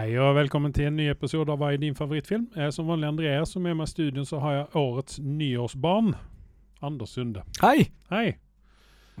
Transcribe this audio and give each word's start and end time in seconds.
Hei 0.00 0.14
og 0.16 0.30
velkommen 0.32 0.72
til 0.72 0.86
en 0.88 0.94
ny 0.96 1.10
episode 1.12 1.52
av 1.52 1.58
Hva 1.60 1.74
er 1.74 1.80
din 1.82 1.92
favorittfilm? 1.92 2.46
Jeg 2.56 2.70
er 2.70 2.70
som 2.72 2.86
vanlig 2.88 3.04
Andreas, 3.10 3.50
og 3.58 3.60
med 3.66 3.74
meg 3.76 3.84
i 3.84 3.90
studio 3.90 4.22
så 4.24 4.38
har 4.40 4.54
jeg 4.54 4.78
årets 4.80 5.18
nyårsbarn. 5.20 6.14
Anders 6.88 7.12
Sunde. 7.12 7.42
Hei! 7.60 7.90
Hei. 8.08 8.32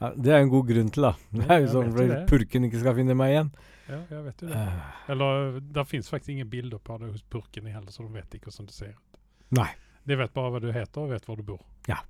Ja, 0.00 0.08
det 0.16 0.32
er 0.34 0.40
en 0.42 0.48
god 0.50 0.66
grunn 0.66 0.88
til, 0.90 1.02
da. 1.02 1.12
Det 1.30 1.48
er 1.50 1.60
jo 1.62 1.68
sånn 1.74 1.92
for 1.94 2.12
purken 2.30 2.64
ikke 2.66 2.80
skal 2.82 2.94
finne 2.96 3.14
meg 3.18 3.34
igjen. 3.34 3.50
Ja, 3.88 3.98
jeg 4.10 4.22
vet 4.24 4.42
jo 4.42 4.48
det. 4.48 4.62
Uh. 4.62 5.10
Eller 5.14 5.60
det 5.76 5.84
fins 5.90 6.08
faktisk 6.10 6.32
ingen 6.34 6.48
bilder 6.50 6.78
på 6.82 6.96
deg 7.02 7.12
hos 7.14 7.22
purken 7.30 7.66
heller, 7.70 7.90
så 7.94 8.02
de 8.06 8.14
vet 8.16 8.34
ikke 8.38 8.50
hvordan 8.50 8.70
du 8.70 8.72
ser 8.74 8.94
ut. 8.96 9.20
nei. 9.58 9.68
De 10.04 10.16
vet 10.18 10.32
bare 10.34 10.50
hva 10.50 10.58
du 10.58 10.72
heter, 10.74 10.98
og 11.04 11.12
vet 11.12 11.26
hvor 11.28 11.36
du 11.38 11.44
bor. 11.46 11.60
Ja. 11.86 12.00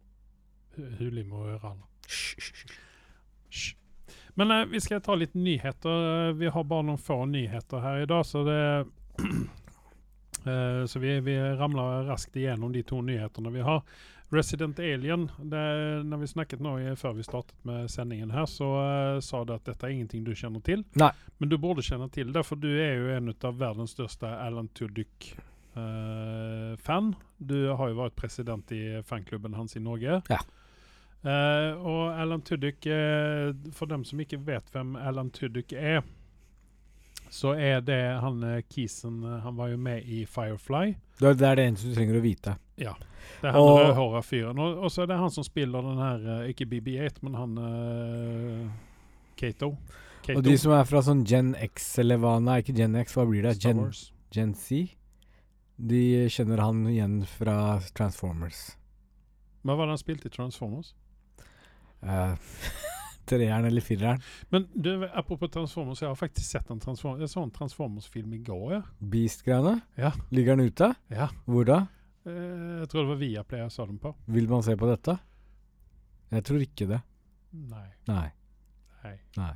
Hu- 0.79 0.89
Hulim 1.01 1.33
og. 1.37 1.75
Hysj. 2.09 2.63
Hysj. 3.53 3.75
Men 4.41 4.51
eh, 4.55 4.63
vi 4.71 4.81
skal 4.81 5.03
ta 5.05 5.13
litt 5.21 5.35
nyheter. 5.37 6.07
Eh, 6.29 6.33
Vi 6.41 6.49
har 6.49 6.65
bare 6.65 6.87
noen 6.89 6.97
få 7.01 7.19
nyheter 7.29 7.81
her 7.85 8.01
i 8.01 8.07
dag, 8.09 8.25
så 8.25 8.45
det 8.49 8.61
eh, 10.47 10.85
Så 10.87 10.99
vi, 11.03 11.21
vi 11.21 11.37
ramler 11.59 12.07
raskt 12.09 12.37
igjennom 12.37 12.73
de 12.73 12.83
to 12.87 13.01
nyhetene 13.05 13.51
vi 13.55 13.61
har. 13.67 13.83
Resident 14.33 14.79
Alien, 14.81 15.27
det, 15.39 15.61
når 16.09 16.19
vi 16.23 16.27
snakket 16.31 16.61
nå 16.65 16.95
før 16.97 17.13
vi 17.19 17.23
startet 17.27 17.53
med 17.69 17.91
sendingen 17.93 18.31
her, 18.33 18.47
så 18.49 18.65
uh, 18.65 19.21
sa 19.21 19.45
du 19.45 19.53
at 19.53 19.67
dette 19.69 19.85
er 19.85 19.93
ingenting 19.93 20.25
du 20.25 20.33
kjenner 20.33 20.61
til. 20.65 20.85
Nei. 20.97 21.13
Men 21.37 21.49
du 21.53 21.59
burde 21.61 21.85
kjenne 21.85 22.09
til 22.15 22.33
det, 22.33 22.41
for 22.49 22.57
du 22.57 22.73
er 22.73 22.97
jo 22.97 23.13
en 23.13 23.29
av 23.29 23.59
verdens 23.61 23.93
største 23.93 24.25
Alan 24.33 24.73
Tudyk-fan. 24.73 25.37
du 27.37 27.77
har 27.77 27.89
jo 27.93 28.01
vært 28.01 28.17
president 28.17 28.73
i 28.73 29.05
fanklubben 29.05 29.53
hans 29.59 29.77
i 29.77 29.85
Norge. 29.85 30.23
Ja. 30.33 30.41
Eh, 31.23 31.71
og 31.79 32.19
Alan 32.19 32.43
Tudyk, 32.43 32.87
eh, 32.87 33.55
for 33.73 33.87
dem 33.87 34.05
som 34.05 34.19
ikke 34.21 34.41
vet 34.43 34.73
hvem 34.75 34.97
Alan 34.99 35.31
Tudyk 35.31 35.73
er, 35.73 36.03
så 37.33 37.55
er 37.57 37.81
det 37.81 38.01
han 38.21 38.43
eh, 38.45 38.59
Kisen 38.69 39.23
eh, 39.25 39.39
Han 39.41 39.57
var 39.57 39.71
jo 39.73 39.79
med 39.81 40.05
i 40.05 40.25
Firefly. 40.29 40.95
Det 41.19 41.31
er- 41.41 41.57
det 41.57 41.65
eneste 41.65 41.89
du 41.89 41.95
trenger 41.97 42.19
å 42.19 42.23
vite. 42.25 42.57
Ja. 42.77 42.93
Det 43.41 43.49
er 43.49 43.53
han 43.55 43.61
Og- 43.63 43.79
rødhåra 43.81 44.21
fyren. 44.23 44.59
Og, 44.59 44.91
så 44.93 45.03
er 45.03 45.07
det 45.07 45.17
han 45.19 45.31
som 45.31 45.45
spiller 45.47 45.81
den 45.83 45.97
her 46.03 46.27
eh, 46.43 46.51
Ikke 46.53 46.67
BB8, 46.69 47.23
men 47.23 47.35
han 47.35 47.59
uh, 47.59 48.71
Kato. 49.37 49.77
Kato. 50.23 50.39
Og 50.39 50.45
de 50.45 50.57
som 50.59 50.73
er 50.77 50.85
fra 50.85 51.01
sånn 51.03 51.25
Gen 51.27 51.55
X 51.57 51.99
eller 51.99 52.21
hva 52.21 52.37
Nei, 52.43 52.61
ikke 52.63 52.77
Gen 52.77 52.95
X, 53.01 53.15
hva 53.17 53.25
blir 53.27 53.43
det? 53.49 53.57
Gen. 53.65 53.81
Gen 54.35 54.53
Z? 54.55 54.93
De 55.83 56.03
kjenner 56.31 56.61
han 56.63 56.85
igjen 56.87 57.23
fra 57.27 57.81
Transformers. 57.97 58.77
Hva 59.65 59.75
var 59.79 59.87
det 59.89 59.97
han 59.97 60.03
spilte 60.05 60.29
i 60.29 60.35
Transformers? 60.37 60.93
Uh, 62.03 62.37
treeren 63.29 63.65
eller 63.69 63.85
fireren. 63.85 64.21
Men 64.51 64.67
du, 64.75 64.91
apropos 65.13 65.51
Transformers, 65.55 66.03
jeg 66.03 66.11
har 66.11 66.19
faktisk 66.19 66.47
sett 66.51 66.71
en 66.71 66.81
Transformers 66.83 67.21
Jeg 67.25 67.33
så 67.33 67.43
en 67.43 67.51
Transformers-film 67.55 68.33
i 68.35 68.43
går, 68.47 68.65
ja. 68.77 68.83
Beast-greiene. 68.99 69.79
Ja. 70.01 70.13
Ligger 70.31 70.57
den 70.57 70.73
ute? 70.73 70.93
ja. 71.13 71.29
Hvor 71.47 71.67
da? 71.69 71.81
Eh, 72.27 72.83
jeg 72.83 72.89
tror 72.91 73.03
det 73.03 73.09
var 73.11 73.21
Viaplay 73.21 73.61
jeg 73.65 73.73
så 73.75 73.87
den 73.89 73.99
på. 74.03 74.15
Vil 74.31 74.49
man 74.51 74.63
se 74.63 74.77
på 74.79 74.89
dette? 74.91 75.17
Jeg 76.33 76.45
tror 76.49 76.63
ikke 76.65 76.87
det. 76.89 77.01
Nei. 77.53 77.89
Nei. 78.09 78.29
nei. 79.05 79.17
Nei. 79.37 79.55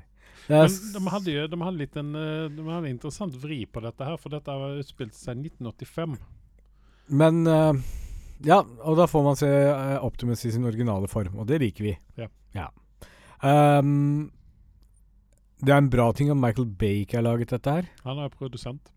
Men 0.50 0.74
de 0.94 1.00
hadde 1.10 1.32
jo 1.32 1.44
de 1.50 1.58
hadde 1.62 1.78
litt 1.80 1.96
en, 1.98 2.10
eh, 2.18 2.48
de 2.52 2.64
hadde 2.66 2.84
en 2.84 2.92
interessant 2.92 3.34
vri 3.42 3.64
på 3.66 3.82
dette 3.82 4.04
her, 4.06 4.18
for 4.20 4.34
dette 4.34 4.50
har 4.52 4.80
utspilt 4.82 5.14
seg 5.16 5.40
i 5.40 5.48
1985. 5.48 6.18
Men 7.08 7.46
eh, 7.46 7.84
Ja, 8.44 8.58
og 8.84 8.98
da 8.98 9.06
får 9.08 9.22
man 9.24 9.38
se 9.40 9.48
Optimus 10.04 10.42
i 10.44 10.52
sin 10.52 10.66
originale 10.68 11.08
form, 11.08 11.38
og 11.40 11.46
det 11.48 11.60
liker 11.62 11.86
vi. 11.86 11.94
Ja. 12.20 12.28
Ja. 12.52 12.66
Ehm, 13.42 14.30
det 15.60 15.72
er 15.72 15.80
en 15.80 15.90
bra 15.90 16.12
ting 16.12 16.30
at 16.30 16.36
Michael 16.36 16.68
Bake 16.68 17.16
har 17.16 17.24
laget 17.24 17.50
dette 17.50 17.70
her. 17.78 17.90
Han 18.04 18.18
er 18.20 18.32
produsent. 18.32 18.92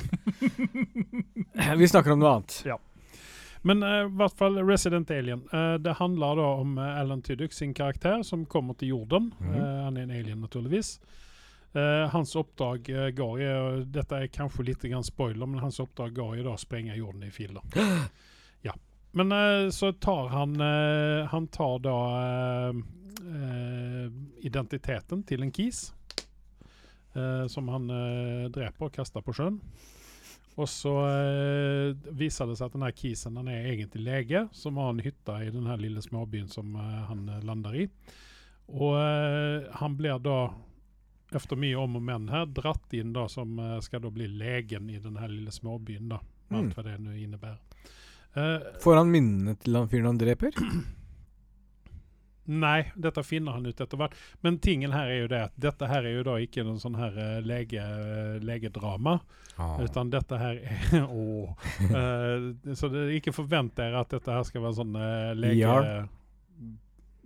Vi 1.80 1.88
snakker 1.88 2.14
om 2.14 2.22
noe 2.22 2.36
annet. 2.38 2.62
Men 3.62 3.82
eh, 3.84 4.06
i 4.06 4.12
hvert 4.16 4.36
fall 4.38 4.58
Resident 4.64 5.10
Alien. 5.10 5.42
Uh, 5.52 5.74
det 5.82 5.98
handler 5.98 6.38
da 6.40 6.50
om 6.62 6.78
uh, 6.78 7.00
Alan 7.00 7.22
Tudyk 7.22 7.52
sin 7.52 7.74
karakter 7.74 8.22
som 8.26 8.46
kommer 8.46 8.74
til 8.74 8.94
jorden. 8.94 9.32
Mm. 9.40 9.56
Han 9.84 9.96
er 9.96 10.06
en 10.06 10.14
alien, 10.14 10.40
naturligvis. 10.40 11.00
Hans 12.10 12.32
oppdrag 12.34 12.88
går 13.14 13.40
i 13.40 13.48
Dette 13.94 14.16
er 14.18 14.30
kanskje 14.34 14.64
litt 14.66 14.82
grann 14.82 15.04
spoiler, 15.06 15.46
men 15.46 15.60
hans 15.62 15.78
oppdrag 15.78 16.16
går 16.16 16.40
i 16.40 16.42
da 16.42 16.56
å 16.56 16.58
sprenge 16.58 16.96
jorden 16.98 17.22
i 17.22 17.30
filler. 17.30 17.62
ja. 18.66 18.74
Men 19.14 19.30
så 19.70 19.92
tar 20.02 20.32
han 20.34 20.58
Han 21.30 21.46
tar 21.54 21.78
da 21.86 21.94
identiteten 24.42 25.22
til 25.28 25.42
en 25.44 25.52
kis. 25.52 25.92
eh, 27.14 27.46
som 27.50 27.68
han 27.68 27.90
eh, 27.90 28.48
dreper 28.54 28.86
og 28.86 28.92
kaster 28.94 29.20
på 29.26 29.32
sjøen. 29.34 29.60
Og 30.60 30.68
så 30.68 30.92
eh, 31.08 31.94
viser 32.14 32.46
det 32.50 32.56
seg 32.58 32.68
at 32.68 32.74
denne 32.76 32.90
kisen 32.94 33.36
han 33.38 33.48
er 33.50 33.66
egentlig 33.72 34.02
lege, 34.04 34.44
som 34.52 34.76
har 34.78 34.90
en 34.92 35.02
hytte 35.02 35.36
i 35.46 35.50
denne 35.54 35.76
lille 35.80 36.02
småbyen 36.04 36.48
som 36.52 36.74
eh, 36.76 36.98
han 37.08 37.24
eh, 37.28 37.40
lander 37.46 37.74
i. 37.82 37.86
Og 38.70 38.94
eh, 39.00 39.70
han 39.80 39.96
blir 39.98 40.20
da, 40.22 40.36
efter 41.34 41.58
mye 41.58 41.78
om 41.78 41.96
og 41.98 42.02
men 42.06 42.28
her, 42.30 42.46
dratt 42.46 42.92
inn 42.94 43.12
da 43.16 43.26
som 43.30 43.58
eh, 43.58 43.78
skal 43.82 44.04
da 44.04 44.10
bli 44.14 44.28
legen 44.30 44.90
i 44.90 44.98
denne 45.02 45.28
lille 45.32 45.50
småbyen, 45.54 46.08
da. 46.14 46.20
Med 46.50 46.50
Mm. 46.50 46.64
alt 46.66 46.74
hva 46.78 46.82
det 46.82 46.96
nå 46.98 47.12
innebærer. 47.14 47.58
Eh, 48.34 48.70
Får 48.82 48.96
han 48.98 49.10
minnene 49.12 49.52
til 49.62 49.76
han 49.78 49.86
fyren 49.90 50.08
han 50.10 50.18
dreper? 50.18 50.50
Nei, 52.50 52.90
dette 52.98 53.22
finner 53.22 53.54
han 53.54 53.66
ut 53.68 53.80
etter 53.80 54.00
hvert. 54.00 54.14
Men 54.42 54.58
tingen 54.58 54.90
her 54.94 55.10
er 55.10 55.20
jo 55.20 55.28
det 55.30 55.42
at 55.46 55.58
dette 55.60 55.86
her 55.90 56.06
er 56.08 56.16
jo 56.16 56.24
da 56.26 56.36
ikke 56.42 56.64
noen 56.66 56.80
sånn 56.82 56.96
her 56.98 57.14
eh, 57.14 57.36
lege, 57.46 57.84
legedrama. 58.42 59.20
Utan 59.84 60.10
dette 60.10 60.38
her 60.40 60.56
er 60.56 61.04
oh. 61.12 61.52
uh, 61.92 62.48
så 62.74 62.88
det, 62.88 63.04
ikke 63.18 63.34
forvent 63.36 63.74
dere 63.76 64.00
at 64.00 64.14
dette 64.14 64.32
her 64.32 64.46
skal 64.48 64.64
være 64.64 64.78
sånn 64.80 64.96
uh, 64.96 65.34
lege... 65.36 65.68
ER? 65.68 66.08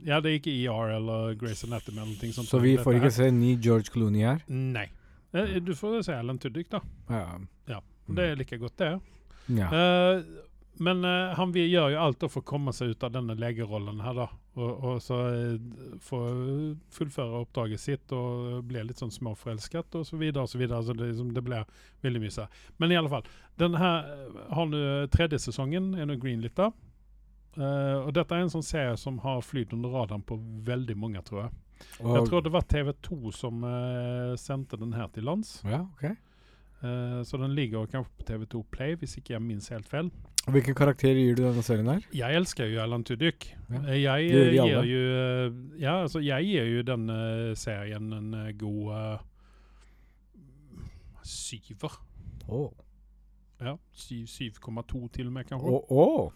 Ja, 0.04 0.18
det 0.20 0.32
er 0.32 0.38
ikke 0.40 0.52
ER 0.52 0.90
eller 0.98 1.36
Grace 1.40 1.64
Anatomy 1.64 2.02
eller 2.02 2.12
noe 2.12 2.36
sånt. 2.36 2.50
Så 2.50 2.60
vi 2.60 2.74
får 2.76 2.98
ikke 2.98 3.08
her- 3.08 3.16
se 3.22 3.30
ny 3.32 3.54
George 3.62 3.94
Clooney 3.94 4.26
her? 4.26 4.42
Nei. 4.50 4.88
Eh, 5.32 5.56
Du 5.62 5.74
får 5.78 6.02
se 6.02 6.14
Alan 6.14 6.38
Tudyk, 6.38 6.68
da. 6.70 6.80
Ja. 7.08 7.80
Det 8.06 8.24
er 8.30 8.36
like 8.36 8.58
godt, 8.60 8.76
det. 8.76 8.90
ja. 9.56 9.68
Eh, 9.72 10.22
men 10.84 11.04
eh, 11.04 11.34
han 11.38 11.52
gjør 11.54 11.94
jo 11.94 12.00
alt 12.02 12.24
for 12.26 12.42
å 12.42 12.44
komme 12.44 12.72
seg 12.74 12.92
ut 12.92 13.04
av 13.06 13.14
denne 13.14 13.36
legerollen 13.38 14.02
her, 14.04 14.14
da. 14.18 14.26
Og, 14.54 14.84
og 14.86 15.00
så 15.02 15.16
får 15.98 16.02
få 16.06 16.18
fullføre 16.94 17.40
oppdraget 17.42 17.80
sitt 17.82 18.12
og 18.14 18.60
bli 18.68 18.84
litt 18.86 19.00
sånn 19.02 19.10
småforelsket 19.10 19.96
og 19.98 20.06
så 20.06 20.18
videre 20.20 20.44
og 20.46 20.52
så 20.52 20.60
videre. 20.60 20.82
Så 20.86 20.94
det, 20.94 21.08
liksom, 21.10 21.32
det 21.34 21.42
blir 21.42 21.66
veldig 22.06 22.22
mye 22.22 22.34
sånn. 22.34 22.60
Men 22.78 22.94
i 22.94 22.98
alle 23.00 23.10
fall. 23.10 23.26
Den 23.58 23.78
her 23.78 24.10
eh, 24.12 24.38
har 24.54 24.70
nå 24.70 24.82
tredje 25.14 25.42
sesongen, 25.42 25.92
er 25.98 26.06
nå 26.06 26.18
greenlit 26.22 26.54
da. 26.58 26.70
Eh, 27.58 27.98
og 28.00 28.12
dette 28.14 28.34
er 28.34 28.46
en 28.46 28.54
sånn 28.54 28.66
serie 28.66 28.94
som 29.00 29.18
har 29.26 29.42
flydd 29.46 29.74
under 29.76 29.94
radaren 29.94 30.22
på 30.26 30.38
veldig 30.66 30.96
mange, 30.98 31.22
tror 31.26 31.46
jeg. 31.46 31.58
Jeg 31.98 32.28
tror 32.28 32.44
det 32.44 32.52
var 32.54 32.64
TV2 32.70 33.32
som 33.34 33.64
uh, 33.66 34.34
sendte 34.40 34.78
den 34.78 34.94
her 34.94 35.10
til 35.12 35.26
lands. 35.26 35.58
ja, 35.66 35.82
ok. 35.96 36.14
Uh, 36.84 37.22
så 37.24 37.38
den 37.40 37.54
ligger 37.56 37.86
kanskje 37.90 38.12
på 38.18 38.26
TV2 38.28 38.62
Play, 38.70 38.94
hvis 39.00 39.16
ikke 39.18 39.34
jeg 39.34 39.42
minnes 39.42 39.70
helt 39.72 39.88
feil. 39.90 40.10
Hvilken 40.44 40.76
karakter 40.76 41.16
gir 41.16 41.36
du 41.38 41.42
denne 41.46 41.62
serien 41.64 41.88
her? 41.88 42.02
Jeg 42.12 42.36
elsker 42.36 42.68
jo 42.68 42.80
Alan 42.82 43.04
Tudyk. 43.04 43.46
Ja. 43.70 43.80
Eh, 43.88 44.02
Jeg 44.02 44.28
Det 44.28 44.42
eh, 44.42 44.56
gir 44.58 44.88
jo 44.90 45.04
eh, 45.08 45.54
Ja, 45.80 45.94
altså, 46.02 46.20
jeg 46.20 46.50
gir 46.50 46.68
jo 46.68 46.82
denne 46.84 47.18
serien 47.56 48.12
en 48.12 48.34
god 48.58 48.90
uh, 48.92 49.22
syver. 51.22 51.96
Oh. 52.48 52.70
Ja, 53.60 53.76
7,2 53.96 55.08
til 55.08 55.30
og 55.30 55.32
med, 55.32 55.48
kanskje. 55.48 55.72
Å, 55.72 55.80
å. 55.88 56.30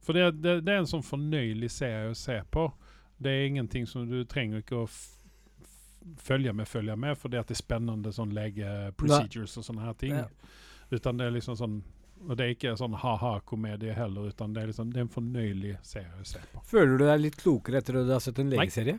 For 0.00 0.16
det, 0.16 0.42
det, 0.42 0.56
det 0.64 0.74
er 0.74 0.82
en 0.82 0.88
sånn 0.88 1.04
fornøyelig 1.04 1.70
serie 1.70 2.10
å 2.10 2.16
se 2.18 2.38
på. 2.50 2.66
Det 3.20 3.30
er 3.30 3.48
ingenting 3.50 3.86
som 3.86 4.08
du 4.08 4.22
trenger 4.24 4.62
ikke 4.62 4.80
å 4.80 4.86
følge 6.24 6.54
med, 6.56 6.68
følge 6.68 6.96
med, 6.96 7.18
fordi 7.20 7.36
at 7.36 7.50
det 7.50 7.58
er 7.58 7.60
spennende 7.60 8.12
sånn 8.16 8.32
legeprocedures 8.34 9.58
og 9.60 9.66
sånne 9.66 9.84
her 9.84 9.98
ting. 10.00 10.16
Ja. 10.16 10.26
Utan 10.90 11.20
det 11.20 11.28
er 11.28 11.36
liksom 11.36 11.58
sånn 11.60 11.76
Og 12.28 12.36
det 12.36 12.44
er 12.44 12.50
ikke 12.54 12.74
sånn 12.76 12.96
ha-ha-komedie 13.00 13.94
heller, 13.96 14.28
utan 14.28 14.52
det 14.52 14.62
er 14.62 14.72
liksom 14.72 14.90
Det 14.92 15.00
er 15.00 15.06
en 15.06 15.14
fornøyelig 15.14 15.76
serie 15.86 16.10
å 16.20 16.26
se 16.28 16.42
på. 16.52 16.60
Føler 16.68 16.98
du 17.00 17.06
deg 17.06 17.22
litt 17.22 17.38
klokere 17.40 17.80
etter 17.80 18.00
at 18.02 18.10
du 18.10 18.12
har 18.12 18.20
sett 18.24 18.40
en 18.42 18.52
legeserie? 18.52 18.98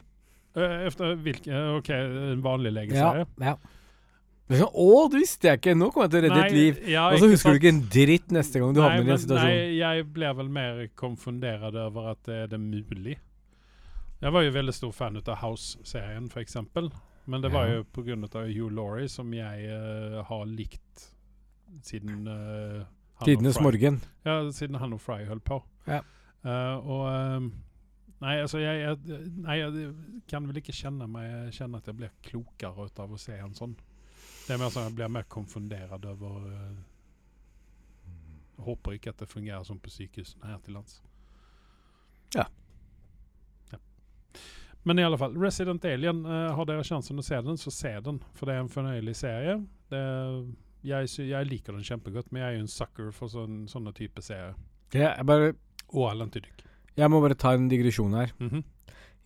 Eh, 0.58 0.78
Efter 0.88 1.14
hvilken 1.22 1.78
OK, 1.78 1.92
en 1.94 2.42
vanlig 2.44 2.74
legeserie? 2.80 3.28
ja. 3.38 3.54
ja. 3.54 4.58
sånn, 4.58 4.74
Å, 4.74 4.88
det 5.14 5.22
visste 5.22 5.52
jeg 5.52 5.62
ikke! 5.62 5.76
Nå 5.78 5.92
kommer 5.94 6.10
jeg 6.10 6.16
til 6.16 6.20
å 6.20 6.24
redde 6.26 6.42
ditt 6.42 6.58
liv. 6.58 6.82
ja, 6.92 7.06
Og 7.12 7.22
så 7.22 7.30
husker 7.32 7.52
sant? 7.52 7.54
du 7.54 7.62
ikke 7.62 7.76
en 7.76 7.84
dritt 7.94 8.34
neste 8.36 8.64
gang 8.64 8.74
du 8.74 8.82
nei, 8.82 8.90
havner 8.90 9.12
i 9.12 9.16
en 9.16 9.22
situasjon. 9.26 9.54
Nei, 9.54 9.76
jeg 9.78 10.08
ble 10.18 10.34
vel 10.42 10.50
mer 10.58 10.82
konfundert 11.00 11.78
over 11.86 12.10
at 12.16 12.24
det 12.28 12.40
er 12.48 12.52
det 12.56 12.60
mulig. 12.64 13.20
Jeg 14.22 14.34
var 14.34 14.44
jo 14.46 14.52
veldig 14.54 14.74
stor 14.76 14.92
fan 14.94 15.22
av 15.22 15.38
House-serien, 15.42 16.28
f.eks. 16.30 16.58
Men 17.32 17.42
det 17.42 17.50
var 17.54 17.70
jo 17.70 17.86
pga. 17.94 18.18
Hugh 18.50 18.74
Laurie, 18.74 19.10
som 19.10 19.30
jeg 19.34 19.70
uh, 19.70 20.22
har 20.26 20.44
likt 20.50 21.08
siden 21.86 22.28
uh, 22.28 22.84
Tidenes 23.26 23.60
morgen. 23.62 24.00
Ja, 24.26 24.40
siden 24.56 24.80
han 24.82 24.96
og 24.96 25.02
Fry 25.04 25.24
holdt 25.30 25.46
på. 25.48 25.60
Ja. 25.88 26.02
Uh, 26.46 26.78
og 26.90 27.04
um, 27.10 27.52
Nei, 28.22 28.36
altså, 28.38 28.60
jeg, 28.62 28.84
jeg, 28.84 29.20
nei, 29.42 29.56
jeg 29.58 29.94
kan 30.30 30.46
vel 30.46 30.60
ikke 30.62 30.76
kjenne, 30.78 31.08
meg, 31.10 31.48
kjenne 31.58 31.80
at 31.82 31.88
jeg 31.90 31.98
blir 31.98 32.12
klokere 32.22 32.86
ut 32.86 33.00
av 33.02 33.16
å 33.16 33.18
se 33.18 33.34
en 33.34 33.56
sånn. 33.58 33.74
Det 34.46 34.54
er 34.54 34.60
mer 34.62 34.70
sånn 34.70 34.86
at 34.86 34.92
jeg 34.92 34.98
blir 35.00 35.10
mer 35.10 35.26
konfundert 35.32 36.06
over 36.06 36.44
uh, 36.46 36.76
håper 38.62 39.00
ikke 39.00 39.16
at 39.16 39.24
det 39.24 39.30
fungerer 39.32 39.66
som 39.66 39.80
på 39.82 39.90
sykehusene 39.90 40.52
her 40.52 40.62
til 40.62 40.78
lands. 40.78 41.00
Ja. 42.36 42.46
Ja. 43.72 43.82
Men 44.84 45.02
i 45.02 45.06
alle 45.08 45.18
fall, 45.18 45.34
Resident 45.42 45.86
Alien, 45.90 46.22
Uh, 46.22 46.52
har 46.54 46.70
dere 46.70 46.86
sjansen 46.86 47.18
å 47.18 47.26
se 47.26 47.42
den, 47.42 47.58
så 47.58 47.74
se 47.74 47.96
den. 48.06 48.22
For 48.38 48.46
det 48.46 48.56
er 48.56 48.66
en 48.68 48.70
fornøyelig 48.70 49.16
serie. 49.18 49.58
Det, 49.90 50.04
jeg, 50.84 51.10
jeg 51.30 51.48
liker 51.48 51.74
den 51.78 51.84
kjempegodt, 51.86 52.32
men 52.32 52.42
jeg 52.42 52.48
er 52.50 52.56
jo 52.58 52.64
en 52.66 52.72
sucker 52.72 53.12
for 53.16 53.28
sån, 53.32 53.66
sånne 53.70 53.94
type 53.98 54.22
serier. 54.26 54.56
Jeg, 54.94 55.04
jeg, 55.08 55.26
bare, 55.26 55.54
Og 55.94 56.10
Alan 56.10 56.32
jeg 56.98 57.10
må 57.10 57.22
bare 57.24 57.38
ta 57.40 57.54
en 57.56 57.70
digresjon 57.72 58.14
her. 58.18 58.34
Mhm. 58.40 58.64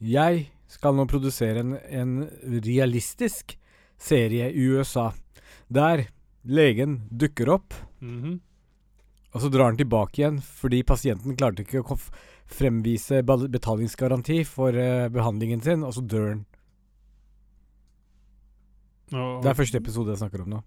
Jeg 0.05 0.49
skal 0.67 0.93
nå 0.97 1.05
produsere 1.07 1.61
en, 1.63 1.75
en 1.89 2.29
realistisk 2.65 3.55
serie 3.97 4.51
i 4.51 4.65
USA, 4.75 5.11
der 5.71 6.07
legen 6.45 7.07
dukker 7.09 7.49
opp, 7.55 7.73
Mhm. 8.01 8.39
og 9.33 9.41
så 9.41 9.49
drar 9.49 9.71
han 9.71 9.77
tilbake 9.77 10.19
igjen 10.21 10.41
fordi 10.43 10.83
pasienten 10.83 11.35
klarte 11.35 11.63
ikke 11.63 11.81
å 11.81 11.97
fremvise 12.45 13.23
betalingsgaranti 13.25 14.43
for 14.45 14.69
uh, 14.75 15.07
behandlingen 15.09 15.61
sin, 15.63 15.83
og 15.83 15.93
så 15.95 16.03
dør 16.05 16.27
han. 16.29 16.45
Det 19.41 19.49
er 19.49 19.57
første 19.57 19.77
episode 19.79 20.11
jeg 20.13 20.21
snakker 20.21 20.43
om 20.43 20.49
nå. 20.49 20.61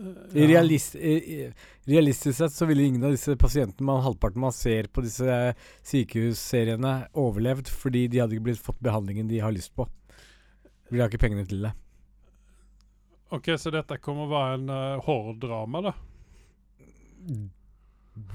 Eh, 0.00 0.36
I 0.36 0.40
ja. 0.40 0.48
realist, 0.48 0.94
i, 0.94 1.12
i, 1.12 1.52
realistisk 1.84 2.38
sett 2.38 2.52
så 2.52 2.66
ville 2.66 2.82
ingen 2.82 3.04
av 3.04 3.12
disse 3.12 3.36
pasientene 3.36 3.86
man, 3.86 4.02
halvparten 4.04 4.40
man 4.40 4.54
ser 4.54 4.88
på 4.88 5.04
disse 5.04 5.54
sykehusseriene, 5.86 6.94
overlevd 7.20 7.68
fordi 7.68 8.06
de 8.08 8.22
hadde 8.22 8.38
ikke 8.38 8.48
blitt 8.50 8.64
fått 8.64 8.80
behandlingen 8.80 9.28
de 9.28 9.42
har 9.44 9.52
lyst 9.54 9.74
på. 9.76 9.88
De 10.90 11.00
har 11.00 11.10
ikke 11.10 11.22
pengene 11.26 11.46
til 11.48 11.66
det. 11.68 11.74
Ok, 13.30 13.52
så 13.62 13.70
dette 13.70 14.00
kommer 14.02 14.26
å 14.26 14.32
være 14.32 14.54
en 14.56 14.70
uh, 14.72 15.02
horrordrama, 15.04 15.84
da? 15.86 15.92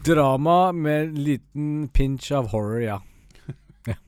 Drama 0.06 0.60
med 0.72 1.02
en 1.02 1.18
liten 1.26 1.74
pinch 1.92 2.30
av 2.32 2.54
horror, 2.54 2.80
ja. 2.84 3.02
Ja. 3.86 4.00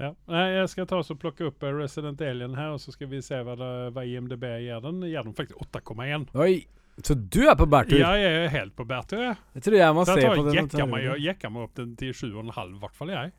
Nei, 0.00 0.44
jeg 0.56 0.68
skal 0.72 0.86
ta 0.88 0.98
oss 1.02 1.10
og 1.12 1.18
plukke 1.20 1.46
opp 1.50 1.64
eh, 1.66 1.74
Resident 1.76 2.20
Alien 2.24 2.54
her, 2.56 2.74
og 2.74 2.80
så 2.80 2.94
skal 2.94 3.10
vi 3.10 3.20
se 3.24 3.40
hva, 3.44 3.56
det, 3.60 3.70
hva 3.96 4.04
IMDb 4.08 4.46
gir 4.64 4.80
den. 4.84 5.02
Gir 5.08 5.26
den 5.26 5.34
faktisk 5.36 5.60
8,1. 5.68 6.30
Oi! 6.40 6.54
Så 7.00 7.14
du 7.16 7.42
er 7.48 7.54
på 7.56 7.64
bærtur? 7.70 7.96
Ja, 8.00 8.10
jeg 8.18 8.40
er 8.44 8.50
helt 8.52 8.74
på 8.76 8.84
bærtur, 8.88 9.20
jeg. 9.24 9.36
Jeg 9.56 9.64
tror 9.64 9.76
jeg 9.78 9.96
må 9.96 10.04
se 10.04 10.16
på 10.20 10.42
den. 10.44 10.50
Jeg 10.52 10.64
jekka 10.66 10.76
ta 10.76 10.86
meg, 10.90 11.06
den. 11.06 11.22
jekka 11.24 11.50
meg 11.52 11.62
opp 11.68 11.74
den 11.78 11.94
til 12.00 12.12
7,5, 12.16 12.74
i 12.76 12.80
hvert 12.82 12.96
fall 12.98 13.12
jeg. 13.14 13.32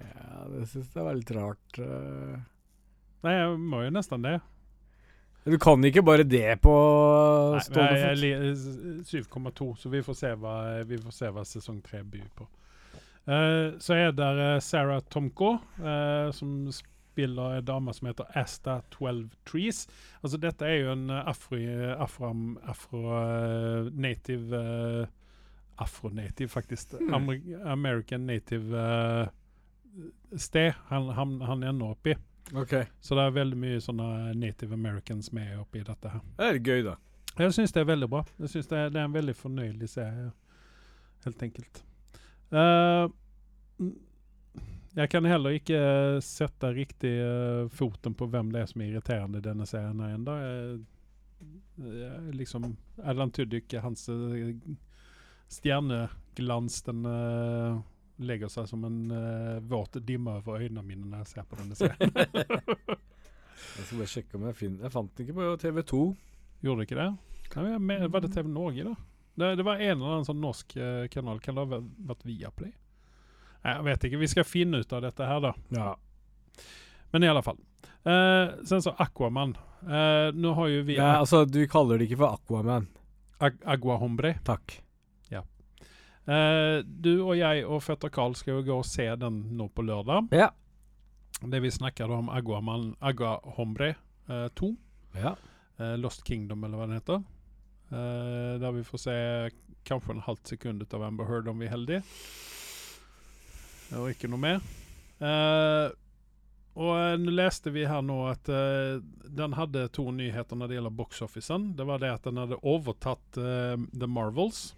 Ja, 0.00 0.46
det 0.52 0.66
syns 0.70 0.96
jeg 0.96 1.06
var 1.06 1.16
litt 1.16 1.32
rart. 1.36 1.80
eh. 1.80 2.40
Nei, 3.24 3.34
jeg 3.36 3.60
må 3.72 3.82
jo 3.84 3.92
nesten 3.92 4.24
det. 4.24 4.38
Du 5.48 5.56
kan 5.60 5.80
ikke 5.88 6.02
bare 6.04 6.24
det 6.28 6.58
på 6.60 6.74
stående 7.64 8.12
fot. 9.08 9.08
7,2, 9.08 9.68
så 9.80 9.92
vi 9.92 10.02
får 10.04 10.18
se 10.18 10.32
hva, 10.36 10.54
vi 10.84 10.98
får 11.00 11.16
se 11.16 11.30
hva 11.32 11.44
sesong 11.48 11.80
3 11.84 12.02
byr 12.12 12.26
på. 12.36 12.48
Eh, 13.26 13.78
så 13.78 13.94
er 13.94 14.12
der 14.16 14.54
eh, 14.54 14.60
Sarah 14.60 15.00
Tomko, 15.00 15.58
uh, 15.78 16.30
som 16.32 16.72
spiller 16.72 17.58
en 17.58 17.64
dame 17.64 17.92
som 17.94 18.08
heter 18.08 18.24
Asta 18.34 18.80
12 18.90 19.28
Trees. 19.44 19.86
Altså 20.22 20.38
Dette 20.40 20.66
er 20.66 20.84
jo 20.84 20.92
en 20.92 21.10
eh, 21.10 21.28
afro, 21.28 21.56
afro, 21.98 22.32
afro 22.62 23.02
uh, 23.04 23.90
native 23.92 25.08
Afro-native, 25.80 26.48
faktisk. 26.48 26.94
Amer 27.08 27.38
American 27.64 28.26
native 28.26 28.82
sted 30.36 30.72
han, 30.90 31.08
han, 31.08 31.40
han 31.40 31.62
ender 31.62 31.94
opp 31.94 32.06
i. 32.06 32.14
Okay. 32.52 32.84
Så 33.00 33.16
det 33.16 33.22
er 33.24 33.32
veldig 33.38 33.56
mye 33.56 33.80
sånne 33.80 34.34
native 34.36 34.76
americans 34.76 35.32
med 35.32 35.54
oppi 35.56 35.80
dette 35.80 36.12
her. 36.12 36.20
Det 36.36 36.50
er 36.50 36.60
gøy, 36.60 36.82
da. 36.84 36.98
Jeg 37.38 37.54
syns 37.56 37.72
det 37.72 37.80
er 37.80 37.88
veldig 37.88 38.10
bra. 38.12 38.20
Jeg 38.42 38.52
synes 38.52 38.68
det, 38.68 38.76
er, 38.76 38.92
det 38.92 39.00
er 39.00 39.08
en 39.08 39.16
veldig 39.16 39.36
fornøyelig 39.40 39.88
serie, 39.88 40.28
helt 41.24 41.48
enkelt. 41.48 41.82
Eh, 42.50 43.10
jeg 44.98 45.10
kan 45.12 45.28
heller 45.28 45.54
ikke 45.54 45.78
eh, 45.78 46.20
sette 46.24 46.72
riktig 46.74 47.12
eh, 47.22 47.68
foten 47.70 48.16
på 48.18 48.26
hvem 48.30 48.50
det 48.54 48.64
er 48.64 48.70
som 48.70 48.82
er 48.82 48.90
irriterende 48.90 49.38
i 49.38 49.44
denne 49.44 49.68
serien 49.70 50.02
her 50.02 50.16
ennå. 50.16 50.34
Liksom 52.36 52.72
Erland 53.04 53.32
Tudyk, 53.36 53.72
hans 53.84 54.08
eh, 54.12 54.50
stjerneglans, 55.48 56.82
den 56.82 57.06
eh, 57.06 57.78
legger 58.20 58.50
seg 58.52 58.66
som 58.68 58.82
en 58.84 58.98
uh, 59.08 59.60
våt 59.64 59.96
dimme 60.04 60.34
over 60.42 60.60
øynene 60.60 60.82
mine 60.84 61.06
når 61.08 61.22
jeg 61.22 61.30
ser 61.30 61.46
på 61.48 61.56
denne 61.56 61.78
serien. 61.78 62.12
Jeg 63.60 63.86
skal 63.86 63.98
bare 64.00 64.08
sjekke 64.08 64.36
om 64.38 64.44
jeg 64.48 64.56
finner 64.56 64.86
Jeg 64.86 64.92
fant 64.92 65.10
den 65.16 65.26
ikke 65.26 65.34
på 65.36 65.48
TV2. 65.60 65.98
Gjorde 66.64 66.80
du 66.80 66.84
ikke 66.86 66.96
det? 66.96 67.08
Nei, 67.60 67.98
var 68.08 68.22
det 68.24 68.30
TV 68.32 68.48
Norge, 68.48 68.86
da? 68.88 69.09
Det, 69.40 69.54
det 69.60 69.64
var 69.66 69.80
en 69.80 69.96
eller 69.96 70.12
annen 70.14 70.26
sånn 70.28 70.40
norsk 70.42 70.76
eh, 70.76 71.06
kanal. 71.12 71.40
Kan 71.44 71.56
det 71.58 71.64
ha 71.66 71.80
vært- 72.12 72.26
Viaplay? 72.28 72.72
Nei, 73.64 73.72
jeg 73.74 73.84
vet 73.88 74.04
ikke. 74.08 74.20
Vi 74.22 74.28
skal 74.34 74.46
finne 74.48 74.80
ut 74.84 74.92
av 74.96 75.02
dette 75.04 75.26
her, 75.28 75.40
da. 75.44 75.54
Ja. 75.76 75.90
Men 77.12 77.24
i 77.26 77.28
alle 77.32 77.42
fall. 77.44 77.58
Eh, 78.04 78.52
sen 78.68 78.80
så 78.84 78.94
Aquaman. 79.00 79.56
Eh, 79.84 80.28
nå 80.36 80.54
har 80.56 80.68
jo 80.72 80.82
vi 80.88 80.96
Nei, 81.00 81.16
Altså, 81.18 81.42
du 81.48 81.60
kaller 81.68 81.98
det 82.00 82.08
ikke 82.08 82.20
for 82.22 82.36
Aquaman. 82.38 82.86
Ag 83.40 83.58
Aguahombre. 83.64 84.36
Takk. 84.44 84.78
Eh, 86.30 86.82
du 86.84 87.22
og 87.24 87.32
jeg 87.38 87.64
og 87.66 87.80
fetter 87.82 88.10
Carl 88.12 88.34
skal 88.38 88.58
jo 88.58 88.64
gå 88.68 88.74
og 88.82 88.86
se 88.86 89.06
den 89.18 89.40
nå 89.58 89.66
på 89.74 89.82
lørdag. 89.82 90.28
Ja. 90.36 90.50
Det 91.40 91.62
vi 91.64 91.70
snakket 91.72 92.12
om 92.12 92.28
Aguaman, 92.30 92.92
Aguahombre 93.00 93.94
eh, 94.28 94.48
2. 94.60 94.68
ja. 95.16 95.32
Eh, 95.80 95.94
Lost 95.96 96.22
Kingdom, 96.28 96.62
eller 96.64 96.76
hva 96.76 96.86
den 96.90 96.98
heter. 97.00 97.22
Eh, 97.90 98.60
der 98.62 98.72
vi 98.72 98.84
får 98.86 98.98
se 98.98 99.16
kanskje 99.84 100.14
en 100.14 100.22
halvt 100.22 100.52
sekund 100.52 100.82
ut 100.82 100.94
av 100.94 101.02
Amber 101.02 101.26
Heard 101.26 101.48
om 101.50 101.58
vi 101.58 101.66
er 101.66 101.74
heldige. 101.74 102.02
Og 103.98 104.12
ikke 104.12 104.30
noe 104.30 104.42
mer. 104.42 104.60
Eh, 105.18 105.90
og 106.80 106.92
eh, 106.94 107.16
nå 107.18 107.34
leste 107.34 107.72
vi 107.74 107.88
her 107.90 108.04
nå 108.06 108.20
at 108.30 108.46
den 108.46 109.56
hadde 109.58 109.88
to 109.94 110.06
nyheter 110.14 110.58
når 110.58 110.70
det 110.70 110.78
gjelder 110.78 110.98
box-officen. 111.02 111.72
Det 111.78 111.86
var 111.88 112.02
det 112.02 112.12
at 112.14 112.28
den 112.28 112.38
hadde 112.38 112.60
overtatt 112.62 113.34
The 113.34 114.10
Marvels. 114.10 114.70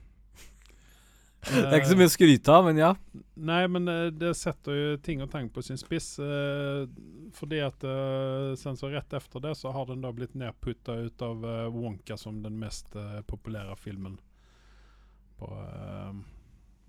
Det 1.43 1.63
er 1.67 1.81
ikke 1.81 1.91
så 1.91 1.97
mye 1.99 2.07
å 2.07 2.13
skryte 2.13 2.55
av, 2.55 2.67
men 2.69 2.79
ja. 2.79 2.91
Nei, 3.35 3.63
men 3.67 3.89
eh, 3.91 4.11
det 4.15 4.31
setter 4.39 4.77
jo 4.77 4.91
ting 5.03 5.25
og 5.25 5.31
tang 5.33 5.49
på 5.51 5.63
sin 5.67 5.81
spiss. 5.81 6.15
eh, 6.23 6.85
fordi 7.35 7.59
at 7.65 7.83
eh, 7.83 8.53
sen 8.61 8.79
så 8.79 8.91
rett 8.93 9.17
etter 9.19 9.43
det 9.43 9.57
så 9.59 9.73
har 9.75 9.89
den 9.89 10.05
da 10.05 10.13
blitt 10.15 10.37
nedputta 10.39 10.95
ut 11.03 11.25
av 11.27 11.43
eh, 11.43 11.67
Wonka 11.75 12.17
som 12.21 12.39
den 12.45 12.61
mest 12.63 12.95
eh, 12.95 13.19
populære 13.27 13.75
filmen 13.81 14.21
på, 15.41 15.51
eh, 15.51 16.15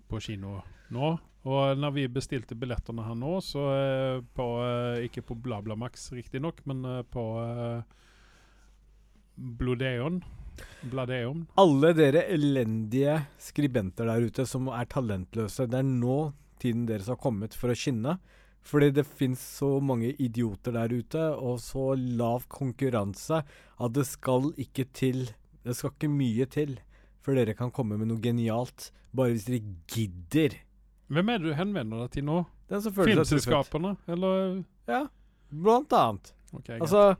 på 0.08 0.22
kino 0.22 0.60
nå. 0.94 1.10
Og 1.44 1.76
når 1.76 1.96
vi 1.98 2.06
bestilte 2.08 2.56
billettene 2.56 3.04
her 3.04 3.18
nå, 3.18 3.34
så 3.44 3.66
eh, 3.74 4.22
på 4.38 4.46
eh, 4.62 5.02
Ikke 5.08 5.26
på 5.26 5.34
BlaBlaMax 5.44 6.12
riktignok, 6.14 6.62
men 6.70 6.86
på 7.10 7.26
på 9.34 10.22
eh, 10.60 11.04
det 11.10 11.20
om. 11.26 11.44
Alle 11.60 11.92
dere 11.96 12.24
elendige 12.34 13.18
skribenter 13.40 14.08
der 14.10 14.24
ute 14.24 14.46
som 14.46 14.70
er 14.72 14.88
talentløse, 14.90 15.68
det 15.70 15.80
er 15.80 15.88
nå 15.88 16.32
tiden 16.62 16.86
deres 16.88 17.10
har 17.12 17.20
kommet 17.20 17.56
for 17.56 17.72
å 17.72 17.76
skinne. 17.78 18.18
Fordi 18.64 18.90
det 18.96 19.04
fins 19.04 19.42
så 19.58 19.76
mange 19.84 20.14
idioter 20.16 20.72
der 20.72 20.92
ute, 20.94 21.24
og 21.36 21.58
så 21.60 21.92
lav 21.98 22.46
konkurranse 22.48 23.42
at 23.44 23.96
det 23.96 24.06
skal 24.08 24.54
ikke 24.56 24.86
til 24.96 25.26
Det 25.64 25.72
skal 25.76 25.94
ikke 25.94 26.08
mye 26.12 26.44
til 26.52 26.74
før 27.24 27.38
dere 27.38 27.54
kan 27.56 27.70
komme 27.72 27.96
med 27.96 28.10
noe 28.10 28.20
genialt. 28.20 28.90
Bare 29.16 29.32
hvis 29.32 29.46
dere 29.48 29.62
gidder. 29.88 30.58
Hvem 31.08 31.30
er 31.32 31.38
det 31.40 31.48
du 31.48 31.56
henvender 31.56 32.02
deg 32.04 32.10
til 32.12 32.26
nå? 32.28 32.42
Filmselskapene? 32.68 33.94
Eller 34.08 34.64
Ja, 34.88 35.06
blant 35.48 35.92
annet. 35.96 36.34
Okay. 36.52 36.76
Altså, 36.80 37.14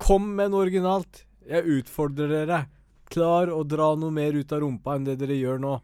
kom 0.00 0.30
med 0.38 0.52
noe 0.54 0.64
originalt. 0.64 1.26
Jeg 1.44 1.80
utfordrer 1.80 2.32
dere. 2.32 2.62
Klar 3.10 3.50
å 3.50 3.62
dra 3.66 3.92
noe 3.98 4.14
mer 4.14 4.36
ut 4.38 4.52
av 4.54 4.62
rumpa 4.62 4.96
enn 4.96 5.06
det 5.08 5.16
dere 5.20 5.36
gjør 5.38 5.58
nå. 5.62 5.76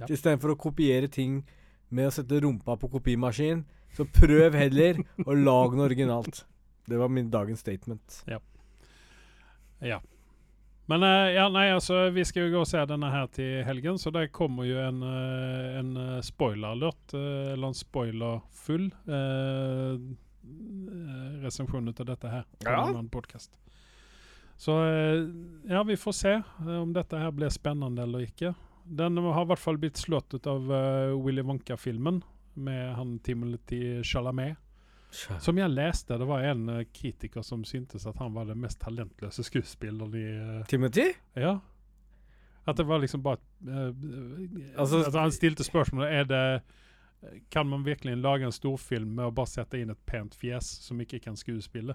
Ja. 0.00 0.06
Istedenfor 0.12 0.52
å 0.54 0.58
kopiere 0.60 1.08
ting 1.08 1.40
med 1.88 2.10
å 2.10 2.14
sette 2.14 2.40
rumpa 2.42 2.76
på 2.78 2.90
kopimaskin, 2.92 3.64
så 3.96 4.04
prøv 4.04 4.54
heller 4.58 5.00
å 5.24 5.34
lage 5.34 5.78
noe 5.78 5.86
originalt. 5.88 6.44
Det 6.86 6.98
var 7.00 7.08
min 7.10 7.30
dagens 7.32 7.62
statement. 7.64 8.20
Ja. 9.80 9.98
Men 10.86 11.02
eh, 11.02 11.32
ja, 11.34 11.48
nei, 11.50 11.64
altså, 11.74 12.10
vi 12.14 12.22
skal 12.24 12.46
jo 12.46 12.52
gå 12.54 12.60
og 12.62 12.68
se 12.70 12.82
denne 12.86 13.08
her 13.10 13.26
til 13.34 13.64
helgen, 13.66 13.98
så 13.98 14.12
der 14.14 14.28
kommer 14.30 14.68
jo 14.68 14.78
en, 14.78 15.00
eh, 15.02 15.78
en 15.80 15.90
eh, 15.98 16.20
spoiler-alert, 16.22 17.14
eh, 17.18 17.54
eller 17.56 17.72
en 17.72 17.78
spoilerfull 17.78 18.86
uh, 19.10 19.96
resepsjon 21.42 21.90
av 21.90 22.06
dette 22.06 22.30
her. 22.30 22.44
på 22.62 22.70
Ja. 22.70 22.84
en 22.86 23.08
podcast. 23.10 23.58
Så 24.56 24.84
eh, 24.84 25.28
ja, 25.68 25.82
vi 25.82 25.96
får 25.96 26.12
se 26.12 26.32
eh, 26.32 26.76
om 26.80 26.92
dette 26.92 27.18
her 27.20 27.30
blir 27.30 27.52
spennende 27.52 28.02
eller 28.02 28.24
ikke. 28.24 28.54
Den 28.84 29.18
har 29.18 29.42
i 29.42 29.50
hvert 29.50 29.60
fall 29.60 29.78
blitt 29.82 29.98
slått 29.98 30.34
ut 30.34 30.46
av 30.46 30.70
uh, 30.70 31.16
Willy 31.18 31.42
Wonka-filmen 31.42 32.20
med 32.54 32.94
han 32.94 33.16
Timothy 33.18 34.04
Chalamet. 34.06 34.60
Som 35.42 35.58
jeg 35.58 35.72
leste, 35.72 36.14
det 36.18 36.28
var 36.28 36.44
en 36.46 36.68
uh, 36.70 36.84
kritiker 36.94 37.42
som 37.42 37.64
syntes 37.66 38.06
at 38.06 38.20
han 38.22 38.34
var 38.36 38.46
den 38.46 38.60
mest 38.62 38.78
talentløse 38.84 39.42
skuespilleren 39.46 40.14
i 40.14 40.26
uh, 40.38 40.62
Timothy? 40.70 41.08
Ja. 41.34 41.56
At 42.66 42.78
det 42.78 42.86
var 42.86 43.02
liksom 43.02 43.22
bare 43.22 43.38
Altså- 43.66 45.04
altså, 45.04 45.18
Han 45.20 45.32
stilte 45.32 45.64
spørsmålet 45.64 46.12
Er 46.12 46.24
det 46.24 46.62
Kan 47.50 47.68
man 47.68 47.84
virkelig 47.86 48.16
lage 48.16 48.44
en 48.44 48.52
storfilm 48.52 49.14
med 49.14 49.28
å 49.28 49.34
bare 49.34 49.46
sette 49.46 49.78
inn 49.78 49.90
et 49.90 50.06
pent 50.06 50.34
fjes 50.34 50.66
som 50.82 51.00
ikke 51.00 51.20
kan 51.22 51.36
skuespille? 51.38 51.94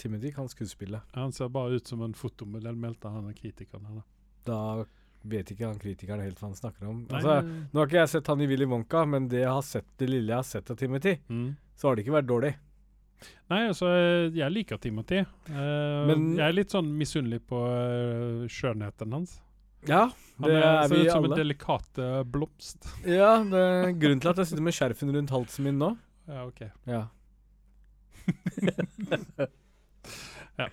Timothy 0.00 0.32
kan 0.34 0.48
skuespille. 0.50 1.02
Han 1.16 1.32
ser 1.36 1.50
bare 1.52 1.76
ut 1.78 1.86
som 1.90 2.00
en 2.06 2.14
fotomodell, 2.16 2.76
meldte 2.80 3.12
han 3.12 3.28
kritikeren. 3.36 3.84
her, 3.86 4.00
da. 4.00 4.04
Da 4.48 4.84
vet 5.28 5.50
ikke 5.52 5.68
han 5.68 5.78
kritikeren 5.80 6.22
helt 6.24 6.38
hva 6.40 6.48
han 6.48 6.56
snakker 6.56 6.88
om. 6.88 7.02
Nei, 7.10 7.18
Altså, 7.20 7.34
nå 7.44 7.82
har 7.82 7.90
ikke 7.90 8.00
jeg 8.00 8.12
sett 8.14 8.30
han 8.32 8.40
i 8.40 8.48
Willy 8.48 8.64
Wonka, 8.70 9.04
men 9.04 9.28
det, 9.28 9.42
jeg 9.44 9.52
har 9.52 9.66
sett, 9.66 9.86
det 10.00 10.08
lille 10.08 10.32
jeg 10.32 10.38
har 10.40 10.48
sett 10.48 10.70
av 10.72 10.78
Timothy, 10.80 11.18
mm. 11.28 11.50
så 11.76 11.88
har 11.90 11.96
det 11.98 12.06
ikke 12.06 12.16
vært 12.16 12.30
dårlig. 12.30 12.54
Nei, 13.52 13.58
altså, 13.68 13.90
jeg 14.32 14.48
liker 14.54 14.78
Timothy. 14.80 15.20
Uh, 15.50 16.06
Men- 16.08 16.30
jeg 16.38 16.46
er 16.46 16.56
litt 16.56 16.72
sånn 16.72 16.88
misunnelig 16.96 17.42
på 17.50 17.58
uh, 17.60 18.46
skjønnheten 18.48 19.12
hans. 19.12 19.36
Ja, 19.88 20.06
Han 20.40 20.48
det 20.48 20.56
er, 20.56 20.64
er 20.64 20.88
ser 20.88 20.94
vi 20.94 21.04
ut 21.04 21.12
som 21.12 21.24
en 21.24 21.30
alle. 21.30 21.36
delikat 21.40 21.98
eh, 22.04 22.22
blomst. 22.28 22.88
Ja, 23.08 23.30
det 23.48 23.60
er 23.60 23.94
grunnen 23.96 24.20
til 24.20 24.28
at 24.32 24.40
jeg 24.42 24.50
sitter 24.50 24.64
med 24.66 24.76
skjerfen 24.76 25.12
rundt 25.16 25.32
halsen 25.32 25.64
min 25.64 25.78
nå. 25.80 25.88
Ja, 26.28 26.42
ok. 26.44 26.60
Ja. 26.88 27.06
Ja. 30.60 30.68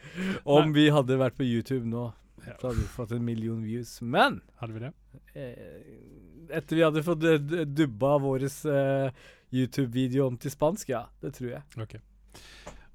Om 0.58 0.74
vi 0.75 0.88
hadde 0.94 1.17
vært 1.20 1.38
på 1.39 1.48
YouTube 1.48 1.86
nå, 1.89 2.10
så 2.48 2.70
hadde 2.70 2.79
vi 2.82 2.88
fått 2.94 3.12
en 3.17 3.25
million 3.27 3.63
views. 3.65 3.98
Men 4.01 4.41
Hadde 4.62 4.77
vi 4.77 4.84
det? 4.86 4.91
eh, 5.34 6.56
etter 6.58 6.77
vi 6.79 6.84
hadde 6.86 7.03
fått 7.03 7.25
dubba 7.75 8.13
vår 8.24 8.46
eh, 8.48 9.10
YouTube-video 9.51 10.27
om 10.29 10.38
til 10.39 10.51
spansk, 10.53 10.89
ja, 10.94 11.06
det 11.24 11.34
tror 11.38 11.50
jeg. 11.58 11.63
Ok. 11.84 11.98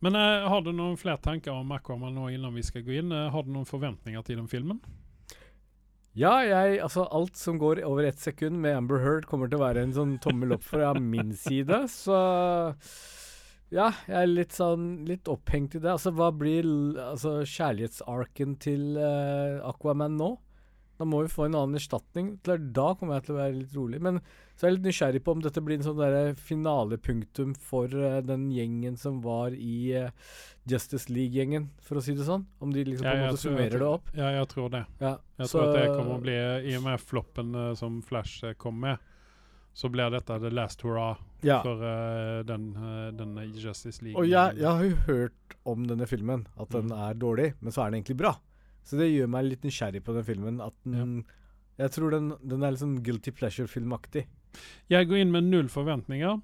Men 0.02 0.16
eh, 0.18 0.48
har 0.50 0.64
du 0.66 0.72
noen 0.74 0.96
flere 0.98 1.20
tanker 1.22 1.52
om 1.54 1.70
Aquaman 1.76 2.16
nå 2.16 2.30
innan 2.34 2.56
vi 2.56 2.64
skal 2.66 2.82
gå 2.86 2.96
inn? 3.02 3.12
Eh, 3.14 3.28
har 3.34 3.44
du 3.46 3.52
noen 3.54 3.68
forventninger 3.68 4.24
til 4.26 4.40
den 4.40 4.48
filmen? 4.50 4.80
Ja, 6.18 6.32
jeg, 6.44 6.80
altså 6.84 7.06
alt 7.08 7.38
som 7.40 7.56
går 7.60 7.78
over 7.88 8.04
ett 8.04 8.18
sekund 8.20 8.58
med 8.60 8.76
Amber 8.76 9.00
Heard 9.00 9.24
kommer 9.30 9.48
til 9.48 9.56
å 9.60 9.62
være 9.62 9.80
en 9.86 9.94
sånn 9.96 10.18
tommel 10.20 10.52
opp 10.58 10.64
fra 10.66 10.90
min 11.00 11.30
side, 11.40 11.78
så 11.88 12.18
ja, 13.72 13.88
jeg 14.04 14.18
er 14.20 14.28
litt 14.30 14.52
sånn 14.52 14.86
litt 15.08 15.28
opphengt 15.32 15.76
i 15.78 15.80
det. 15.82 15.90
Altså, 15.94 16.12
hva 16.12 16.28
blir 16.36 16.66
altså, 17.00 17.38
kjærlighetsarken 17.48 18.56
til 18.62 18.98
uh, 19.00 19.62
Aquaman 19.70 20.18
nå? 20.20 20.34
Da 21.00 21.06
må 21.08 21.22
vi 21.24 21.32
få 21.32 21.46
en 21.48 21.56
annen 21.58 21.78
erstatning. 21.80 22.26
Da 22.44 22.92
kommer 22.94 23.16
jeg 23.16 23.24
til 23.26 23.34
å 23.34 23.38
være 23.40 23.54
litt 23.56 23.72
rolig. 23.74 23.98
Men 24.04 24.20
så 24.54 24.66
er 24.66 24.70
jeg 24.70 24.76
litt 24.76 24.84
nysgjerrig 24.90 25.22
på 25.24 25.32
om 25.34 25.40
dette 25.42 25.62
blir 25.64 25.80
en 25.80 25.86
sånn 25.88 25.98
der 25.98 26.34
finalepunktum 26.38 27.54
for 27.58 27.90
uh, 27.96 28.20
den 28.22 28.50
gjengen 28.54 28.98
som 29.00 29.22
var 29.24 29.56
i 29.56 29.96
uh, 29.96 30.12
Justice 30.68 31.08
League-gjengen, 31.10 31.70
for 31.82 31.98
å 31.98 32.04
si 32.04 32.14
det 32.14 32.28
sånn. 32.28 32.44
Om 32.62 32.76
de 32.76 32.84
liksom 32.90 33.08
på 33.08 33.14
en 33.16 33.24
måte 33.24 33.38
tror- 33.40 33.46
summerer 33.48 33.80
det 33.82 33.88
opp. 33.88 34.12
Ja, 34.14 34.28
jeg 34.36 34.52
tror 34.52 34.68
det. 34.76 34.84
Ja, 35.00 35.16
Jeg 35.40 35.48
så- 35.48 35.58
tror 35.58 35.72
at 35.72 35.80
det 35.80 35.88
kommer 35.96 36.20
å 36.20 36.22
bli, 36.28 36.36
i 36.70 36.76
og 36.76 36.84
med 36.86 37.00
floppen 37.02 37.56
som 37.80 37.98
Flash 38.06 38.52
kom 38.62 38.78
med, 38.84 39.00
så 39.74 39.88
blir 39.88 40.10
dette 40.12 40.36
the 40.42 40.50
last 40.52 40.82
hurrah 40.84 41.16
ja. 41.40 41.62
for 41.64 41.80
uh, 41.80 42.42
den, 42.44 42.70
uh, 42.76 43.10
denne 43.16 43.46
Justice 43.56 44.02
League. 44.04 44.18
Og 44.20 44.28
jeg, 44.28 44.58
jeg 44.60 44.68
har 44.68 44.84
jo 44.84 44.96
hørt 45.06 45.56
om 45.64 45.86
denne 45.88 46.06
filmen, 46.10 46.46
at 46.60 46.68
den 46.74 46.90
Mm. 46.90 46.98
er 47.08 47.14
dårlig, 47.14 47.54
men 47.60 47.72
så 47.72 47.82
er 47.86 47.90
den 47.90 48.02
egentlig 48.02 48.16
bra. 48.20 48.34
Så 48.84 48.98
det 48.98 49.08
gjør 49.12 49.28
meg 49.30 49.44
litt 49.46 49.62
nysgjerrig 49.64 50.02
på 50.04 50.12
den 50.16 50.24
filmen. 50.26 50.60
At 50.60 50.74
den 50.84 51.24
Jeg 51.78 51.90
tror 51.94 52.10
den, 52.10 52.32
den 52.42 52.62
er 52.62 52.70
litt 52.74 52.82
sånn 52.82 52.98
guilty 53.02 53.30
pleasure-filmaktig. 53.32 54.26
Jeg 54.92 55.08
går 55.08 55.22
inn 55.22 55.30
med 55.32 55.44
null 55.48 55.68
forventninger. 55.72 56.40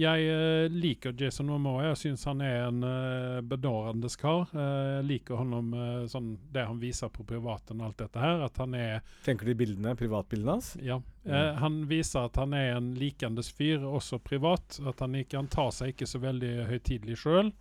Jeg 0.00 0.26
eh, 0.32 0.66
liker 0.72 1.12
Jason 1.18 1.50
Momoa. 1.50 1.90
Jeg 1.90 1.98
syns 2.00 2.24
han 2.28 2.40
er 2.44 2.62
en 2.68 2.84
uh, 2.86 3.40
bedårende 3.44 4.08
kar. 4.20 4.46
Eh, 4.54 4.86
jeg 4.96 5.06
liker 5.08 5.40
honom 5.42 5.74
eh, 5.76 6.04
sånn 6.08 6.30
det 6.54 6.64
han 6.64 6.80
viser 6.80 7.12
på 7.12 7.26
privaten 7.28 7.82
og 7.82 7.90
alt 7.90 8.04
dette 8.04 8.22
her. 8.22 8.44
At 8.46 8.60
han 8.62 8.76
er 8.78 9.02
Tenker 9.26 9.44
du 9.44 9.52
de 9.52 9.58
bildene, 9.60 9.96
privatbildene 10.00 10.56
hans? 10.56 10.70
Ja. 10.80 11.00
Mm. 11.24 11.34
Eh, 11.34 11.50
han 11.60 11.80
viser 11.90 12.30
at 12.30 12.40
han 12.40 12.56
er 12.56 12.78
en 12.78 12.94
likendes 12.96 13.52
fyr, 13.52 13.84
også 13.84 14.22
privat. 14.24 14.80
At 14.88 15.04
han 15.04 15.18
ikke 15.20 15.42
han 15.42 15.52
tar 15.52 15.74
seg 15.76 15.92
ikke 15.92 16.08
så 16.08 16.22
veldig 16.22 16.54
høytidelig 16.70 17.20
sjøl. 17.24 17.52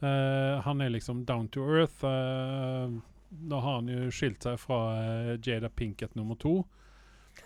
han 0.00 0.80
er 0.80 0.88
liksom 0.88 1.26
down 1.28 1.48
to 1.52 1.60
earth. 1.60 2.04
Nå 3.30 3.60
har 3.60 3.74
han 3.74 3.88
jo 3.88 4.10
skilt 4.10 4.42
seg 4.42 4.58
fra 4.58 4.78
eh, 4.98 5.34
Jada 5.44 5.68
Pinkett 5.68 6.16
nummer 6.18 6.34
to. 6.40 6.64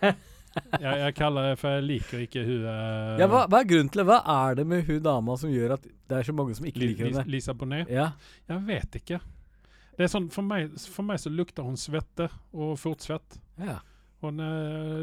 jeg, 0.54 0.96
jeg 1.04 1.14
kaller 1.18 1.50
det 1.50 1.54
for 1.60 1.76
jeg 1.76 1.84
liker 1.88 2.24
ikke 2.26 2.44
hun 2.46 2.66
uh, 2.68 3.14
Ja, 3.20 3.28
hva, 3.30 3.44
hva 3.50 3.60
er 3.62 3.68
grunnen 3.70 3.90
til 3.94 4.02
det? 4.02 4.06
Hva 4.10 4.18
er 4.48 4.58
det 4.60 4.66
med 4.70 4.84
hun 4.88 5.00
dama 5.04 5.36
som 5.40 5.50
gjør 5.52 5.76
at 5.78 5.86
det 5.88 6.18
er 6.20 6.28
så 6.28 6.34
mange 6.36 6.54
som 6.58 6.66
ikke 6.68 6.82
Li- 6.82 6.90
liker 6.92 7.08
henne? 7.10 7.24
Lisa 7.32 7.54
Bonet? 7.56 7.90
Ja. 7.92 8.10
Jeg 8.50 8.66
vet 8.68 9.00
ikke. 9.00 9.20
Det 9.94 10.06
er 10.08 10.10
sånn, 10.10 10.28
for, 10.34 10.42
meg, 10.46 10.72
for 10.90 11.06
meg 11.06 11.20
så 11.22 11.30
lukter 11.30 11.62
hun 11.66 11.76
svette, 11.78 12.26
og 12.52 12.76
fortsvett. 12.82 13.40
ja. 13.62 13.80
Hun, 14.24 14.38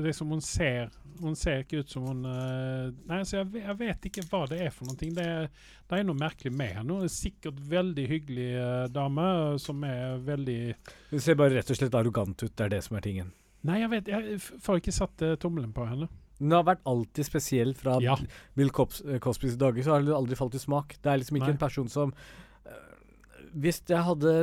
liksom 0.01 0.31
hun, 0.34 0.39
ser, 0.41 0.88
hun 1.22 1.36
ser 1.38 1.60
ikke 1.62 1.84
ut 1.84 1.91
som 1.93 2.08
hun 2.10 2.24
eh, 2.25 2.88
Nei, 3.05 3.20
så 3.29 3.36
jeg, 3.43 3.51
jeg 3.62 3.75
vet 3.77 4.08
ikke 4.10 4.24
hva 4.31 4.39
det 4.50 4.58
er 4.65 4.72
for 4.74 4.89
noe. 4.89 4.98
Det, 4.98 5.25
det 5.91 6.00
er 6.00 6.08
noe 6.08 6.17
merkelig 6.17 6.50
med 6.58 6.72
henne. 6.79 6.96
Hun 6.98 7.05
er 7.05 7.12
sikkert 7.13 7.60
veldig 7.70 8.05
hyggelig 8.10 8.48
dame, 8.96 9.27
som 9.62 9.86
er 9.86 10.15
veldig 10.25 10.58
Hun 11.12 11.22
ser 11.22 11.38
bare 11.38 11.60
rett 11.60 11.70
og 11.70 11.77
slett 11.77 12.00
arrogant 12.01 12.34
ut, 12.41 12.50
det 12.50 12.65
er 12.65 12.74
det 12.74 12.81
som 12.88 12.98
er 12.98 13.05
tingen. 13.05 13.29
Nei, 13.68 13.77
jeg 13.84 13.91
vet 13.91 14.10
Jeg 14.10 14.39
får 14.41 14.82
ikke 14.82 14.94
satt 14.96 15.24
uh, 15.25 15.36
tommelen 15.41 15.74
på 15.75 15.86
henne. 15.86 16.08
Hun 16.41 16.56
har 16.56 16.65
vært 16.65 16.82
alltid 16.89 17.27
spesiell 17.27 17.75
fra 17.77 18.00
Ja. 18.01 18.15
Bill 18.58 18.72
Cos 18.74 19.03
eh, 19.06 19.20
Cosbys 19.22 19.60
dager, 19.62 19.84
så 19.86 19.94
har 19.94 20.06
det 20.06 20.15
aldri 20.18 20.38
falt 20.39 20.58
i 20.58 20.62
smak. 20.62 20.96
Det 20.98 21.12
er 21.12 21.22
liksom 21.22 21.38
ikke 21.38 21.51
Nei. 21.51 21.58
en 21.58 21.62
person 21.62 21.91
som 21.91 22.13
uh, 22.15 22.72
Hvis 23.53 23.84
jeg 23.86 24.01
hadde 24.08 24.36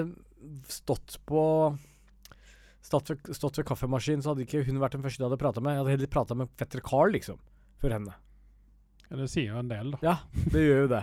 stått 0.71 1.19
på 1.27 1.43
Stått 2.89 3.11
ved, 3.11 3.27
stått 3.37 3.59
ved 3.59 3.67
kaffemaskinen, 3.69 4.23
så 4.25 4.31
hadde 4.33 4.47
ikke 4.47 4.63
hun 4.65 4.79
vært 4.81 4.95
den 4.95 5.03
første 5.05 5.21
jeg 5.21 5.27
hadde 5.27 5.41
prata 5.43 5.61
med. 5.61 5.75
Jeg 5.75 5.83
hadde 5.83 5.93
heller 5.93 6.11
prata 6.15 6.37
med 6.39 6.49
fetter 6.57 6.81
Carl, 6.81 7.11
liksom, 7.13 7.37
for 7.83 7.93
henne. 7.93 8.15
Ja, 9.11 9.19
det 9.19 9.27
sier 9.29 9.51
jo 9.51 9.59
en 9.61 9.69
del, 9.69 9.91
da. 9.93 9.99
Ja, 10.07 10.15
det 10.55 10.63
gjør 10.63 10.81
jo 10.85 10.89
det. 10.95 11.03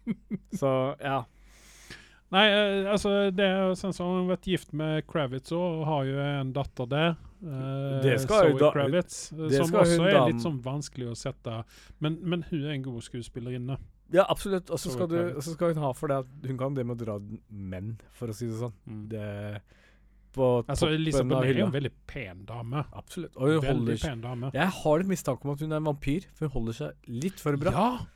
så 0.60 0.72
ja. 0.98 1.20
Nei, 2.30 2.44
eh, 2.46 2.84
altså 2.92 3.30
det, 3.34 3.42
er- 3.44 3.72
sånn 3.74 3.92
som 3.94 4.06
Hun 4.06 4.20
har 4.28 4.36
vært 4.36 4.46
gift 4.46 4.72
med 4.72 5.04
Kravitz 5.10 5.50
og 5.56 5.84
har 5.88 6.04
jo 6.06 6.18
en 6.22 6.52
datter 6.54 6.86
der. 6.86 7.16
eh, 7.42 8.02
Det 8.04 8.20
skal 8.22 8.52
Zoe 8.52 8.58
da- 8.60 8.70
Kravitz, 8.72 9.32
eh, 9.32 9.48
det 9.48 9.64
som 9.66 9.74
også 9.80 10.04
er 10.06 10.32
litt 10.32 10.42
sånn 10.44 10.60
vanskelig 10.62 11.08
å 11.10 11.16
sette 11.18 11.64
Men, 12.00 12.18
men 12.22 12.42
hun 12.50 12.64
er 12.64 12.70
en 12.76 12.82
god 12.82 13.02
skuespillerinne. 13.02 13.78
Ja, 14.12 14.24
absolutt. 14.28 14.70
Og 14.70 14.78
så 14.78 14.90
skal, 14.90 15.08
skal 15.40 15.74
hun 15.74 15.82
ha 15.84 15.92
for 15.92 16.08
det 16.08 16.16
at 16.24 16.26
hun 16.46 16.56
kan 16.58 16.74
det 16.74 16.84
med 16.86 16.98
å 16.98 17.04
dra 17.04 17.18
menn, 17.50 17.92
for 18.12 18.26
å 18.28 18.34
si 18.34 18.46
det 18.46 18.58
sånn. 18.58 18.72
Mm. 18.88 19.08
Det 19.08 19.62
På 20.32 20.64
Altså, 20.68 20.86
toppen 20.86 21.04
Lisa 21.04 21.20
av 21.24 21.44
er 21.44 21.54
jo 21.58 21.66
en 21.66 21.72
veldig 21.72 21.92
pen 22.06 22.44
dame. 22.46 22.84
Absolutt. 22.94 23.34
Og 23.36 23.48
hun 23.48 23.54
holder 23.62 23.72
Veldig 23.74 23.98
seg 23.98 24.10
pen 24.10 24.20
dame. 24.20 24.50
Jeg 24.54 24.68
har 24.68 24.98
litt 24.98 25.08
mistanke 25.10 25.44
om 25.44 25.50
at 25.54 25.60
hun 25.60 25.72
er 25.72 25.76
en 25.76 25.84
vampyr, 25.90 26.26
for 26.34 26.46
hun 26.46 26.52
holder 26.54 26.72
seg 26.72 26.92
litt 27.08 27.40
for 27.40 27.56
bra. 27.56 27.70
Ja! 27.74 28.06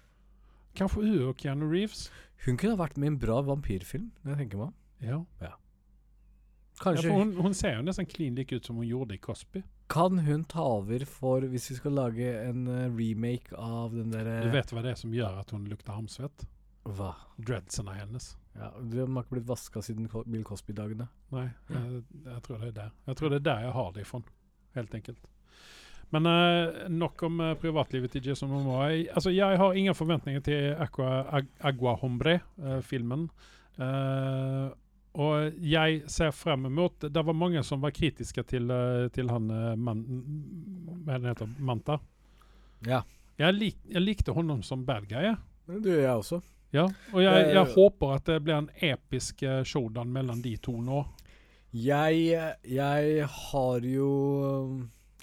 Kanskje 0.75 1.03
hun 1.07 1.29
og 1.29 1.37
Keanu 1.39 1.67
Reeves. 1.71 2.09
Hun 2.45 2.57
kunne 2.61 2.75
ha 2.77 2.81
vært 2.85 2.99
med 3.01 3.09
i 3.09 3.13
en 3.15 3.21
bra 3.23 3.39
vampyrfilm, 3.47 4.11
når 4.23 4.35
jeg 4.35 4.41
tenker 4.45 4.61
meg 4.61 4.67
om. 4.69 4.75
Ja. 5.05 5.21
ja 5.41 5.53
Kanskje 6.83 7.07
for 7.09 7.21
hun, 7.23 7.33
hun 7.39 7.55
ser 7.55 7.77
jo 7.77 7.85
nesten 7.87 8.07
klin 8.11 8.35
lik 8.39 8.53
ut 8.53 8.67
som 8.67 8.81
hun 8.81 8.89
gjorde 8.89 9.15
i 9.15 9.21
Cosby. 9.23 9.63
Kan 9.93 10.19
hun 10.27 10.43
ta 10.49 10.65
over 10.81 11.05
for 11.07 11.45
Hvis 11.53 11.69
vi 11.71 11.77
skal 11.77 11.93
lage 11.93 12.25
en 12.41 12.65
eh, 12.73 12.87
remake 12.89 13.53
av 13.53 13.93
den 13.93 14.09
Du 14.11 14.17
derre 14.17 14.49
vet 14.53 14.73
hva 14.73 14.83
det 14.83 14.95
er 14.95 14.99
som 14.99 15.13
gjør 15.15 15.37
at 15.43 15.53
hun 15.55 15.67
lukter 15.71 15.93
hamsvett? 15.95 16.47
Hva? 16.85 17.13
Dreadsene 17.39 17.95
hennes. 17.99 18.31
Ja, 18.57 18.71
de 18.81 19.01
har 19.03 19.23
ikke 19.23 19.37
blitt 19.37 19.47
vaska 19.49 19.83
siden 19.83 20.09
Co- 20.11 20.25
Bill 20.27 20.45
Cosby-dagene. 20.47 21.07
Nei, 21.35 21.47
jeg, 21.71 22.03
jeg 22.27 22.43
tror 22.47 22.61
det 22.61 22.69
er 22.73 22.77
der. 22.81 22.91
Jeg 23.09 23.19
tror 23.21 23.33
det 23.33 23.39
er 23.41 23.47
der 23.49 23.65
jeg 23.69 23.73
har 23.77 23.95
det 23.95 24.05
ifrån, 24.05 24.27
helt 24.77 24.95
enkelt. 24.99 25.31
Men 26.15 26.29
uh, 26.31 26.85
nok 26.93 27.23
om 27.27 27.41
uh, 27.43 27.55
privatlivet 27.59 28.13
til 28.15 28.31
Jason 28.31 28.53
Momoa. 28.53 28.87
Jeg, 28.93 29.09
altså, 29.15 29.33
jeg 29.35 29.59
har 29.59 29.75
ingen 29.75 29.97
forventninger 29.99 30.45
til 30.47 30.71
Aqua, 30.79 31.25
Ag, 31.41 31.51
Agua 31.61 31.97
Hombre-filmen. 31.99 33.29
Eh, 33.75 34.67
og 35.19 35.57
jeg 35.67 36.05
ser 36.07 36.29
frem 36.31 36.69
mot 36.71 37.07
Det 37.11 37.23
var 37.27 37.35
mange 37.35 37.59
som 37.67 37.81
var 37.83 37.91
kritiske 37.91 38.45
til, 38.47 38.71
til 39.11 39.33
han 39.33 39.49
man, 39.83 40.05
Hva 41.03 41.17
er 41.17 41.27
heter 41.27 41.51
Manta. 41.59 41.97
Ja. 42.87 43.01
Jeg, 43.39 43.57
lik, 43.59 43.81
jeg 43.91 44.05
likte 44.05 44.35
honom 44.35 44.63
som 44.63 44.85
bad 44.87 45.09
guy. 45.11 45.35
det 45.67 45.91
gjør 45.91 46.03
jeg 46.05 46.23
også. 46.23 46.41
Ja, 46.75 46.87
og 47.11 47.23
jeg, 47.23 47.51
jeg 47.55 47.75
håper 47.75 48.15
at 48.15 48.31
det 48.31 48.41
blir 48.47 48.61
en 48.61 48.71
episk 48.79 49.43
showdown 49.67 50.15
mellom 50.15 50.43
de 50.43 50.55
to 50.63 50.77
nå. 50.83 51.03
Jeg, 51.75 52.55
jeg 52.63 53.27
har 53.27 53.91
jo 53.91 54.11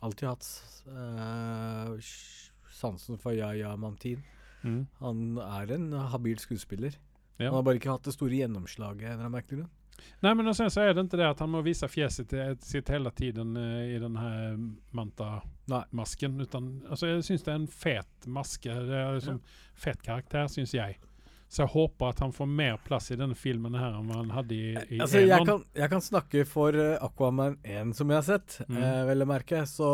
alltid 0.02 0.28
hatt 0.30 0.48
uh, 0.88 1.96
sansen 2.74 3.18
for 3.22 3.34
Yahya 3.38 3.76
Mantin. 3.78 4.24
Han 5.00 5.38
er 5.42 5.72
en 5.74 5.92
habil 5.94 6.38
skuespiller. 6.38 6.94
Ja. 7.38 7.46
Han 7.50 7.56
har 7.56 7.64
bare 7.66 7.80
ikke 7.80 7.90
hatt 7.90 8.06
det 8.06 8.14
store 8.14 8.36
gjennomslaget. 8.38 9.10
når 9.10 9.14
eller 9.14 9.30
merker 9.30 9.56
merkelig 9.56 9.60
grunn. 9.64 9.70
Nej 10.22 10.36
men 10.36 10.48
och 10.48 10.56
sen 10.58 10.72
så 10.72 10.82
är 10.82 10.94
det 10.94 11.02
inte 11.02 11.18
det 11.18 11.30
att 11.30 11.40
han 11.40 11.50
må 11.50 11.62
visa 11.62 11.88
fjäset 11.88 12.30
till- 12.30 12.58
sitt 12.62 12.90
hela 12.90 13.12
tiden 13.12 13.58
eh, 13.58 13.96
i 13.96 14.00
den 14.00 14.16
här. 14.18 14.58
Manta-masken. 14.92 16.42
Utan 16.42 16.86
alltså 16.90 17.08
jag 17.08 17.24
syns 17.24 17.44
det 17.44 17.52
är 17.52 17.56
en 17.56 17.68
fet 17.68 18.26
maske. 18.26 18.74
Det 18.74 18.96
är 18.96 19.16
liksom 19.16 19.42
fet 19.76 20.02
karaktär 20.02 20.48
syns 20.48 20.74
jag. 20.74 21.00
Så 21.52 21.66
jeg 21.66 21.72
håper 21.74 22.14
at 22.14 22.22
han 22.24 22.32
får 22.32 22.48
mer 22.48 22.78
plass 22.86 23.10
i 23.12 23.18
denne 23.20 23.36
filmen 23.36 23.74
her 23.76 23.98
enn 23.98 24.12
han 24.16 24.30
hadde 24.32 24.56
i, 24.56 24.70
i 24.96 25.00
Altså, 25.04 25.20
jeg, 25.20 25.44
kan, 25.50 25.66
jeg 25.76 25.92
kan 25.92 26.04
snakke 26.06 26.46
for 26.48 26.78
eh, 26.80 26.94
Aquaman 27.04 27.58
1, 27.68 27.92
som 27.98 28.08
jeg 28.14 28.22
har 28.22 28.28
sett, 28.30 28.56
Mm. 28.70 28.78
eh, 28.80 29.02
vel 29.10 29.26
å 29.26 29.28
merke. 29.28 29.66
Så 29.68 29.90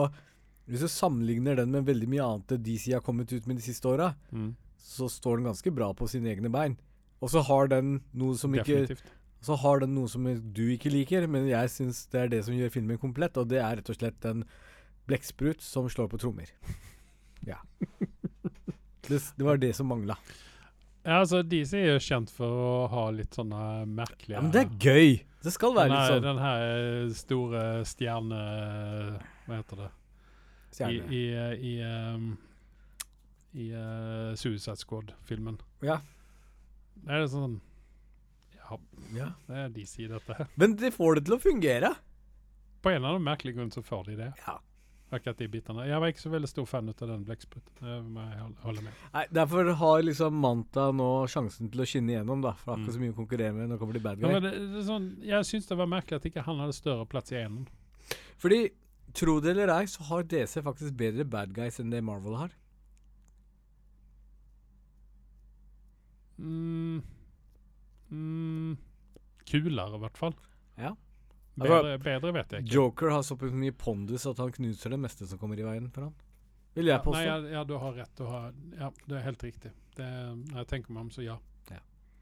hvis 0.70 0.84
du 0.86 0.88
sammenligner 0.92 1.58
den 1.58 1.72
med 1.74 1.88
veldig 1.90 2.10
mye 2.12 2.28
annet 2.28 2.54
de 2.54 2.60
DC 2.68 2.92
har 2.94 3.02
kommet 3.02 3.34
ut 3.34 3.48
med 3.50 3.58
de 3.58 3.66
siste 3.66 3.90
åra, 3.90 4.12
Mm, 4.32 4.52
så 4.78 5.10
står 5.10 5.38
den 5.42 5.50
ganske 5.50 5.74
bra 5.74 5.90
på 5.98 6.06
sine 6.08 6.30
egne 6.30 6.52
bein. 6.54 6.78
Og 7.22 7.30
så 7.34 7.42
har 7.48 7.68
den 7.74 8.02
noe 8.14 8.38
som 8.38 8.54
ikke. 8.54 8.86
Så 9.42 9.56
har 9.58 9.80
den 9.82 9.96
noe 9.96 10.08
som 10.10 10.24
du 10.54 10.64
ikke 10.78 10.92
liker, 10.94 11.26
men 11.28 11.48
jeg 11.50 11.70
syns 11.74 12.06
det 12.14 12.22
er 12.22 12.28
det 12.36 12.44
som 12.46 12.54
gjør 12.54 12.70
filmen 12.74 12.98
komplett, 13.02 13.38
og 13.38 13.48
det 13.50 13.60
er 13.62 13.78
rett 13.82 13.90
og 13.90 13.98
slett 13.98 14.26
en 14.30 14.44
blekksprut 15.10 15.62
som 15.62 15.90
slår 15.90 16.10
på 16.14 16.20
trommer. 16.22 16.54
Ja. 17.46 17.58
Det, 19.08 19.22
det 19.38 19.46
var 19.46 19.58
det 19.58 19.70
som 19.76 19.88
mangla. 19.88 20.18
Ja, 21.08 21.22
altså 21.22 21.40
DC 21.40 21.72
er 21.80 21.94
jo 21.94 22.00
kjent 22.04 22.32
for 22.36 22.52
å 22.52 22.72
ha 22.92 23.06
litt 23.16 23.38
sånne 23.38 23.86
merkelige 23.88 24.36
Ja, 24.36 24.42
men 24.44 24.52
det 24.52 24.66
er 24.66 24.74
gøy! 24.76 25.14
Det 25.46 25.54
skal 25.56 25.72
være 25.78 25.88
denne, 25.88 26.02
litt 26.02 26.12
sånn. 26.12 26.26
den 26.26 26.42
her 26.44 27.14
store 27.16 27.62
stjerne... 27.88 28.40
Hva 29.46 29.60
heter 29.62 29.80
det? 29.86 29.88
Stjerne. 30.76 31.08
i, 31.08 31.22
i, 31.32 31.70
i, 31.70 31.72
um, 31.88 32.28
i 33.56 33.70
uh, 33.72 34.36
Suicide 34.36 34.76
Squad-filmen. 34.82 35.62
Ja. 35.88 36.02
Det 37.08 37.16
er 37.16 37.32
sånn 37.32 37.56
Ja, 38.58 38.82
ja. 39.16 39.32
det 39.48 39.64
er 39.64 39.74
DC, 39.78 40.10
dette 40.12 40.42
her. 40.42 40.52
Men 40.60 40.76
de 40.76 40.92
får 40.92 41.22
det 41.22 41.28
til 41.30 41.38
å 41.38 41.40
fungere. 41.40 41.94
På 42.84 42.92
en 42.92 43.00
eller 43.00 43.16
annen 43.16 43.30
merkelig 43.30 43.56
grunn 43.56 43.72
så 43.72 43.86
får 43.86 44.10
de 44.12 44.20
det. 44.26 44.34
Ja. 44.44 44.60
Akkurat 45.10 45.38
de 45.40 45.48
bitene. 45.48 45.86
Jeg 45.88 46.02
var 46.04 46.10
ikke 46.12 46.20
så 46.20 46.30
veldig 46.34 46.50
stor 46.52 46.66
fan 46.68 46.90
ut 46.92 47.02
av 47.02 47.08
den 47.14 47.22
blekkspruten. 47.24 47.72
Det 47.80 47.94
må 48.12 48.26
jeg 48.28 48.48
holde 48.66 48.82
med. 48.84 48.94
Nei, 49.14 49.22
Derfor 49.32 49.70
har 49.80 50.02
liksom 50.04 50.34
Manta 50.44 50.90
nå 50.92 51.06
sjansen 51.32 51.70
til 51.72 51.80
å 51.80 51.86
skinne 51.88 52.12
igjennom, 52.12 52.42
da. 52.44 52.52
For 52.60 52.74
det 52.74 52.74
er 52.74 52.78
Mm. 52.78 52.84
ikke 52.84 52.96
så 52.98 53.00
mye 53.06 53.14
å 53.14 53.20
konkurrere 53.22 53.54
med 53.56 53.70
det 53.72 53.80
kommer 53.80 53.94
til 53.94 54.04
bad 54.04 54.20
Ja, 54.20 54.28
guy. 54.28 54.34
men 54.34 54.44
det, 54.44 54.52
det 54.74 54.84
sånn, 54.86 55.08
jeg 55.24 55.46
syns 55.48 55.68
det 55.70 55.78
var 55.78 55.88
merkelig 55.88 56.18
at 56.20 56.26
ikke 56.28 56.44
han 56.44 56.60
hadde 56.60 56.74
større 56.76 57.06
plass 57.08 57.32
i 57.32 57.36
enen. 57.40 57.68
Fordi, 58.38 58.72
tro 59.14 59.40
det 59.40 59.52
eller 59.56 59.72
ei, 59.80 59.86
så 59.88 60.04
har 60.10 60.24
DC 60.24 60.62
faktisk 60.62 60.98
bedre 60.98 61.24
bad 61.24 61.54
guys 61.54 61.80
enn 61.80 61.90
det 61.90 62.04
Marvel 62.04 62.36
har. 62.36 62.52
Mm, 66.38 67.02
mm, 68.12 68.78
kulere, 69.50 69.96
i 69.96 70.02
hvert 70.04 70.18
fall. 70.20 70.36
Ja. 70.78 70.92
Bedre, 71.58 71.98
bedre 71.98 72.32
vet 72.34 72.52
jeg 72.52 72.64
ikke. 72.64 72.74
Joker 72.74 73.10
har 73.10 73.22
såpass 73.26 73.52
mye 73.52 73.72
pondus 73.74 74.26
at 74.30 74.38
han 74.38 74.52
knuser 74.52 74.90
det 74.94 75.00
meste 75.00 75.26
som 75.28 75.40
kommer 75.42 75.58
i 75.60 75.64
veien 75.66 75.90
for 75.92 76.02
ham. 76.08 76.14
Vil 76.76 76.86
jeg 76.86 76.94
Ja, 77.00 77.04
påstå. 77.04 77.18
nei, 77.18 77.26
ja, 77.26 77.38
ja, 77.58 77.64
du 77.64 77.78
har 77.82 77.94
rett. 77.94 78.12
Du 78.16 78.24
har, 78.26 78.52
ja, 78.80 78.92
det 79.08 79.18
er 79.18 79.24
helt 79.26 79.42
riktig. 79.44 79.72
Det, 79.98 80.06
når 80.52 80.58
jeg 80.62 80.68
tenker 80.68 80.92
meg 80.94 81.02
om, 81.02 81.10
så 81.10 81.24
ja. 81.26 81.38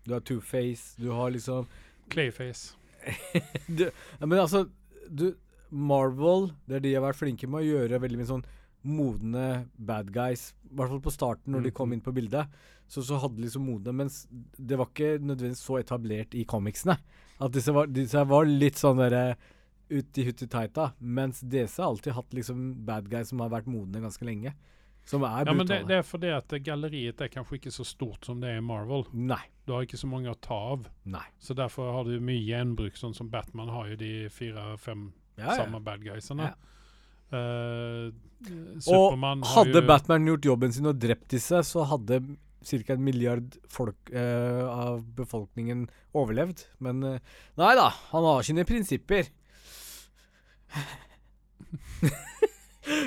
Du 0.05 0.13
har 0.13 0.19
Two-Face, 0.21 0.95
du 1.01 1.09
har 1.11 1.31
liksom 1.31 1.65
Clayface. 2.13 2.75
du, 3.67 3.87
ja, 4.19 4.25
Men 4.25 4.37
altså 4.39 4.69
du, 5.09 5.31
Marvel, 5.71 6.51
det 6.67 6.75
er 6.75 6.79
de 6.85 6.93
har 6.93 7.01
vært 7.07 7.17
flinke 7.23 7.47
med 7.49 7.63
å 7.63 7.65
gjøre 7.65 7.99
veldig 8.03 8.19
mye 8.21 8.29
sånn 8.29 8.45
modne 8.85 9.65
bad 9.77 10.11
guys. 10.13 10.53
I 10.69 10.75
hvert 10.77 10.89
fall 10.93 11.01
på 11.01 11.13
starten, 11.15 11.51
når 11.55 11.63
de 11.63 11.71
kom 11.71 11.89
Mhm. 11.89 11.93
inn 11.93 12.01
på 12.05 12.13
bildet. 12.13 12.47
Så, 12.87 13.01
så 13.01 13.17
hadde 13.19 13.35
de 13.37 13.47
liksom 13.47 13.65
modne, 13.65 13.91
mens 13.97 14.27
det 14.61 14.77
var 14.77 14.85
ikke 14.91 15.17
nødvendigvis 15.19 15.63
så 15.65 15.79
etablert 15.81 16.35
i 16.37 16.45
comicsene. 16.45 16.99
At 17.39 17.51
disse 17.51 17.73
var, 17.75 17.87
disse 17.91 18.21
var 18.29 18.47
litt 18.47 18.79
sånn 18.79 19.01
derre 19.01 19.35
i 19.91 19.99
hutti 20.25 20.47
taita. 20.49 20.93
Mens 20.99 21.41
DC 21.43 21.77
har 21.81 21.91
alltid 21.91 22.15
hatt 22.17 22.33
liksom 22.33 22.61
bad 22.87 23.09
guys 23.11 23.29
som 23.29 23.43
har 23.43 23.51
vært 23.53 23.67
modne 23.69 24.01
ganske 24.01 24.25
lenge. 24.25 24.53
Som 25.05 25.21
er 25.27 25.45
Ja, 25.45 25.53
men 25.53 25.67
det, 25.69 25.83
det 25.85 25.99
er 25.99 26.05
fordi 26.07 26.31
at 26.33 26.49
galleriet 26.65 27.19
er 27.21 27.29
kanskje 27.29 27.59
ikke 27.59 27.73
så 27.75 27.83
stort 27.85 28.25
som 28.25 28.39
det 28.41 28.49
er 28.55 28.57
i 28.57 28.65
Marvel. 28.65 29.03
Nei. 29.13 29.43
Du 29.67 29.75
har 29.75 29.85
ikke 29.85 29.99
så 30.01 30.07
mange 30.09 30.31
å 30.31 30.37
ta 30.41 30.57
av. 30.73 30.87
Nei. 31.05 31.25
Så 31.37 31.53
derfor 31.57 31.91
har 31.93 32.07
du 32.07 32.15
mye 32.23 32.41
gjenbruk, 32.41 32.97
sånn 32.97 33.13
som 33.17 33.29
Batman 33.29 33.69
har 33.69 33.91
jo 33.91 33.99
de 34.01 34.13
fire-fem 34.33 35.11
Ja, 35.37 35.51
ja. 35.51 35.59
samme 35.59 35.81
bad 35.85 36.01
guysene. 36.05 36.49
Ja. 36.49 36.71
Eh, 37.35 38.09
Og 38.87 39.15
hadde 39.55 39.79
jo 39.81 39.85
Batman 39.87 40.27
gjort 40.29 40.45
jobben 40.45 40.73
sin 40.73 40.89
og 40.89 40.97
drept 41.01 41.29
disse, 41.33 41.61
så 41.65 41.85
hadde 41.89 42.19
ca. 42.65 42.93
en 42.93 43.03
milliard 43.03 43.57
folk 43.69 44.09
eh, 44.09 44.65
av 44.65 45.05
befolkningen 45.15 45.87
overlevd. 46.13 46.65
Men 46.79 47.03
eh, 47.03 47.19
nei 47.61 47.75
da, 47.77 47.91
han 48.11 48.23
har 48.23 48.43
sine 48.43 48.65
prinsipper. 48.65 49.29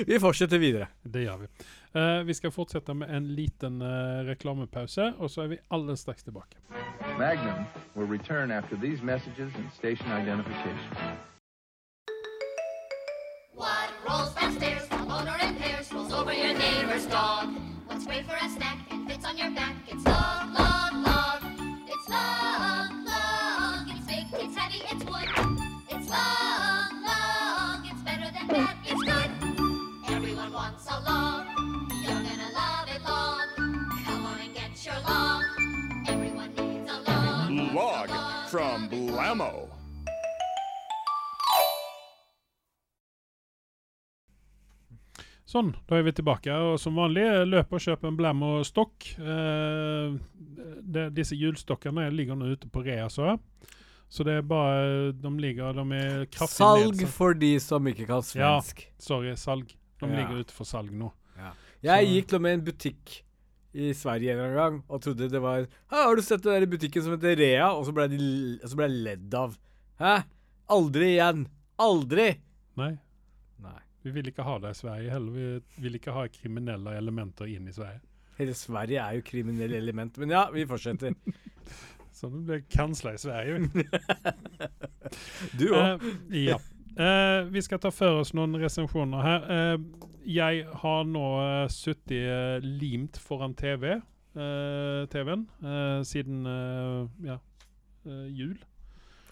vi 0.09 0.19
fortsetter 0.19 0.57
videre. 0.57 0.87
Det 1.03 1.27
gjør 1.27 1.43
vi. 1.43 1.47
Uh, 1.89 2.21
vi 2.21 2.33
skal 2.37 2.51
fortsette 2.53 2.93
med 2.93 3.09
en 3.09 3.31
liten 3.33 3.81
uh, 3.81 4.21
reklamepause, 4.27 5.13
og 5.17 5.29
så 5.29 5.41
er 5.41 5.47
vi 5.47 5.57
aller 5.73 5.95
straks 5.95 6.23
tilbake. 6.23 6.57
Magnum 7.17 7.65
will 7.95 8.05
return 8.05 8.51
after 8.51 8.77
these 8.77 9.01
messages 9.01 9.51
and 9.55 9.65
station 9.73 10.11
identification. 10.11 10.93
What 13.55 13.89
rolls 14.07 14.35
downstairs, 14.35 14.87
the 14.87 14.95
and 14.95 15.27
repairs, 15.27 15.91
rolls 15.91 16.13
over 16.13 16.33
your 16.33 16.53
neighbor's 16.53 17.07
dog. 17.07 17.49
What's 17.87 18.05
great 18.05 18.25
for 18.25 18.35
a 18.35 18.49
snack 18.49 18.88
It's 19.19 19.27
on 19.27 19.37
your 19.37 19.51
back. 19.51 19.75
It's 19.85 20.05
long, 20.05 20.53
long, 20.53 21.03
long. 21.03 21.83
It's 21.89 22.07
long, 22.07 23.03
long. 23.03 23.89
It's 23.89 24.05
big, 24.07 24.25
it's 24.31 24.55
heavy, 24.55 24.81
it's 24.89 25.03
wood. 25.03 25.27
It's 25.89 26.09
long, 26.09 27.03
long. 27.03 27.83
It's 27.83 28.01
better 28.01 28.31
than 28.31 28.47
bad, 28.47 28.77
it's 28.85 29.03
good. 29.03 30.15
Everyone 30.15 30.53
wants 30.53 30.87
a 30.89 31.01
long. 31.01 31.47
You're 32.01 32.13
gonna 32.13 32.49
love 32.55 32.87
it 32.87 33.01
long. 33.03 33.89
Come 34.05 34.25
on 34.25 34.39
and 34.39 34.55
get 34.55 34.85
your 34.85 34.95
long. 35.05 35.43
Everyone 36.07 36.55
needs 36.55 36.89
a 36.89 37.01
long. 37.11 37.75
Log 37.75 38.09
from 38.47 38.87
Blammo. 38.87 39.78
Sånn, 45.49 45.71
da 45.89 45.97
er 45.97 46.03
vi 46.05 46.11
tilbake. 46.13 46.53
Og 46.53 46.75
som 46.79 46.93
vanlig, 46.99 47.23
eh, 47.25 47.45
løp 47.49 47.71
og 47.73 47.81
kjøp 47.81 48.03
en 48.05 48.17
Blammo-stokk. 48.19 49.07
Eh, 49.17 50.17
det- 50.85 51.13
disse 51.15 51.33
hjulstokkene 51.35 52.11
ligger 52.13 52.35
nå 52.37 52.51
ute 52.53 52.69
på 52.69 52.83
rea, 52.85 53.07
så. 53.09 53.39
Så 54.09 54.23
det 54.25 54.33
er 54.39 54.41
bare 54.41 55.11
De 55.13 55.29
ligger 55.37 55.73
De 55.73 55.81
er 55.93 56.25
kraftig 56.25 56.57
Salg 56.57 56.95
nedsatt. 56.95 57.09
for 57.13 57.33
de 57.33 57.59
som 57.59 57.83
ikke 57.85 58.07
kan 58.07 58.21
Ja. 58.35 58.59
Sorry, 58.97 59.33
salg. 59.35 59.67
De 59.99 60.07
Ja. 60.07 60.15
ligger 60.15 60.39
ute 60.43 60.51
for 60.51 60.63
salg 60.65 60.89
nå. 60.91 61.11
Jeg 61.81 62.07
Så- 62.07 62.11
gikk 62.13 62.27
til 62.27 62.35
og 62.35 62.41
med 62.41 62.53
en 62.59 62.65
butikk 62.65 63.21
i 63.73 63.91
Sverige 63.93 64.31
en 64.31 64.55
gang 64.55 64.83
og 64.89 65.01
trodde 65.01 65.29
det 65.29 65.39
var 65.41 65.67
Har 65.89 66.15
du 66.15 66.21
sett 66.21 66.41
den 66.41 66.59
der 66.59 66.65
butikken 66.67 67.01
som 67.03 67.11
heter 67.17 67.37
Rea? 67.37 67.67
Og 67.71 67.85
så 67.85 67.93
ble, 67.93 68.07
de, 68.07 68.59
så 68.67 68.75
ble 68.75 68.87
jeg 68.87 69.03
ledd 69.03 69.33
av. 69.33 69.57
Hæ? 69.99 70.23
Aldri 70.69 71.17
igjen. 71.17 71.47
Aldri! 71.79 72.37
Nei. 72.77 72.97
Vi 74.03 74.13
vil 74.15 74.31
ikke 74.31 74.45
ha 74.47 74.57
det 74.63 74.73
i 74.73 74.79
Sverige 74.79 75.13
heller. 75.13 75.35
Vi 75.35 75.83
vil 75.83 75.99
ikke 75.99 76.15
ha 76.15 76.25
kriminelle 76.31 76.95
elementer 76.97 77.49
inn 77.51 77.67
i 77.67 77.75
Sverige. 77.75 78.01
Hele 78.39 78.55
Sverige 78.55 79.03
er 79.03 79.17
jo 79.17 79.25
kriminelle 79.27 79.77
elementer. 79.77 80.23
Men 80.23 80.35
ja, 80.35 80.45
vi 80.53 80.67
fortsetter. 80.67 81.15
Så 82.19 82.27
du 82.31 82.41
blir 82.47 82.63
kansla 82.71 83.15
i 83.15 83.21
Sverige. 83.21 83.69
Du 85.59 85.71
òg. 85.73 86.03
Uh, 86.03 86.35
ja. 86.37 86.59
Uh, 86.99 87.47
vi 87.49 87.61
skal 87.65 87.79
ta 87.81 87.89
for 87.95 88.19
oss 88.21 88.33
noen 88.37 88.57
resensjoner 88.61 89.23
her. 89.25 89.47
Uh, 89.49 90.09
jeg 90.29 90.65
har 90.83 91.07
nå 91.09 91.25
uh, 91.39 91.71
sittet 91.71 92.27
eh, 92.29 92.57
limt 92.61 93.17
foran 93.23 93.55
TV, 93.57 93.95
eh, 94.35 95.05
TV-en 95.09 95.45
eh, 95.63 96.01
siden 96.07 96.45
eh, 96.45 97.29
ja, 97.29 97.37
eh, 98.05 98.27
jul. 98.35 98.57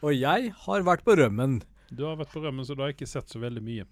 Og 0.01 0.13
jeg 0.13 0.53
har 0.65 0.86
vært 0.86 1.06
på 1.06 1.17
rømmen. 1.17 1.60
Du 1.89 2.06
har 2.06 2.17
vært 2.19 2.34
på 2.34 2.43
rømmen, 2.43 2.65
så 2.65 2.75
du 2.75 2.84
har 2.84 2.93
ikke 2.93 3.10
sett 3.10 3.30
så 3.32 3.41
veldig 3.41 3.63
mye. 3.63 3.88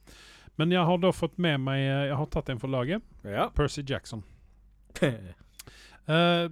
Men 0.59 0.71
jeg 0.71 0.83
har 0.87 0.97
da 1.03 1.09
fått 1.11 1.37
med 1.41 1.59
meg 1.65 1.79
eh, 1.83 2.05
Jeg 2.09 2.15
har 2.19 2.27
tatt 2.31 2.49
en 2.53 2.59
for 2.61 2.69
laget. 2.71 3.01
Ja. 3.27 3.49
Percy 3.55 3.83
Jackson. 3.87 4.21
uh, 5.01 5.33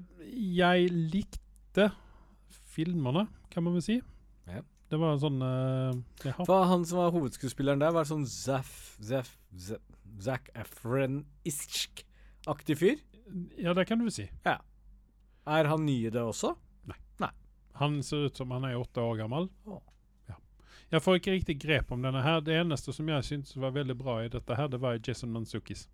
jeg 0.61 0.89
likte 0.91 1.91
filmene, 2.73 3.27
kan 3.53 3.63
man 3.63 3.73
vel 3.77 3.85
si. 3.85 3.97
Ja. 4.49 4.61
Det 4.91 4.97
var 5.01 5.09
en 5.15 5.21
sånn 5.23 5.39
uh, 5.41 5.93
Jaha. 6.25 6.43
For 6.45 6.65
han 6.69 6.83
som 6.85 6.97
var 6.99 7.11
hovedskuespilleren 7.15 7.79
der, 7.81 7.91
var 7.95 8.05
sånn 8.09 8.25
Zaff 8.29 8.97
Zaff 9.01 9.31
Zaff- 9.55 9.89
Zac 10.21 10.49
Efron-isk-aktig 10.53 12.75
fyr. 12.77 12.97
Ja, 13.57 13.73
det 13.73 13.85
kan 13.89 13.97
du 14.01 14.05
vel 14.09 14.13
si. 14.13 14.27
Er 14.45 15.65
han 15.71 15.85
ny 15.87 15.95
i 16.07 16.11
det 16.13 16.21
også? 16.21 16.53
Nei. 17.23 17.31
Han 17.79 17.91
ser 18.05 18.27
ut 18.29 18.37
som 18.37 18.51
han 18.53 18.65
er 18.67 18.77
åtte 18.77 19.01
år 19.01 19.17
gammel. 19.23 19.43
Å. 19.65 19.79
Jeg 20.93 21.01
får 21.01 21.17
ikke 21.17 21.33
riktig 21.33 21.57
grep 21.61 21.91
om 21.91 22.03
denne 22.05 22.21
her. 22.21 22.41
Det 22.45 22.53
eneste 22.53 22.93
som 22.93 23.07
jeg 23.09 23.25
syntes 23.25 23.57
var 23.57 23.73
veldig 23.73 23.95
bra 23.97 24.19
i 24.21 24.29
dette 24.29 24.57
her, 24.57 24.69
det 24.69 24.77
var 24.81 24.99
Jason 25.01 25.31
Manzukis. 25.33 25.87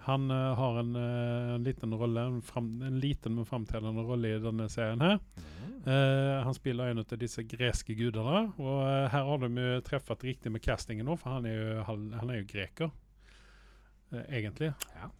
Han 0.00 0.30
uh, 0.30 0.36
har 0.56 0.78
en, 0.78 0.96
uh, 0.96 1.54
en 1.54 1.64
liten 1.64 1.94
rolle, 1.94 2.20
en, 2.20 2.42
fram, 2.42 2.82
en 2.82 3.00
liten, 3.00 3.34
men 3.34 3.46
framtredende 3.48 4.04
rolle 4.04 4.34
i 4.34 4.40
denne 4.40 4.68
serien 4.72 5.00
her. 5.04 5.18
Eh, 5.84 6.44
han 6.44 6.54
spiller 6.56 6.88
en 6.88 7.02
av 7.02 7.10
disse 7.20 7.42
greske 7.44 7.92
gudene, 7.92 8.38
og 8.56 8.78
her 9.12 9.26
har 9.28 9.42
de 9.42 9.50
jo 9.52 9.82
treffet 9.84 10.22
riktig 10.24 10.52
med 10.52 10.64
castingen 10.64 11.04
nå, 11.04 11.18
for 11.20 11.36
han 11.36 11.48
er 11.48 11.58
jo, 11.58 11.82
han 11.84 12.30
er 12.32 12.38
jo 12.38 12.46
greker, 12.48 12.94
egentlig. 14.24 14.70
Ja. 14.94 15.10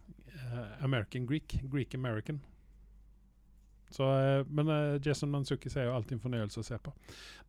American 0.81 1.27
Greek, 1.29 1.59
Greek 1.69 1.93
American. 1.93 2.41
Så, 3.95 4.07
eh, 4.19 4.41
men 4.51 4.69
eh, 4.73 4.97
Jason 5.05 5.31
Manzukis 5.31 5.77
er 5.79 5.87
jo 5.87 5.93
alltid 5.95 6.17
en 6.17 6.23
fornøyelse 6.25 6.59
å 6.59 6.67
se 6.67 6.79
på. 6.83 6.91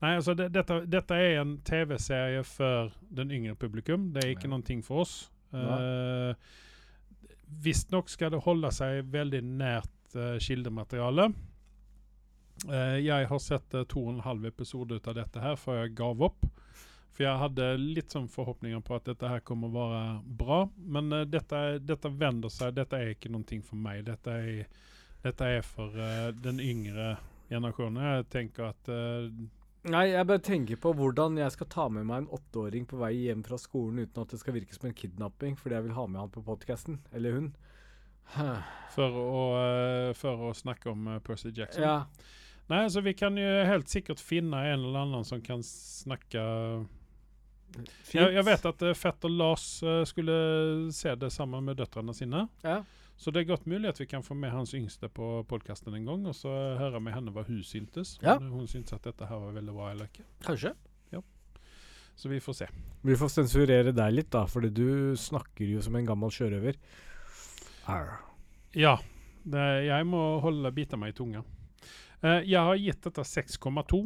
Nei, 0.04 0.12
altså 0.20 0.34
det, 0.38 0.50
dette, 0.54 0.80
dette 0.86 1.18
er 1.18 1.40
en 1.40 1.56
TV-serie 1.66 2.44
for 2.46 2.92
den 3.18 3.32
yngre 3.34 3.56
publikum. 3.58 4.12
Det 4.14 4.22
er 4.24 4.34
ikke 4.36 4.46
Ja. 4.46 4.52
noen 4.54 4.66
ting 4.66 4.84
for 4.86 5.02
oss. 5.06 5.16
Uh, 5.56 6.34
Visstnok 7.62 8.10
skal 8.12 8.30
det 8.34 8.42
holde 8.44 8.70
seg 8.74 9.06
veldig 9.12 9.40
nært 9.46 10.16
uh, 10.18 10.36
kildematerialet. 10.42 11.34
Uh, 12.66 12.96
jeg 13.04 13.28
har 13.30 13.40
sett 13.42 13.74
uh, 13.76 13.84
to 13.88 14.02
og 14.06 14.14
en 14.14 14.24
halv 14.24 14.46
episode 14.48 14.96
ut 14.96 15.08
av 15.10 15.16
dette 15.18 15.42
her 15.42 15.58
før 15.60 15.82
jeg 15.82 15.96
gav 15.98 16.22
opp. 16.28 16.46
For 17.16 17.24
jeg 17.24 17.40
hadde 17.40 17.66
litt 17.80 18.12
sånn 18.12 18.26
forhåpninger 18.28 18.82
på 18.84 18.96
at 18.98 19.06
dette 19.08 19.28
her 19.30 19.40
kommer 19.46 19.70
å 19.70 19.86
være 19.88 20.36
bra. 20.42 20.58
Men 20.76 21.12
uh, 21.14 21.22
dette, 21.28 21.62
dette 21.80 22.12
vender 22.12 22.52
seg. 22.52 22.74
Dette 22.76 22.98
er 23.00 23.14
ikke 23.14 23.32
noe 23.32 23.60
for 23.64 23.80
meg. 23.80 24.04
Dette 24.08 24.34
er, 24.36 24.66
dette 25.26 25.50
er 25.58 25.64
for 25.66 25.92
uh, 25.98 26.30
den 26.42 26.60
yngre 26.62 27.16
generasjonen. 27.50 28.02
Jeg 28.04 28.26
tenker 28.32 28.70
at 28.72 28.90
uh, 28.90 29.28
Nei, 29.86 30.08
jeg 30.10 30.26
bare 30.26 30.42
tenker 30.42 30.78
på 30.82 30.90
hvordan 30.98 31.36
jeg 31.38 31.52
skal 31.54 31.68
ta 31.70 31.84
med 31.94 32.08
meg 32.08 32.24
en 32.24 32.32
åtteåring 32.34 32.88
på 32.90 32.98
vei 32.98 33.12
hjem 33.28 33.44
fra 33.46 33.54
skolen 33.60 34.02
uten 34.02 34.24
at 34.24 34.32
det 34.34 34.40
skal 34.40 34.56
virke 34.56 34.74
som 34.74 34.88
en 34.88 34.96
kidnapping, 34.98 35.54
fordi 35.60 35.76
jeg 35.76 35.86
vil 35.86 35.94
ha 35.94 36.06
med 36.10 36.24
han 36.24 36.32
på 36.34 36.42
podkasten. 36.42 36.98
Eller 37.14 37.36
hun. 37.38 37.52
For, 38.96 39.14
å, 39.20 39.42
uh, 39.54 40.10
for 40.18 40.48
å 40.48 40.50
snakke 40.56 40.88
om 40.90 41.04
Percy 41.22 41.52
Jackson 41.54 41.84
Ja. 41.84 41.96
Nei, 42.66 42.80
altså 42.88 43.02
Vi 43.04 43.12
kan 43.14 43.36
jo 43.38 43.50
helt 43.68 43.92
sikkert 43.92 44.18
finne 44.18 44.58
en 44.72 44.80
eller 44.80 45.04
annen 45.04 45.26
som 45.28 45.38
kan 45.44 45.60
snakke 45.62 46.40
Jeg, 48.10 48.32
jeg 48.34 48.44
vet 48.48 48.66
at 48.72 48.82
fetter 48.98 49.30
Lars 49.30 49.68
skulle 50.10 50.38
se 50.96 51.12
det 51.20 51.30
sammen 51.30 51.68
med 51.68 51.78
døtrene 51.78 52.16
sine. 52.16 52.46
Ja. 52.64 52.80
Så 53.16 53.32
det 53.32 53.42
er 53.42 53.48
godt 53.48 53.66
mulig 53.66 53.88
at 53.88 54.00
vi 54.00 54.06
kan 54.10 54.22
få 54.22 54.34
med 54.36 54.52
hans 54.52 54.74
yngste 54.76 55.08
på 55.08 55.40
podkasten 55.48 55.94
en 55.96 56.04
gang, 56.04 56.26
og 56.28 56.36
så 56.36 56.52
høre 56.76 57.00
med 57.00 57.16
henne 57.16 57.32
hva 57.32 57.46
hun 57.48 57.62
syntes. 57.64 58.18
Ja. 58.22 58.36
Hun 58.38 58.68
syntes 58.68 58.92
at 58.92 59.08
dette 59.08 59.28
her 59.28 59.40
var 59.40 59.56
veldig 59.56 59.76
bra 59.76 59.92
eller 59.94 60.10
ikke. 60.10 60.26
Kanskje. 60.44 60.74
Så 62.16 62.28
vi 62.28 62.40
får 62.40 62.52
se. 62.52 62.66
Vi 63.02 63.16
får 63.16 63.28
sensurere 63.28 63.92
deg 63.92 64.14
litt, 64.14 64.30
da, 64.32 64.46
fordi 64.48 64.70
du 64.72 65.16
snakker 65.20 65.68
jo 65.68 65.82
som 65.84 65.98
en 65.98 66.06
gammel 66.08 66.32
sjørøver. 66.32 66.78
Arr. 67.92 68.14
Ja. 68.72 68.96
Det, 69.44 69.66
jeg 69.86 70.06
må 70.08 70.22
holde 70.42 70.72
bite 70.74 70.96
meg 70.98 71.12
i 71.12 71.16
tunga. 71.18 71.44
Uh, 72.24 72.40
jeg 72.40 72.56
har 72.56 72.80
gitt 72.80 73.04
dette 73.04 73.22
6,2, 73.28 74.00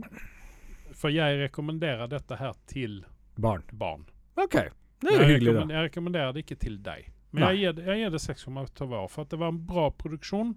for 0.90 1.14
jeg 1.14 1.38
rekommenderer 1.44 2.10
dette 2.10 2.36
her 2.36 2.58
til 2.68 2.98
Barn. 3.38 3.62
barn. 3.72 4.02
OK. 4.34 4.58
Det 5.00 5.14
er 5.14 5.22
jeg, 5.22 5.30
hyggelig, 5.36 5.54
da. 5.54 5.64
jeg 5.78 5.88
rekommenderer 5.88 6.34
det 6.34 6.42
ikke 6.44 6.58
til 6.66 6.76
deg. 6.82 7.06
Men 7.32 7.44
jeg 7.48 7.58
gir, 7.60 7.82
jeg 7.86 8.00
gir 8.02 8.10
det 8.10 8.20
6,2 8.24 8.86
hver, 8.90 9.08
for 9.08 9.22
at 9.22 9.30
det 9.30 9.38
var 9.38 9.52
en 9.52 9.60
bra 9.66 9.88
produksjon. 9.90 10.54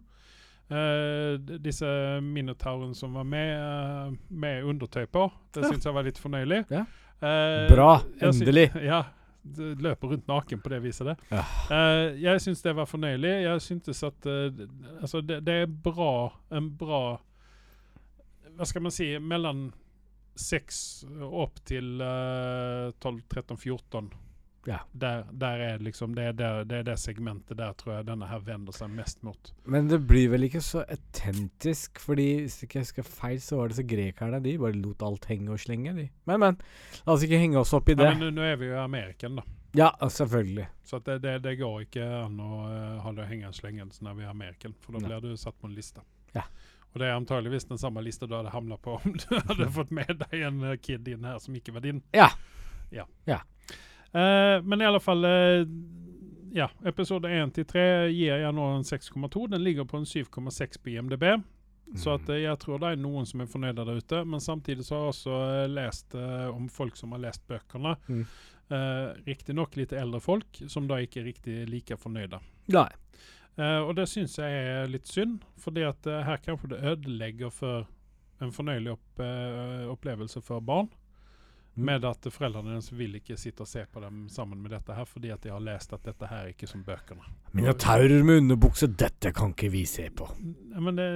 Uh, 0.74 1.36
disse 1.62 1.86
minotaurene 2.24 2.96
som 2.96 3.14
var 3.14 3.26
med, 3.28 3.50
uh, 3.60 4.14
med 4.32 4.64
undertøy 4.64 5.06
på, 5.12 5.28
det 5.54 5.62
Ja. 5.66 5.70
syns 5.74 5.86
jeg 5.86 5.94
var 5.94 6.04
litt 6.08 6.18
fornøyelig. 6.18 6.64
Ja. 6.72 6.86
Uh, 7.22 7.68
Bra. 7.70 7.92
Endelig! 8.22 8.70
Synes. 8.72 8.88
Ja. 8.88 9.04
Løper 9.44 10.08
rundt 10.08 10.28
naken 10.32 10.62
på 10.64 10.70
det 10.72 10.80
viset. 10.86 11.06
det. 11.06 11.18
Ja. 11.30 11.44
Jeg 12.16 12.42
syns 12.42 12.62
det 12.64 12.74
var 12.78 12.88
fornøyelig. 12.88 13.34
Jeg 13.44 13.62
syntes 13.62 14.04
at 14.08 14.26
Altså, 15.02 15.20
det, 15.22 15.42
det 15.44 15.54
er 15.54 15.66
bra 15.68 16.32
En 16.56 16.70
bra 16.80 17.20
Hva 18.56 18.66
skal 18.66 18.86
man 18.86 18.92
si 18.96 19.10
Mellom 19.20 19.66
6 20.40 20.80
opp 21.28 21.60
til 21.68 22.00
eh, 22.02 22.92
12, 23.04 23.20
13, 23.30 23.58
14. 23.58 24.08
Ja. 24.66 24.78
Der, 24.96 25.26
der 25.32 25.60
er 25.60 25.82
liksom 25.84 26.14
det 26.16 26.24
er, 26.30 26.36
der, 26.40 26.62
det 26.64 26.78
er 26.78 26.86
det 26.88 26.96
segmentet 27.02 27.58
der 27.60 27.74
tror 27.76 27.98
jeg 27.98 28.06
denne 28.08 28.28
her 28.30 28.40
vender 28.48 28.76
seg 28.76 28.94
mest 28.96 29.20
mot. 29.28 29.52
Men 29.68 29.90
det 29.92 30.00
blir 30.08 30.30
vel 30.32 30.48
ikke 30.48 30.62
så 30.64 30.86
autentisk, 30.88 32.00
fordi 32.00 32.28
hvis 32.46 32.62
ikke 32.64 32.80
jeg 32.80 32.88
husker 32.88 33.08
feil, 33.08 33.42
så 33.44 33.60
var 33.60 33.72
det 33.74 33.80
så 33.82 33.86
grekerne, 33.88 34.40
de 34.44 34.56
bare 34.62 34.78
lot 34.80 35.04
alt 35.04 35.28
henge 35.32 35.52
og 35.52 35.60
slenge, 35.60 35.96
de. 35.98 36.08
Men, 36.30 36.40
men. 36.46 36.62
La 37.04 37.18
oss 37.18 37.26
ikke 37.28 37.42
henge 37.42 37.60
oss 37.60 37.74
opp 37.76 37.92
i 37.92 37.98
det. 38.00 38.08
Ja, 38.08 38.16
men 38.20 38.36
nå- 38.38 38.48
er 38.48 38.56
vi 38.62 38.72
jo 38.72 38.78
i 38.78 38.84
Ameriken, 38.84 39.36
da. 39.42 39.44
Ja, 39.76 39.90
selvfølgelig. 40.06 40.68
Så 40.86 41.00
det, 41.02 41.20
det, 41.24 41.40
det 41.44 41.56
går 41.58 41.88
ikke 41.88 42.04
an 42.06 42.36
å 42.40 42.52
uh, 42.70 43.00
ha 43.04 43.14
det 43.18 43.26
hengende 43.26 43.56
slengende 43.58 44.06
når 44.06 44.20
vi 44.20 44.24
er 44.24 44.30
i 44.30 44.32
Ameriken, 44.36 44.76
for 44.84 44.94
da 44.96 45.02
Nei. 45.02 45.10
blir 45.20 45.34
du 45.34 45.40
satt 45.42 45.58
på 45.60 45.68
en 45.68 45.74
liste. 45.76 46.04
Ja. 46.38 46.44
Og 46.94 47.02
det 47.02 47.08
er 47.10 47.16
antageligvis 47.18 47.66
den 47.66 47.80
samme 47.82 48.04
lista 48.06 48.28
du 48.30 48.36
hadde 48.38 48.52
havna 48.54 48.78
på 48.78 49.00
om 49.00 49.16
du 49.18 49.26
hadde 49.34 49.68
fått 49.80 49.90
med 49.92 50.14
deg 50.28 50.44
en 50.46 50.62
eh, 50.70 50.78
kid 50.78 51.08
inn 51.10 51.26
her 51.26 51.40
som 51.42 51.56
ikke 51.58 51.74
var 51.74 51.82
din. 51.88 52.04
Ja. 52.14 52.30
Ja. 52.94 53.08
Ja. 53.26 53.40
Eh, 54.14 54.62
men 54.62 54.82
i 54.82 54.86
alle 54.86 55.02
fall 55.02 55.26
eh, 55.26 55.66
Ja, 56.54 56.68
episode 56.86 57.32
1 57.34 57.56
til 57.56 57.66
3 57.66 57.84
gir 58.14 58.38
jeg 58.44 58.54
nå 58.54 58.70
en 58.76 58.86
6,2. 58.86 59.48
Den 59.56 59.64
ligger 59.66 59.90
på 59.90 59.98
en 59.98 60.06
7,6 60.06 60.80
på 60.84 60.94
IMDb. 60.94 61.26
Så 61.98 62.16
at 62.16 62.30
eh, 62.30 62.44
jeg 62.46 62.60
tror 62.62 62.82
det 62.82 62.94
er 62.94 63.02
noen 63.02 63.26
som 63.30 63.42
er 63.42 63.50
fornøyde 63.50 63.86
der 63.86 64.02
ute. 64.02 64.24
Men 64.26 64.42
samtidig 64.42 64.86
så 64.86 64.96
har 65.00 65.08
jeg 65.08 65.16
også 65.16 65.40
lest 65.74 66.18
om 66.54 66.70
folk 66.70 66.98
som 66.98 67.16
har 67.18 67.26
lest 67.26 67.46
bøkene. 67.50 67.96
Mm. 68.08 68.26
Uh, 68.72 69.12
Riktignok 69.28 69.76
litt 69.76 69.92
eldre 69.94 70.22
folk, 70.24 70.62
som 70.72 70.88
da 70.88 70.98
ikke 71.04 71.20
er 71.22 71.28
riktig 71.28 71.56
like 71.70 71.98
fornøyde. 72.00 72.40
Nei. 72.74 72.90
Uh, 73.60 73.84
og 73.86 73.92
det 74.00 74.08
syns 74.10 74.40
jeg 74.40 74.62
er 74.66 74.90
litt 74.90 75.10
synd, 75.12 75.44
for 75.62 75.78
eh, 75.78 76.22
her 76.26 76.40
kanskje 76.42 76.72
det 76.72 76.80
ødelegger 76.82 77.52
for 77.54 77.86
en 78.42 78.54
fornøyelig 78.56 78.96
opp, 78.96 79.22
uh, 79.22 79.92
opplevelse 79.94 80.42
for 80.42 80.64
barn. 80.64 80.90
Mm. 81.74 81.86
Med 81.90 82.04
at 82.06 82.28
foreldrene 82.30 82.76
deres 82.76 82.92
vil 82.94 83.16
ikke 83.18 83.38
sitte 83.40 83.66
og 83.66 83.70
se 83.70 83.82
på 83.90 84.02
dem 84.04 84.28
sammen 84.30 84.60
med 84.62 84.76
dette 84.76 84.94
her, 84.94 85.08
fordi 85.10 85.32
at 85.34 85.42
de 85.42 85.50
har 85.50 85.64
lest 85.64 85.94
at 85.96 86.04
dette 86.06 86.28
her 86.30 86.44
er 86.44 86.52
ikke 86.52 86.70
som 86.70 86.84
bøkene. 86.86 87.26
Minotaurer 87.58 88.22
med 88.26 88.44
underbukse, 88.44 88.92
dette 88.94 89.34
kan 89.34 89.56
ikke 89.56 89.72
vi 89.74 89.82
se 89.90 90.06
på. 90.14 90.28
Ja, 90.70 90.84
men 90.86 91.02
det, 91.02 91.08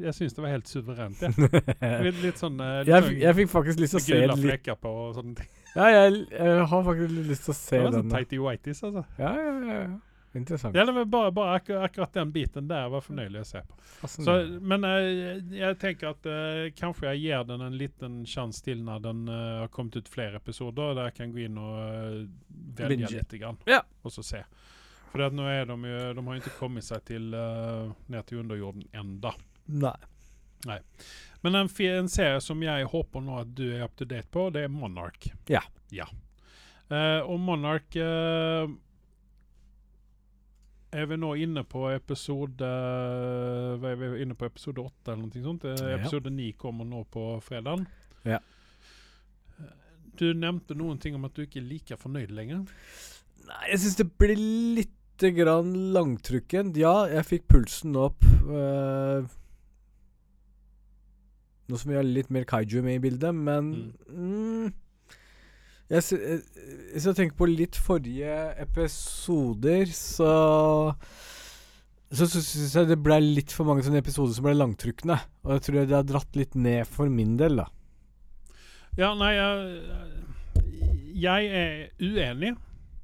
jeg 0.00 0.16
syns 0.16 0.36
det 0.36 0.44
var 0.46 0.54
helt 0.54 0.68
suverent. 0.70 1.20
Ja. 1.20 1.30
Litt, 2.06 2.22
litt 2.24 2.40
sånn 2.40 2.56
eh, 2.62 2.80
jeg, 2.88 3.14
jeg 3.20 3.38
fikk 3.42 3.52
faktisk 3.52 3.84
lyst 3.84 3.98
til 3.98 4.00
å 4.00 4.06
se 4.06 4.20
litt 4.24 4.44
flekker 4.46 4.80
på 4.80 4.96
og 5.04 5.14
sånne 5.18 5.36
ting. 5.42 5.54
Ja, 5.74 5.88
jeg, 5.92 6.20
jeg 6.32 6.66
har 6.72 6.84
faktisk 6.86 7.16
lyst 7.28 7.44
til 7.44 7.52
å 7.52 7.58
se 7.58 7.76
Det 7.76 7.84
var 7.84 7.96
sånn 7.98 8.12
tighty 8.14 8.38
whities, 8.42 8.84
altså. 8.88 9.04
Ja, 9.20 9.32
ja, 9.36 9.50
ja, 9.52 9.80
ja. 9.82 9.96
Interessant. 10.36 10.76
Ja, 10.76 10.84
det 10.84 10.92
var 10.92 11.04
bare, 11.04 11.30
bare 11.32 11.54
akkur 11.56 11.84
akkurat 11.84 12.12
den 12.12 12.32
biten 12.32 12.68
der 12.68 12.88
var 12.92 13.00
fornøyelig 13.00 13.40
å 13.40 13.46
se 13.48 13.62
på. 13.64 13.78
Så, 14.12 14.34
men 14.60 14.84
eh, 14.84 15.38
jeg 15.56 15.78
tenker 15.80 16.10
at 16.12 16.28
uh, 16.28 16.66
kanskje 16.76 17.14
jeg 17.14 17.22
gir 17.22 17.46
den 17.48 17.64
en 17.64 17.78
liten 17.80 18.18
sjanse 18.28 18.60
til 18.66 18.82
når 18.84 19.06
den 19.06 19.22
uh, 19.30 19.38
har 19.62 19.72
kommet 19.72 19.96
ut 19.96 20.10
flere 20.12 20.36
episoder, 20.42 20.92
der 20.98 21.08
jeg 21.08 21.16
kan 21.16 21.32
gå 21.32 21.46
inn 21.46 21.56
og 21.62 21.78
uh, 21.80 22.20
velge 22.78 23.14
litt 23.14 23.32
grann, 23.40 23.56
Ja. 23.70 23.80
og 24.04 24.12
så 24.12 24.26
se. 24.26 24.42
For 25.08 25.24
at 25.24 25.32
nå 25.32 25.46
er 25.48 25.64
de 25.64 25.76
jo 25.88 26.12
De 26.18 26.24
har 26.26 26.40
ikke 26.42 26.58
kommet 26.58 26.84
seg 26.84 27.00
til 27.08 27.32
uh, 27.32 27.88
ned 28.12 28.28
til 28.28 28.42
underjorden 28.42 28.84
enda. 28.92 29.32
Nei. 30.66 30.78
Men 31.40 31.54
en, 31.54 31.68
en 31.70 32.08
serie 32.10 32.40
som 32.44 32.62
jeg 32.62 32.88
håper 32.92 33.22
nå 33.24 33.40
at 33.40 33.52
du 33.56 33.68
er 33.70 33.84
up 33.86 33.96
to 33.96 34.04
date 34.08 34.28
på, 34.34 34.48
det 34.52 34.66
er 34.66 34.72
Monarch. 34.72 35.30
Ja. 35.48 35.62
ja. 35.94 36.08
Uh, 36.90 37.20
og 37.28 37.36
Monarch 37.44 37.96
eh, 38.00 38.64
er 40.92 41.06
vi 41.10 41.16
nå 41.20 41.34
inne 41.36 41.64
på 41.68 41.84
episode 41.92 42.68
Hva 43.80 43.90
er 43.92 43.98
vi 44.00 44.10
inne 44.24 44.36
på 44.38 44.46
episode 44.48 44.80
åtte 44.82 45.12
eller 45.12 45.26
noe 45.26 45.42
sånt? 45.44 45.64
Eh, 45.68 45.82
Ja. 45.82 45.96
Episode 45.98 46.30
ni 46.32 46.52
kommer 46.52 46.84
nå 46.88 47.04
på 47.12 47.26
fredag. 47.44 47.86
Ja. 48.24 48.38
Du 50.18 50.32
nevnte 50.34 50.74
noen 50.74 50.98
ting 50.98 51.14
om 51.14 51.24
at 51.28 51.34
du 51.36 51.44
ikke 51.44 51.60
er 51.60 51.68
like 51.68 51.96
fornøyd 51.96 52.32
lenger. 52.34 52.64
Nei, 53.46 53.64
jeg 53.70 53.78
syns 53.84 53.98
det 54.00 54.08
blir 54.18 54.34
lite 54.78 55.30
grann 55.36 55.70
langtrukkent. 55.94 56.76
Ja, 56.76 57.06
jeg 57.06 57.24
fikk 57.26 57.46
pulsen 57.52 57.94
opp. 57.96 58.24
uh, 58.48 59.22
nå 61.68 61.76
som 61.78 61.90
vi 61.92 61.96
har 61.98 62.06
litt 62.06 62.30
mer 62.32 62.44
kaiju 62.48 62.82
med 62.82 62.96
i 62.98 63.02
bildet, 63.10 63.34
men 63.34 63.92
mm, 64.08 64.72
jeg, 65.88 66.18
eh, 66.18 66.44
Hvis 66.92 67.06
jeg 67.08 67.16
tenker 67.16 67.38
på 67.38 67.48
litt 67.48 67.76
forrige 67.76 68.36
episoder, 68.60 69.88
så 69.94 70.32
så 72.08 72.24
syns 72.24 72.72
jeg 72.72 72.88
det 72.88 72.96
ble 73.04 73.18
litt 73.20 73.52
for 73.52 73.68
mange 73.68 73.82
sånne 73.84 74.00
episoder 74.00 74.32
som 74.32 74.46
ble 74.46 74.54
langtrykkende. 74.56 75.18
Og 75.44 75.50
jeg 75.52 75.64
tror 75.66 75.74
det 75.82 75.96
har 75.96 76.06
dratt 76.08 76.38
litt 76.40 76.54
ned 76.56 76.88
for 76.88 77.12
min 77.12 77.34
del, 77.36 77.60
da. 77.60 77.66
Ja, 78.96 79.10
nei, 79.14 79.34
jeg, 79.36 79.74
jeg 81.20 81.50
er 81.52 81.74
uenig. 82.00 82.54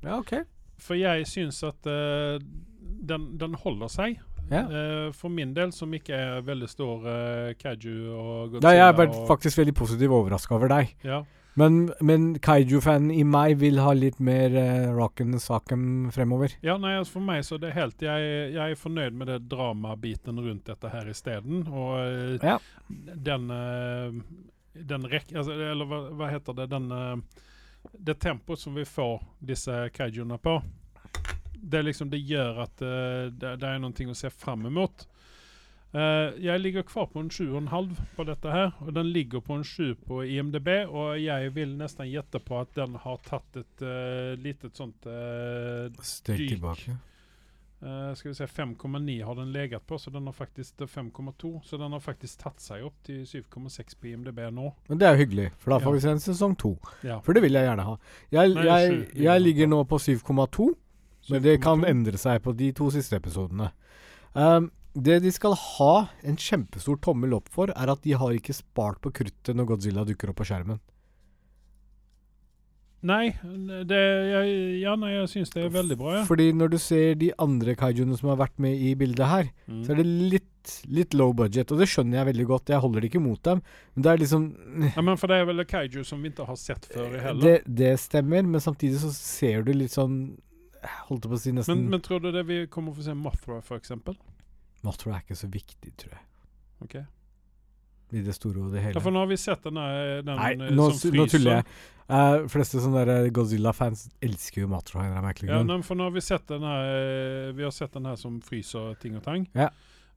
Ja, 0.00 0.16
OK. 0.16 0.32
For 0.80 0.96
jeg 0.96 1.28
syns 1.28 1.60
at 1.68 1.84
uh, 1.84 2.40
den, 2.80 3.28
den 3.40 3.60
holder 3.60 3.92
seg. 3.92 4.16
Ja. 4.48 4.64
Uh, 4.72 5.12
for 5.16 5.32
min 5.32 5.52
del, 5.56 5.72
som 5.76 5.92
ikke 5.96 6.16
er 6.16 6.42
veldig 6.48 6.72
stor 6.72 7.04
uh, 7.04 7.52
Kaju 7.60 7.94
og 8.08 8.56
Godzilla 8.56 8.72
er 8.72 8.80
jeg 8.80 8.96
er 8.96 9.14
faktisk 9.28 9.60
veldig 9.60 9.76
positivt 9.84 10.16
overraska 10.16 10.56
over 10.56 10.72
deg. 10.78 10.96
ja. 11.04 11.22
Men, 11.54 11.92
men 12.02 12.24
kaiju-fanen 12.42 13.12
i 13.14 13.22
meg 13.22 13.56
vil 13.60 13.78
ha 13.78 13.92
litt 13.94 14.18
mer 14.18 14.50
uh, 14.58 14.88
rocken 14.96 15.36
saken 15.38 16.10
fremover. 16.14 16.56
ja, 16.66 16.74
nei, 16.82 16.96
altså 16.98 17.20
for 17.20 17.26
meg 17.28 17.44
så 17.46 17.54
er 17.54 17.62
det 17.62 17.74
helt 17.76 18.02
Jeg, 18.02 18.32
jeg 18.56 18.74
er 18.74 18.80
fornøyd 18.80 19.14
med 19.20 19.30
det 19.30 19.36
dramabiten 19.52 20.40
rundt 20.42 20.66
dette 20.66 20.90
her 20.90 21.06
isteden. 21.12 21.62
Og 21.70 21.92
eh, 22.00 22.38
Ja. 22.42 22.58
den 22.88 23.50
eh, 23.54 24.18
Den 24.74 25.06
rek... 25.06 25.30
Altså, 25.36 25.52
eller 25.54 25.86
hva, 25.86 26.00
hva 26.18 26.30
heter 26.32 26.56
det? 26.58 26.66
Den 26.74 26.90
eh, 26.90 27.44
Det 28.10 28.18
tempoet 28.18 28.58
som 28.58 28.74
vi 28.74 28.84
får 28.84 29.22
disse 29.38 29.76
kaijuene 29.94 30.38
på, 30.42 30.56
det 31.54 31.84
liksom 31.84 32.10
Det 32.10 32.18
gjør 32.18 32.64
at 32.66 32.82
eh, 32.82 33.30
det, 33.30 33.54
det 33.62 33.68
er 33.70 33.78
noe 33.78 34.10
å 34.10 34.18
se 34.18 34.30
fram 34.30 34.66
imot. 34.66 35.06
Eh, 35.94 36.34
jeg 36.42 36.58
ligger 36.60 36.82
kvar 36.82 37.06
på 37.06 37.22
en 37.22 37.30
7,5 37.30 37.90
på 38.16 38.24
dette 38.26 38.50
her, 38.50 38.72
og 38.82 38.94
den 38.96 39.12
ligger 39.14 39.40
på 39.40 39.60
en 39.60 39.64
7 39.64 39.94
på 40.02 40.24
IMDb. 40.26 40.68
Og 40.90 41.22
jeg 41.22 41.54
vil 41.54 41.76
nesten 41.78 42.10
gjette 42.10 42.42
på 42.42 42.58
at 42.58 42.74
den 42.74 42.98
har 42.98 43.20
tatt 43.22 43.60
et 43.62 43.84
uh, 43.86 44.34
litet 44.42 44.74
sånt 44.74 45.06
uh, 45.06 45.86
Steg 46.02 46.48
tilbake. 46.50 46.96
Uh, 47.84 48.10
skal 48.16 48.32
vi 48.32 48.34
se, 48.34 48.46
5,9 48.48 49.24
har 49.24 49.38
den 49.38 49.54
legat 49.54 49.86
på, 49.86 49.98
så 49.98 50.10
den 50.10 50.26
har 50.26 50.34
faktisk 50.34 50.80
eh, 50.80 50.90
5,2. 50.90 51.60
Så 51.62 51.78
den 51.78 51.94
har 51.94 52.02
faktisk 52.02 52.42
tatt 52.42 52.62
seg 52.64 52.82
opp 52.88 52.98
til 53.06 53.22
7,6 53.22 53.98
på 54.00 54.10
IMDb 54.10 54.42
nå. 54.50 54.72
Men 54.88 54.98
det 54.98 55.06
er 55.06 55.14
jo 55.14 55.22
hyggelig, 55.22 55.48
for 55.62 55.76
da 55.76 55.82
får 55.84 55.94
vi 55.94 56.04
se 56.08 56.14
en 56.16 56.26
sesong 56.26 56.58
to. 56.58 56.74
Ja. 57.06 57.22
For 57.22 57.38
det 57.38 57.46
vil 57.46 57.54
jeg 57.54 57.70
gjerne 57.70 57.86
ha. 57.86 57.98
Jeg, 58.34 58.56
Nei, 58.56 58.66
jeg, 58.66 58.86
sju 58.88 58.96
ligger 58.98 59.26
jeg 59.28 59.46
ligger 59.46 59.76
nå 59.76 59.84
på 59.86 60.02
7,2, 60.10 60.72
men 61.30 61.44
det 61.44 61.60
kan 61.62 61.86
endre 61.86 62.18
seg 62.18 62.42
på 62.42 62.56
de 62.58 62.74
to 62.74 62.90
siste 62.90 63.20
episodene. 63.20 63.70
Um, 64.34 64.72
det 64.94 65.18
de 65.24 65.30
skal 65.34 65.54
ha 65.58 66.06
en 66.22 66.36
kjempestor 66.38 67.00
tommel 67.02 67.34
opp 67.34 67.48
for, 67.50 67.70
er 67.74 67.90
at 67.90 68.02
de 68.06 68.12
har 68.18 68.30
ikke 68.36 68.54
spart 68.54 69.00
på 69.02 69.10
kruttet 69.12 69.56
når 69.58 69.66
Godzilla 69.72 70.04
dukker 70.06 70.30
opp 70.30 70.38
på 70.42 70.46
skjermen. 70.48 70.78
Nei, 73.04 73.34
det, 73.84 73.98
jeg, 74.32 74.52
ja, 74.80 74.94
nei, 74.96 75.10
jeg 75.12 75.26
syns 75.28 75.50
det 75.52 75.66
er 75.66 75.72
veldig 75.74 75.96
bra. 76.00 76.12
Ja. 76.16 76.20
Fordi 76.24 76.46
når 76.56 76.70
du 76.72 76.76
ser 76.80 77.18
de 77.20 77.28
andre 77.42 77.74
kaijuene 77.76 78.16
som 78.16 78.30
har 78.32 78.38
vært 78.40 78.54
med 78.64 78.80
i 78.80 78.94
bildet 78.96 79.28
her, 79.28 79.50
Mm. 79.68 79.82
så 79.84 79.92
er 79.92 79.96
det 80.00 80.06
litt, 80.06 80.72
litt 80.88 81.12
low 81.16 81.34
budget, 81.36 81.70
og 81.72 81.78
det 81.82 81.88
skjønner 81.92 82.18
jeg 82.22 82.26
veldig 82.30 82.46
godt. 82.48 82.68
Jeg 82.72 82.80
holder 82.80 83.00
det 83.04 83.10
ikke 83.10 83.20
mot 83.20 83.42
dem. 83.44 83.60
Men 83.94 84.02
det 84.06 84.10
er 84.14 84.18
liksom 84.22 84.46
Ja, 84.96 85.02
men 85.04 85.16
for 85.20 85.26
det 85.28 85.36
er 85.36 85.44
vel 85.50 85.64
kaiju 85.68 86.04
som 86.04 86.22
vi 86.22 86.30
ikke 86.32 86.46
har 86.48 86.56
sett 86.56 86.86
før 86.94 87.12
heller. 87.20 87.42
det, 87.44 87.62
det 87.68 87.92
stemmer, 88.00 88.42
men 88.42 88.60
samtidig 88.60 88.96
så 89.04 89.12
ser 89.12 89.62
du 89.64 89.72
litt 89.72 89.92
sånn 89.92 90.38
Holdt 91.08 91.24
jeg 91.24 91.30
på 91.32 91.36
å 91.36 91.40
si 91.40 91.52
nesten 91.52 91.76
men, 91.78 91.90
men 91.96 92.00
tror 92.04 92.20
du 92.20 92.30
det 92.32 92.42
vi 92.44 92.66
kommer 92.68 92.92
å 92.92 93.00
se 93.04 93.14
Mothra, 93.16 93.60
for 93.64 93.76
eksempel? 93.80 94.16
Mothra 94.84 95.16
er 95.18 95.24
ikke 95.24 95.38
så 95.38 95.50
viktig, 95.50 95.92
tror 96.00 96.16
jeg. 96.16 96.24
Ok. 96.84 96.96
I 98.14 98.22
det 98.22 98.34
store 98.36 98.62
og 98.62 98.74
det 98.74 98.82
hele. 98.84 98.94
Ja, 98.98 99.02
for 99.02 99.14
nå 99.14 99.22
har 99.24 99.30
vi 99.30 99.38
sett 99.40 99.64
den, 99.64 99.80
der, 99.80 100.22
den 100.22 100.38
Nei, 100.38 100.50
eh, 100.54 100.72
nå, 100.76 100.88
som 100.92 101.10
s- 101.10 101.16
nå 101.16 101.26
tuller 101.32 101.58
jeg. 101.58 101.66
Uh, 102.04 102.44
fleste 102.52 102.82
sånne 102.84 103.16
Godzilla-fans 103.32 104.10
elsker 104.20 104.60
jo 104.60 104.68
merkelig 104.68 105.48
Ja, 105.48 105.62
nei, 105.64 105.78
for 105.80 105.96
nå 105.96 106.04
har 106.04 106.12
vi 106.12 106.20
sett 106.20 106.44
den 106.50 106.60
her 106.60 106.90
eh, 106.92 107.52
Vi 107.56 107.64
har 107.64 107.72
sett 107.72 107.94
den 107.96 108.04
her 108.04 108.18
som 108.20 108.42
fryser 108.44 108.92
ting 109.00 109.16
og 109.16 109.24
tang. 109.24 109.46
Ja. 109.56 109.70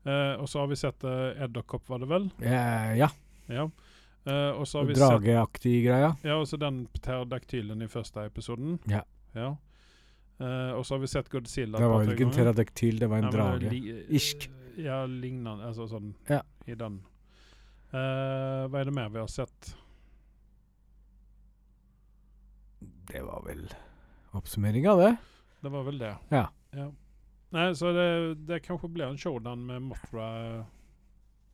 Uh, 0.04 0.36
og 0.42 0.48
så 0.52 0.60
har 0.60 0.68
vi 0.68 0.76
sett 0.76 1.04
uh, 1.08 1.32
Edderkopp, 1.42 1.88
var 1.88 2.04
det 2.04 2.10
vel? 2.10 2.28
Eh, 2.44 2.92
ja. 3.00 3.08
Ja. 3.48 3.64
Uh, 4.28 4.52
og 4.60 4.68
så 4.68 4.82
har 4.82 4.90
vi 4.90 4.98
Drageaktig 4.98 5.74
greia. 5.86 6.12
Ja, 6.22 6.36
og 6.36 6.46
så 6.50 6.60
den 6.60 6.84
pterodaktylen 6.92 7.80
i 7.82 7.88
første 7.88 8.26
episoden. 8.28 8.76
Ja. 8.92 9.00
ja. 9.32 9.54
Uh, 10.38 10.76
og 10.76 10.84
så 10.86 10.94
har 10.94 11.02
vi 11.02 11.10
sett 11.10 11.32
Godzilla. 11.32 11.80
Det 11.80 11.88
var 11.88 12.04
jo 12.04 12.14
ikke 12.14 12.28
en 12.28 12.36
pterodaktyl, 12.36 13.00
det 13.00 13.08
var 13.10 13.24
en 13.24 13.30
Nei, 13.30 13.34
drage. 13.34 13.72
Irsk. 14.20 14.50
Ja, 14.78 15.00
lignende. 15.10 15.66
Altså 15.66 15.88
sånn 15.90 16.12
Ja. 16.30 16.42
i 16.70 16.74
den. 16.78 17.00
Uh, 17.92 18.68
hva 18.68 18.80
er 18.82 18.84
det 18.90 18.94
mer 18.94 19.08
vi 19.10 19.18
har 19.22 19.30
sett? 19.32 19.72
Det 23.08 23.22
var 23.24 23.42
vel 23.46 23.64
oppsummering 24.36 24.86
av 24.88 24.98
det. 25.00 25.12
Det 25.64 25.70
var 25.72 25.82
vel 25.86 25.98
det. 25.98 26.12
Ja. 26.30 26.44
Nei, 27.50 27.70
så 27.74 27.90
det, 27.96 28.08
det 28.46 28.60
kanskje 28.66 28.90
blir 28.92 29.06
en 29.08 29.16
showdown 29.18 29.62
med 29.66 29.82
Mothra 29.88 30.26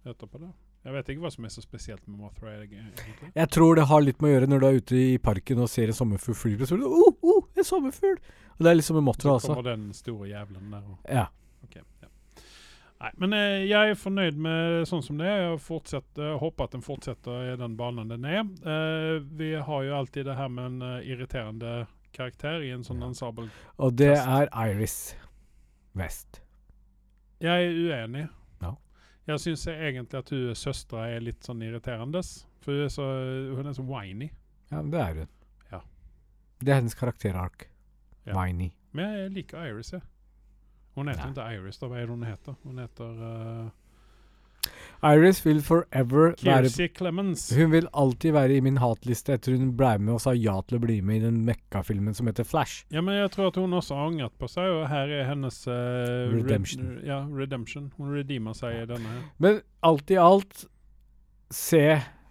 etterpå. 0.05 0.41
da. 0.43 0.51
Jeg 0.85 0.93
vet 0.99 1.09
ikke 1.15 1.23
hva 1.25 1.31
som 1.33 1.47
er 1.47 1.53
så 1.55 1.63
spesielt 1.65 2.03
med 2.11 2.19
Mothra. 2.21 2.57
egentlig. 2.59 3.15
Jeg 3.39 3.49
tror 3.55 3.79
det 3.79 3.87
har 3.89 4.03
litt 4.05 4.19
med 4.21 4.29
å 4.29 4.35
gjøre 4.35 4.49
når 4.51 4.61
du 4.61 4.67
er 4.69 4.81
ute 4.83 4.99
i 4.99 5.15
parken 5.23 5.63
og 5.65 5.71
ser 5.73 5.89
en 5.89 5.97
sommerfugl 5.97 6.37
fly, 6.37 6.57
så 6.67 6.75
er 6.77 6.83
det, 6.83 6.91
oh, 6.91 7.15
oh, 7.23 7.47
en 7.57 7.65
sommerfugl! 7.71 8.19
Og 8.59 8.67
det 8.67 8.71
er 8.75 8.77
liksom 8.83 8.99
med 8.99 9.07
Mothra 9.07 9.31
Så 9.31 9.37
også. 9.39 9.55
kommer 9.55 9.71
den 9.71 9.87
store 9.97 10.29
jævelen 10.35 10.75
der. 10.75 10.83
Og, 10.91 10.99
ja. 11.09 11.25
Nei, 13.05 13.11
men 13.21 13.35
eh, 13.37 13.65
jeg 13.69 13.91
er 13.93 13.99
fornøyd 14.01 14.39
med 14.41 14.87
sånn 14.89 15.03
som 15.05 15.19
det 15.21 15.27
er. 15.29 15.43
Jeg 15.51 16.39
håper 16.41 16.65
at 16.65 16.73
den 16.73 16.85
fortsetter 16.85 17.51
i 17.53 17.57
den 17.61 17.75
banen 17.77 18.09
den 18.09 18.25
er. 18.25 18.41
Eh, 18.65 19.19
vi 19.37 19.51
har 19.61 19.83
jo 19.85 19.97
alltid 19.99 20.25
det 20.31 20.37
her 20.39 20.49
med 20.49 20.71
en 20.71 20.87
eh, 20.87 21.11
irriterende 21.13 21.75
karakter 22.17 22.63
i 22.65 22.71
en 22.73 22.85
sånn 22.87 23.03
Ja. 23.03 23.11
ensemble. 23.11 23.51
Og 23.77 23.93
det 23.99 24.15
er 24.17 24.49
Iris 24.71 25.17
West. 25.95 26.41
Jeg 27.45 27.67
er 27.67 27.77
uenig. 27.77 28.25
Ja. 28.63 28.73
Jeg 29.29 29.43
syns 29.43 29.67
egentlig 29.69 30.23
at 30.23 30.31
hun 30.33 30.55
søstera 30.57 31.09
er 31.13 31.21
litt 31.27 31.45
sånn 31.45 31.61
irriterende. 31.67 32.23
For 32.65 32.73
hun 32.73 32.87
er 32.87 32.95
så, 32.95 33.09
hun 33.59 33.67
er 33.69 33.77
så 33.77 33.85
whiny. 33.85 34.31
Ja, 34.71 34.81
men 34.81 34.91
det 34.95 35.01
er 35.03 35.15
hun. 35.21 35.29
Ja. 35.75 35.81
Det 36.63 36.73
er 36.73 36.81
hennes 36.81 36.97
karakterark. 36.97 37.69
Ja. 38.25 38.33
Whiny. 38.39 38.71
Men 38.97 39.13
jeg 39.19 39.31
liker 39.43 39.67
Iris, 39.69 39.93
jeg. 39.93 40.01
Hun 40.97 41.09
heter 41.11 41.25
Ja. 41.27 41.31
ikke 41.31 41.63
Iris, 41.65 41.79
da. 41.79 41.87
Hva 41.91 41.97
er 41.99 42.07
det 42.07 42.15
hun 42.15 42.23
heter? 42.29 42.55
Hun 42.65 42.79
heter 42.79 43.25
uh, 43.25 43.71
Iris 45.05 45.43
vil 45.45 45.59
forever 45.61 46.31
være 46.31 46.37
Kiersey 46.41 46.89
Clemens. 46.97 47.43
Hun 47.57 47.71
vil 47.75 47.89
alltid 47.93 48.33
være 48.33 48.55
i 48.57 48.61
min 48.65 48.79
hatliste 48.81 49.35
etter 49.37 49.59
hun 49.59 49.75
ble 49.77 49.91
med 50.01 50.15
og 50.15 50.23
sa 50.25 50.33
ja 50.33 50.55
til 50.65 50.79
å 50.79 50.81
bli 50.81 51.01
med 51.05 51.19
i 51.19 51.25
den 51.27 51.43
Mekka-filmen 51.45 52.15
som 52.17 52.31
heter 52.31 52.47
Flash. 52.49 52.87
Ja, 52.95 53.03
men 53.05 53.19
jeg 53.19 53.31
tror 53.35 53.51
at 53.51 53.59
hun 53.61 53.75
også 53.77 53.99
har 53.99 54.09
angret 54.09 54.39
på 54.41 54.49
seg, 54.49 54.71
og 54.79 54.87
her 54.89 55.13
er 55.19 55.27
hennes 55.29 55.59
red- 55.69 56.33
Redemption. 56.39 56.87
ja, 57.05 57.19
redemption. 57.29 57.91
Hun 57.99 58.15
redeemer 58.17 58.57
seg 58.57 58.79
i 58.83 58.87
denne 58.95 59.05
her. 59.13 59.23
Men 59.39 59.61
alt 59.85 60.11
i 60.15 60.17
alt, 60.17 60.65
se 61.53 61.85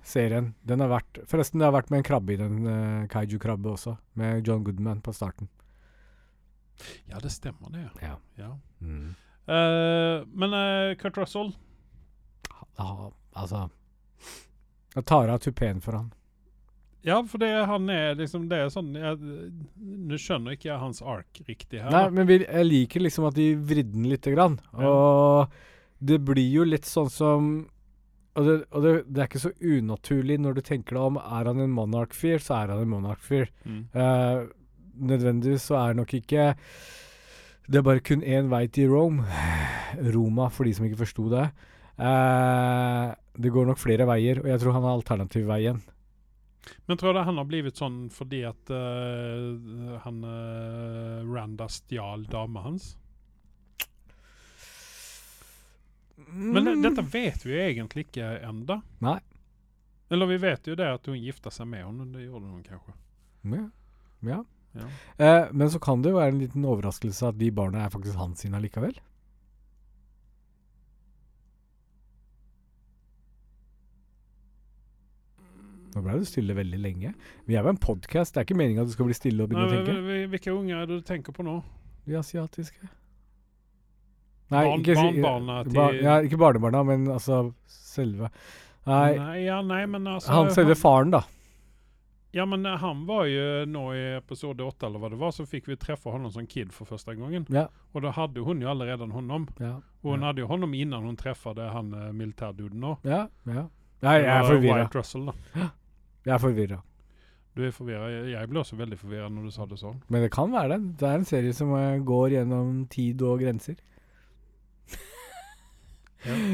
serien. 0.04 0.54
Den 0.65 0.82
har 0.82 0.89
vært 0.97 1.21
Forresten, 1.30 1.60
det 1.62 1.69
har 1.69 1.76
vært 1.78 1.91
med 1.93 2.02
en 2.02 2.08
krabbe 2.10 2.34
i 2.34 2.39
den 2.41 2.63
uh, 2.65 3.06
kaiju-krabbe 3.13 3.69
også, 3.78 3.97
med 4.19 4.47
John 4.47 4.63
Goodman 4.65 5.02
på 5.06 5.13
starten. 5.13 5.47
Ja, 7.09 7.19
det 7.21 7.31
stemmer 7.31 7.73
det. 7.73 7.86
Ja. 8.01 8.17
Ja. 8.39 8.51
Mm. 8.81 9.13
Uh, 9.43 10.23
men 10.31 10.55
uh, 10.55 10.95
Kurt 10.95 11.17
Russell 11.19 11.49
ja, 12.77 13.12
Altså 13.36 13.65
Jeg 14.95 15.03
tar 15.09 15.27
av 15.33 15.41
tupeen 15.43 15.81
for 15.83 15.97
han. 15.97 16.13
Ja, 17.03 17.17
for 17.27 17.43
det 17.43 17.49
han 17.67 17.89
er 17.91 18.15
liksom 18.15 18.45
Det 18.47 18.62
er 18.63 18.71
sånn 18.71 18.93
Nå 18.95 20.19
skjønner 20.21 20.55
ikke 20.55 20.69
jeg 20.69 20.79
hans 20.79 21.03
ark 21.03 21.41
riktig 21.49 21.81
her. 21.83 21.91
Nei, 21.91 22.05
men 22.15 22.29
vi, 22.29 22.39
jeg 22.45 22.69
liker 22.69 23.03
liksom 23.03 23.27
at 23.27 23.36
de 23.36 23.49
vridde 23.59 23.91
den 23.97 24.07
lite 24.07 24.31
grann. 24.31 24.55
Ja. 24.71 24.88
Og 24.88 25.59
det 25.99 26.21
blir 26.23 26.47
jo 26.47 26.63
litt 26.67 26.88
sånn 26.88 27.12
som 27.12 27.51
Og, 28.33 28.47
det, 28.47 28.57
og 28.71 28.86
det, 28.86 28.93
det 29.12 29.21
er 29.21 29.27
ikke 29.27 29.43
så 29.43 29.51
unaturlig 29.59 30.39
når 30.41 30.55
du 30.57 30.63
tenker 30.65 30.95
deg 30.95 31.12
om. 31.12 31.19
Er 31.21 31.51
han 31.51 31.59
en 31.62 31.75
monarch-fyr, 31.75 32.39
så 32.41 32.63
er 32.63 32.71
han 32.73 32.88
en 32.88 32.93
monarch-fyr. 32.95 33.51
Mm. 33.67 33.83
Eh, 33.93 34.39
nødvendigvis 34.95 35.69
så 35.69 35.79
er 35.79 35.97
nok 35.97 36.13
ikke 36.13 36.53
Det 37.63 37.79
er 37.79 37.86
bare 37.86 38.03
kun 38.03 38.23
én 38.23 38.49
vei 38.51 38.67
til 38.67 38.91
Rome. 38.91 39.23
Roma, 40.13 40.49
for 40.51 40.67
de 40.67 40.73
som 40.75 40.86
ikke 40.86 41.03
forsto 41.06 41.29
det. 41.32 41.45
Eh, 41.95 43.13
det 43.39 43.51
går 43.53 43.69
nok 43.69 43.79
flere 43.79 44.08
veier, 44.10 44.41
og 44.43 44.49
jeg 44.51 44.60
tror 44.60 44.75
han 44.75 44.84
har 44.84 44.97
alternativveien. 44.97 45.79
Men 46.86 46.97
tror 46.97 47.13
du 47.13 47.21
han 47.23 47.39
har 47.39 47.47
blitt 47.47 47.79
sånn 47.79 48.08
fordi 48.13 48.43
at 48.47 48.71
uh, 48.71 49.97
han 50.03 50.19
uh, 50.23 51.23
Randa 51.27 51.67
stjal 51.71 52.23
dama 52.32 52.63
hans? 52.67 52.93
Men 56.29 56.65
det, 56.67 56.77
dette 56.86 57.03
vet 57.03 57.43
vi 57.43 57.56
jo 57.56 57.62
egentlig 57.63 58.06
ikke 58.08 58.29
enda. 58.47 58.79
Nei. 59.03 59.19
Eller 60.13 60.29
vi 60.29 60.38
vet 60.43 60.67
jo 60.69 60.75
det 60.77 60.88
at 60.88 61.08
hun 61.10 61.19
gifta 61.19 61.51
seg 61.51 61.67
med 61.71 61.84
henne. 61.84 62.08
Det 62.13 62.23
gjorde 62.25 62.51
hun 62.51 62.63
kanskje. 62.63 62.95
Ja. 63.49 63.63
ja. 64.29 64.39
Ja. 64.73 64.88
Eh, 65.17 65.47
men 65.53 65.69
så 65.69 65.79
kan 65.79 66.01
det 66.01 66.12
jo 66.13 66.17
være 66.17 66.33
en 66.33 66.39
liten 66.41 66.65
overraskelse 66.65 67.27
at 67.29 67.38
de 67.38 67.49
barna 67.51 67.86
er 67.86 67.89
faktisk 67.93 68.15
hans 68.17 68.39
sine 68.41 68.57
allikevel. 68.57 68.95
Nå 75.93 76.01
ble 76.01 76.15
du 76.17 76.25
stille 76.25 76.55
veldig 76.57 76.79
lenge. 76.81 77.12
Vi 77.45 77.53
er 77.57 77.65
jo 77.67 77.69
en 77.73 77.77
podkast, 77.81 78.33
det 78.33 78.41
er 78.41 78.47
ikke 78.47 78.57
meninga 78.57 78.81
at 78.83 78.89
du 78.89 78.95
skal 78.95 79.05
bli 79.09 79.17
stille 79.17 79.45
og 79.45 79.51
begynne 79.51 79.67
Nei, 79.69 79.77
å 79.77 79.86
tenke. 79.86 80.05
vi- 80.07 80.27
Hvilke 80.31 80.53
unger 80.57 80.75
er 80.81 80.86
det 80.89 80.97
du 81.03 81.05
tenker 81.05 81.31
på 81.38 81.45
nå? 81.45 81.63
De 82.07 82.13
asiatiske. 82.17 82.89
Nei, 84.49 84.63
Barn- 84.65 84.79
ikke, 84.81 84.95
barnbarna 84.95 85.63
til- 85.63 85.73
bar, 85.73 85.93
ja, 85.93 86.15
ikke 86.21 86.38
barnebarna, 86.38 86.83
men 86.86 87.05
altså 87.07 87.53
selve 87.67 88.29
Nei, 88.86 89.15
Nei, 89.15 89.38
ja, 89.45 89.62
nei, 89.62 89.86
men 89.86 90.03
altså 90.03 90.27
han 90.27 90.47
selve 90.51 90.75
faren, 90.75 91.09
da. 91.12 91.21
Ja, 92.33 92.45
men 92.49 92.65
eh, 92.65 92.77
han 92.81 93.03
var 93.05 93.27
jo 93.29 93.43
nå 93.69 93.83
i 93.93 94.03
episode 94.17 94.65
åtte, 94.65 94.87
eller 94.87 95.01
hva 95.03 95.11
det 95.13 95.19
var, 95.21 95.33
så 95.35 95.45
fikk 95.45 95.67
vi 95.69 95.77
treffe 95.77 96.09
honom 96.09 96.31
som 96.33 96.47
kid 96.49 96.73
for 96.73 96.89
første 96.89 97.13
gangen. 97.17 97.45
Ja. 97.53 97.67
Og 97.93 98.01
da 98.05 98.13
hadde 98.15 98.41
hun 98.45 98.63
jo 98.63 98.71
allerede 98.71 99.05
honom. 99.13 99.45
Ja, 99.61 99.75
Og 100.01 100.15
hun 100.15 100.25
hadde 100.25 100.41
jo 100.41 100.49
honom 100.49 100.73
innan 100.73 101.05
hun 101.05 101.19
treffade 101.19 101.69
han 101.75 101.93
uh, 101.93 102.09
militærduden 102.11 102.81
nå. 102.81 102.97
ja, 103.05 103.27
ja. 103.45 103.67
Nei, 104.03 104.17
jeg 104.19 104.27
er 104.27 104.41
Det 104.41 104.49
forvirra. 104.49 104.87
Russell, 104.91 105.29
da. 105.29 105.69
Jeg 106.25 106.33
er 106.35 106.41
forvirra. 106.43 106.79
Du 107.55 107.61
er 107.63 107.71
forvirra. 107.71 108.09
Jeg, 108.11 108.31
jeg 108.33 108.49
ble 108.49 108.59
også 108.59 108.75
veldig 108.75 108.97
forvirra 108.99 109.29
når 109.31 109.45
du 109.47 109.53
sa 109.55 109.67
det 109.69 109.77
sånn. 109.79 110.01
Men 110.11 110.25
det 110.25 110.31
kan 110.33 110.51
være 110.51 110.73
det. 110.73 110.79
Det 110.99 111.07
er 111.07 111.21
en 111.21 111.27
serie 111.29 111.53
som 111.55 111.71
eh, 111.77 112.01
går 112.03 112.33
gjennom 112.33 112.81
tid 112.91 113.21
og 113.23 113.39
grenser. 113.45 113.77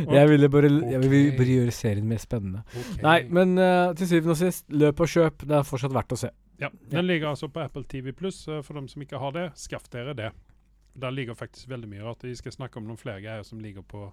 Og- 0.07 0.13
Jeg 0.15 0.29
ville 0.29 0.49
bare, 0.49 0.69
jeg 0.91 1.01
ville 1.03 1.31
bare 1.37 1.47
gjøre 1.47 1.71
serien 1.71 2.07
mer 2.07 2.17
spennende. 2.17 2.63
Okay. 2.73 3.01
Nei, 3.03 3.17
men 3.29 3.57
uh, 3.57 3.93
til 3.95 4.07
syvende 4.07 4.31
og 4.35 4.37
sist, 4.37 4.65
løp 4.69 4.99
og 4.99 5.07
kjøp. 5.07 5.45
Det 5.47 5.57
er 5.59 5.63
fortsatt 5.67 5.93
verdt 5.93 6.15
å 6.15 6.17
se. 6.17 6.29
Ja, 6.59 6.69
Den 6.91 7.05
ligger 7.07 7.29
altså 7.29 7.47
på 7.47 7.61
Apple 7.63 7.83
TV 7.87 8.11
Pluss. 8.11 8.43
For 8.45 8.73
dem 8.73 8.87
som 8.91 9.01
ikke 9.01 9.19
har 9.19 9.31
det, 9.31 9.51
skaff 9.55 9.85
dere 9.93 10.13
det. 10.17 10.31
Der 10.99 11.11
ligger 11.11 11.33
faktisk 11.37 11.69
veldig 11.69 11.87
mye 11.87 12.03
rart. 12.03 12.23
Vi 12.23 12.35
skal 12.35 12.51
snakke 12.51 12.77
om 12.81 12.87
noen 12.89 12.97
flere 12.99 13.21
greier 13.21 13.43
som 13.47 13.59
ligger 13.63 13.81
på 13.87 14.09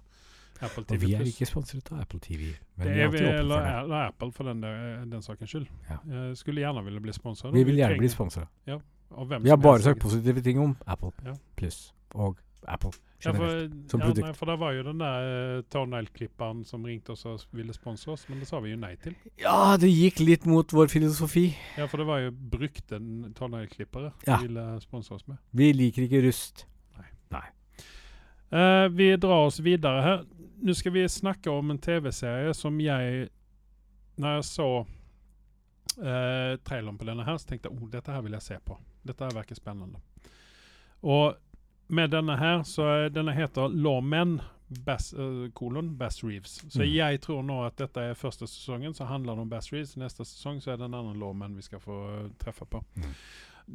Apple 0.61 0.83
Og 0.83 0.87
TV 0.87 1.03
vi 1.05 1.13
er 1.13 1.25
ikke 1.27 1.45
sponset 1.45 1.91
av 1.91 1.99
Apple 2.05 2.19
TV. 2.23 2.53
Men 2.77 2.87
Det 2.87 2.93
er 2.95 3.03
er 3.03 3.09
vi, 3.11 3.17
eller, 3.17 3.65
eller 3.83 4.07
Apple, 4.07 4.31
for 4.31 4.43
den, 4.47 4.61
der, 4.63 5.03
den 5.05 5.21
sakens 5.21 5.49
skyld. 5.51 5.67
Ja. 5.89 5.97
Jeg 6.07 6.37
skulle 6.37 6.61
gjerne 6.63 6.83
ville 6.85 7.01
bli 7.03 7.13
sponsa. 7.13 7.51
Vi 7.53 7.63
vil 7.67 7.75
gjerne 7.75 7.97
bli 7.99 8.07
sponsa. 8.09 8.45
Ja. 8.65 8.77
Vi 9.41 9.49
har 9.49 9.57
bare 9.57 9.79
sagt 9.81 9.99
positive 10.01 10.41
ting 10.41 10.59
om 10.59 10.77
Apple 10.87 11.11
Ja. 11.25 11.33
pluss 11.55 11.93
og 12.15 12.37
Apple 12.65 12.91
Ja, 13.23 13.33
for, 13.33 13.51
ja, 13.53 14.09
nei, 14.17 14.31
for 14.37 14.49
det 14.49 14.55
var 14.61 14.73
jo 14.75 14.85
den 14.87 15.01
der 15.01 15.27
uh, 15.27 15.63
tåneglklipperen 15.73 16.63
som 16.65 16.85
ringte 16.85 17.13
oss 17.13 17.25
og 17.29 17.43
ville 17.55 17.73
sponse 17.75 18.09
oss, 18.13 18.27
men 18.29 18.41
det 18.41 18.49
sa 18.49 18.61
vi 18.63 18.73
jo 18.73 18.79
nei 18.81 18.93
til. 19.01 19.15
Ja, 19.41 19.75
det 19.81 19.89
gikk 19.89 20.21
litt 20.21 20.45
mot 20.49 20.73
vår 20.73 20.91
filosofi. 20.91 21.49
Ja, 21.77 21.89
for 21.89 22.01
det 22.01 22.07
var 22.09 22.21
jo 22.25 22.31
brukte 22.33 23.01
tåneglklippere 23.37 24.11
Ja. 24.27 24.37
de 24.37 24.49
ville 24.49 24.65
sponse 24.85 25.13
oss 25.13 25.27
med. 25.29 25.41
Vi 25.51 25.71
liker 25.73 26.05
ikke 26.05 26.25
rust. 26.27 26.67
Eh, 28.49 28.89
vi 28.89 29.17
drar 29.17 29.45
oss 29.45 29.59
videre 29.59 30.01
her. 30.01 30.25
Nå 30.61 30.73
skal 30.73 30.91
vi 30.91 31.09
snakke 31.09 31.51
om 31.51 31.71
en 31.71 31.79
TV-serie 31.79 32.53
som 32.53 32.79
jeg 32.81 33.29
Når 34.17 34.31
jeg 34.33 34.45
så 34.47 34.67
uh, 34.81 36.53
traileren 36.65 36.97
på 36.97 37.05
denne 37.05 37.21
her, 37.21 37.35
så 37.37 37.51
tenkte 37.51 37.69
jeg 37.69 37.77
oh, 37.77 37.89
dette 37.93 38.09
her 38.09 38.23
vil 38.25 38.33
jeg 38.33 38.41
se 38.41 38.55
på. 38.65 38.77
Dette 39.05 39.27
her 39.27 39.35
virker 39.35 39.59
spennende. 39.59 39.99
Og 41.05 41.35
med 41.89 42.11
denne 42.11 42.35
her, 42.37 42.63
så 42.67 43.09
denne 43.13 43.33
heter 43.35 43.69
Lawmen 43.73 44.39
Bass, 44.85 45.13
uh, 45.13 45.45
kolon 45.55 45.93
Bass 45.97 46.23
Reeves. 46.23 46.57
Så 46.69 46.81
Mm. 46.83 46.89
jeg 46.93 47.21
tror 47.21 47.43
nå 47.43 47.65
at 47.65 47.77
dette 47.77 47.97
er 48.01 48.13
første 48.13 48.47
sesongen, 48.47 48.93
så 48.93 49.05
handler 49.07 49.35
det 49.35 49.41
om 49.41 49.49
Bass 49.49 49.71
Reeves. 49.73 49.95
Neste 49.97 50.25
sesong 50.25 50.59
så 50.61 50.71
er 50.73 50.77
det 50.77 50.85
en 50.89 50.93
annen 50.93 51.19
Lawman 51.19 51.55
vi 51.55 51.61
skal 51.61 51.79
få 51.79 51.99
eh, 52.25 52.29
treffe 52.37 52.65
på. 52.65 52.83
Mm. 52.97 53.13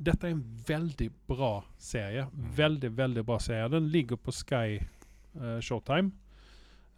Dette 0.04 0.26
er 0.26 0.30
en 0.36 0.44
veldig 0.66 1.10
bra 1.28 1.62
serie. 1.78 2.26
Veldig, 2.56 2.90
veldig 2.96 3.24
bra 3.24 3.38
serie. 3.38 3.68
Den 3.68 3.88
ligger 3.88 4.16
på 4.16 4.32
Sky 4.32 4.78
uh, 5.40 5.60
Showtime. 5.60 6.12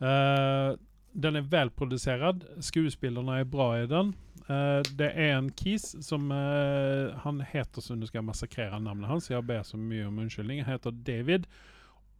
Eh, 0.00 0.74
den 1.14 1.38
er 1.38 1.46
velprodusert. 1.50 2.44
Skuespillerne 2.60 3.40
er 3.40 3.48
bra 3.48 3.70
i 3.78 3.86
den. 3.90 4.12
Uh, 4.48 4.82
det 4.98 5.12
er 5.14 5.38
en 5.38 5.48
kis 5.56 5.94
som 6.04 6.26
uh, 6.28 7.14
Han 7.22 7.38
heter 7.40 7.80
som 7.80 8.00
du 8.00 8.06
skal 8.10 8.26
massakrere 8.26 8.80
navnet 8.82 9.08
hans. 9.08 9.30
Jeg 9.30 9.46
ber 9.46 9.62
så 9.64 9.80
mye 9.80 10.08
om 10.08 10.18
unnskyldning. 10.18 10.64
Han 10.64 10.76
heter 10.76 10.90
David 11.06 11.46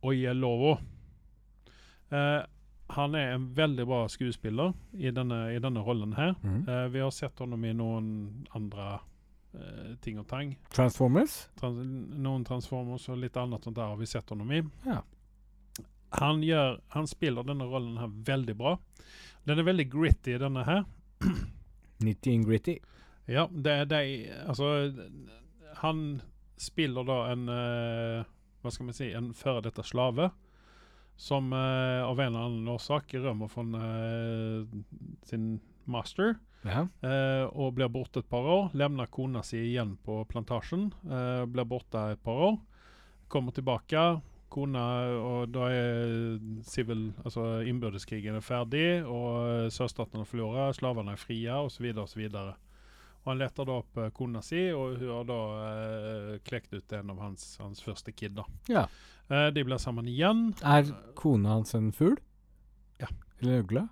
Oyelowo. 0.05 0.79
Uh, 2.13 2.45
han 2.95 3.15
er 3.15 3.33
en 3.35 3.49
veldig 3.57 3.87
bra 3.87 4.05
skuespiller 4.09 4.73
i 4.93 5.11
denne, 5.11 5.41
i 5.55 5.59
denne 5.59 5.83
rollen 5.83 6.13
her. 6.19 6.35
Mm. 6.43 6.63
Uh, 6.69 6.87
vi 6.93 7.01
har 7.01 7.11
sett 7.11 7.39
ham 7.41 7.65
i 7.65 7.73
noen 7.75 8.09
andre 8.55 8.99
uh, 9.57 9.95
ting 10.05 10.21
og 10.21 10.29
tang. 10.29 10.55
Transformers? 10.75 11.39
Trans 11.61 11.81
noen 12.21 12.45
Transformers 12.45 13.09
og 13.09 13.23
litt 13.23 13.37
annet 13.41 13.65
sånt 13.65 13.79
der 13.79 13.95
har 13.95 14.01
vi 14.01 14.09
sett 14.09 14.31
ham 14.31 14.53
i. 14.53 14.63
Ja. 14.85 15.01
Han, 16.21 16.43
gjør, 16.47 16.79
han 16.95 17.09
spiller 17.11 17.47
denne 17.47 17.67
rollen 17.69 17.99
her 17.99 18.13
veldig 18.27 18.55
bra. 18.59 18.77
Den 19.45 19.61
er 19.61 19.67
veldig 19.67 19.87
gritty, 19.93 20.37
denne 20.41 20.65
her. 20.67 20.85
Nitty 22.05 22.35
and 22.35 22.47
gritty. 22.49 22.79
Ja, 23.31 23.47
det 23.49 23.73
er 23.73 23.87
de 23.89 24.01
Altså, 24.45 24.93
han 25.81 26.01
spiller 26.61 27.07
da 27.09 27.19
en 27.33 27.47
uh, 27.49 28.25
Hva 28.61 28.73
skal 28.73 28.91
vi 28.91 28.97
si 28.97 29.07
En 29.17 29.31
før 29.37 29.63
dette 29.65 29.85
slave. 29.87 30.31
Som 31.17 31.53
uh, 31.55 32.03
av 32.05 32.19
en 32.19 32.33
eller 32.33 32.49
annen 32.49 32.73
årsak 32.75 33.15
rømmer 33.23 33.53
fra 33.53 33.65
uh, 33.65 34.67
sin 35.29 35.57
master. 35.85 36.37
Ja. 36.65 36.87
Og 37.53 37.75
blir 37.77 37.91
borte 37.93 38.23
et 38.23 38.29
par 38.31 38.47
år. 38.49 38.71
Levner 38.73 39.11
kona 39.13 39.43
si 39.45 39.59
igjen 39.61 39.99
på 40.01 40.23
plantasjen. 40.25 40.87
Blir 41.53 41.67
borte 41.69 42.07
et 42.15 42.23
par 42.25 42.39
år. 42.47 42.55
Kommer 43.29 43.53
tilbake. 43.53 44.01
Kona 44.55 44.85
Og 45.19 45.49
da 45.51 45.67
er 45.75 46.37
civil, 46.69 47.09
altså 47.25 47.65
innbyrdeskrigen 47.67 48.39
er 48.39 48.45
ferdig, 48.45 48.87
og 49.03 49.73
søsteren 49.75 50.23
har 50.23 50.29
forlora, 50.31 50.69
slavene 50.77 51.17
er 51.17 51.21
frie, 51.21 51.51
osv., 51.51 51.89
osv. 52.05 52.29
Og 53.25 53.33
han 53.33 53.41
leter 53.41 53.65
da 53.65 53.79
opp 53.81 53.99
eh, 53.99 54.13
kona 54.13 54.43
si, 54.45 54.67
og 54.77 54.99
hun 55.01 55.11
har 55.11 55.27
da 55.29 55.41
eh, 55.65 56.31
klekt 56.45 56.75
ut 56.77 56.93
en 56.93 57.13
av 57.15 57.23
hans, 57.25 57.47
hans 57.61 57.81
første 57.81 58.13
kid. 58.13 58.37
da. 58.37 58.45
Ja. 58.69 58.85
Eh, 59.33 59.49
de 59.57 59.65
blir 59.65 59.81
sammen 59.81 60.09
igjen. 60.13 60.51
Er 60.61 60.91
kona 61.17 61.57
hans 61.57 61.73
en 61.75 61.89
fugl? 61.97 62.19
Ja. 63.01 63.09
Eller 63.41 63.57
en 63.57 63.65
ugle? 63.65 63.87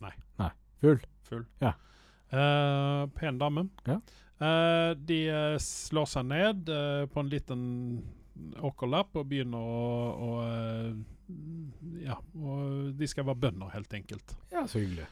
Nei. 0.00 0.14
Nei. 0.40 0.50
Fugl. 0.80 1.04
Fugl. 1.28 1.44
Ja. 1.60 1.74
Eh, 2.32 3.04
pen 3.20 3.38
dame. 3.38 3.68
Ja. 3.84 4.00
Eh, 4.40 4.90
de 4.96 5.20
eh, 5.28 5.58
slår 5.60 6.08
seg 6.10 6.26
ned 6.32 6.72
på 7.12 7.20
en 7.20 7.30
liten 7.30 7.62
åkerlapp 8.64 9.16
og 9.20 9.28
begynner 9.30 9.62
å, 9.62 9.90
å 10.14 10.30
eh, 10.44 10.94
Ja, 12.04 12.18
og 12.36 12.94
de 12.98 13.08
skal 13.08 13.28
være 13.28 13.42
bønder, 13.46 13.70
helt 13.72 13.92
enkelt. 13.96 14.36
Ja, 14.52 14.66
så 14.68 14.82
hyggelig. 14.82 15.06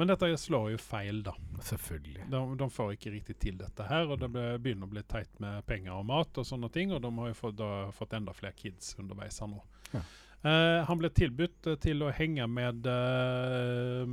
Men 0.00 0.08
dette 0.08 0.30
slår 0.40 0.70
jo 0.72 0.78
feil, 0.80 1.18
da. 1.20 1.34
Selvfølgelig. 1.60 2.22
De, 2.32 2.38
de 2.56 2.66
får 2.72 2.94
ikke 2.94 3.10
riktig 3.12 3.34
til 3.42 3.58
dette 3.60 3.84
her, 3.84 4.06
og 4.08 4.22
det 4.22 4.30
begynner 4.32 4.88
å 4.88 4.92
bli 4.94 5.02
teit 5.04 5.34
med 5.44 5.60
penger 5.68 5.98
og 5.98 6.06
mat 6.08 6.40
og 6.40 6.46
sånne 6.48 6.70
ting, 6.72 6.94
og 6.96 7.02
de 7.04 7.10
har 7.18 7.28
jo 7.28 7.36
fått, 7.36 7.58
da, 7.58 7.68
fått 7.92 8.14
enda 8.16 8.32
flere 8.32 8.56
kids 8.56 8.94
underveis 8.96 9.36
her 9.44 9.50
nå. 9.52 9.60
Ja. 9.92 10.00
Uh, 10.40 10.78
han 10.88 11.02
ble 11.02 11.10
tilbudt 11.12 11.68
eh, 11.68 11.76
til 11.84 12.00
å 12.00 12.14
henge 12.16 12.46
med 12.48 12.88
uh, 12.88 14.08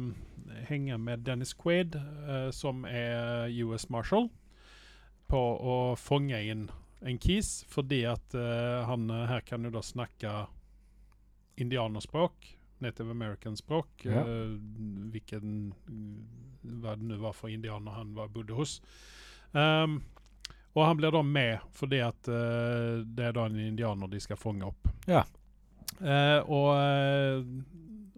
Henge 0.68 0.98
med 1.00 1.24
Dennis 1.24 1.54
Quaid, 1.56 1.96
som 2.56 2.84
er 2.90 3.48
US 3.64 3.86
Marshal, 3.94 4.28
på 5.32 5.40
å 5.40 5.78
fange 6.00 6.40
inn 6.52 6.66
en 7.00 7.18
kis, 7.22 7.64
fordi 7.70 8.04
at 8.10 8.36
uh, 8.36 8.86
han 8.90 9.10
eh, 9.10 9.26
her 9.30 9.44
kan 9.46 9.66
jo 9.66 9.72
da 9.74 9.84
snakke 9.86 10.34
indianerspråk 11.58 12.54
native 12.80 13.12
american-språk. 13.12 14.06
Ja. 14.06 14.22
Uh, 14.26 14.58
hvilken 15.14 15.74
Hva 16.62 16.94
det 16.98 17.08
nå 17.10 17.18
var 17.22 17.34
for 17.34 17.50
indianer 17.50 17.96
han 17.98 18.14
var, 18.18 18.30
bodde 18.30 18.54
hos. 18.58 18.78
Um, 19.54 20.02
og 20.76 20.84
han 20.86 20.98
blir 21.00 21.14
da 21.16 21.24
med 21.26 21.64
fordi 21.74 22.04
at 22.06 22.30
uh, 22.30 23.02
det 23.02 23.30
er 23.30 23.34
da 23.34 23.48
en 23.48 23.58
indianer 23.62 24.12
de 24.12 24.22
skal 24.22 24.38
fange 24.38 24.68
opp. 24.68 24.90
Ja. 25.10 25.24
Uh, 25.98 26.42
og, 26.54 26.70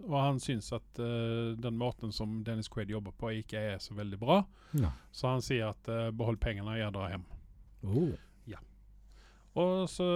og 0.10 0.18
han 0.18 0.42
syns 0.44 0.74
at 0.76 1.00
den 1.00 1.78
måten 1.80 2.12
som 2.12 2.42
Dennis 2.44 2.68
Quaid 2.68 2.92
jobber 2.92 3.16
på, 3.16 3.32
ikke 3.44 3.62
er 3.76 3.78
så 3.80 3.96
veldig 3.96 4.20
bra. 4.20 4.42
Ja. 4.72 4.92
Så 5.12 5.28
han 5.28 5.42
sier 5.42 5.72
at 5.74 5.88
eh, 5.90 6.10
behold 6.16 6.40
pengene, 6.42 6.78
jeg 6.80 6.94
drar 6.94 7.14
hjem. 7.14 7.26
Oh. 7.84 8.12
Og 9.60 9.90
så 9.92 10.08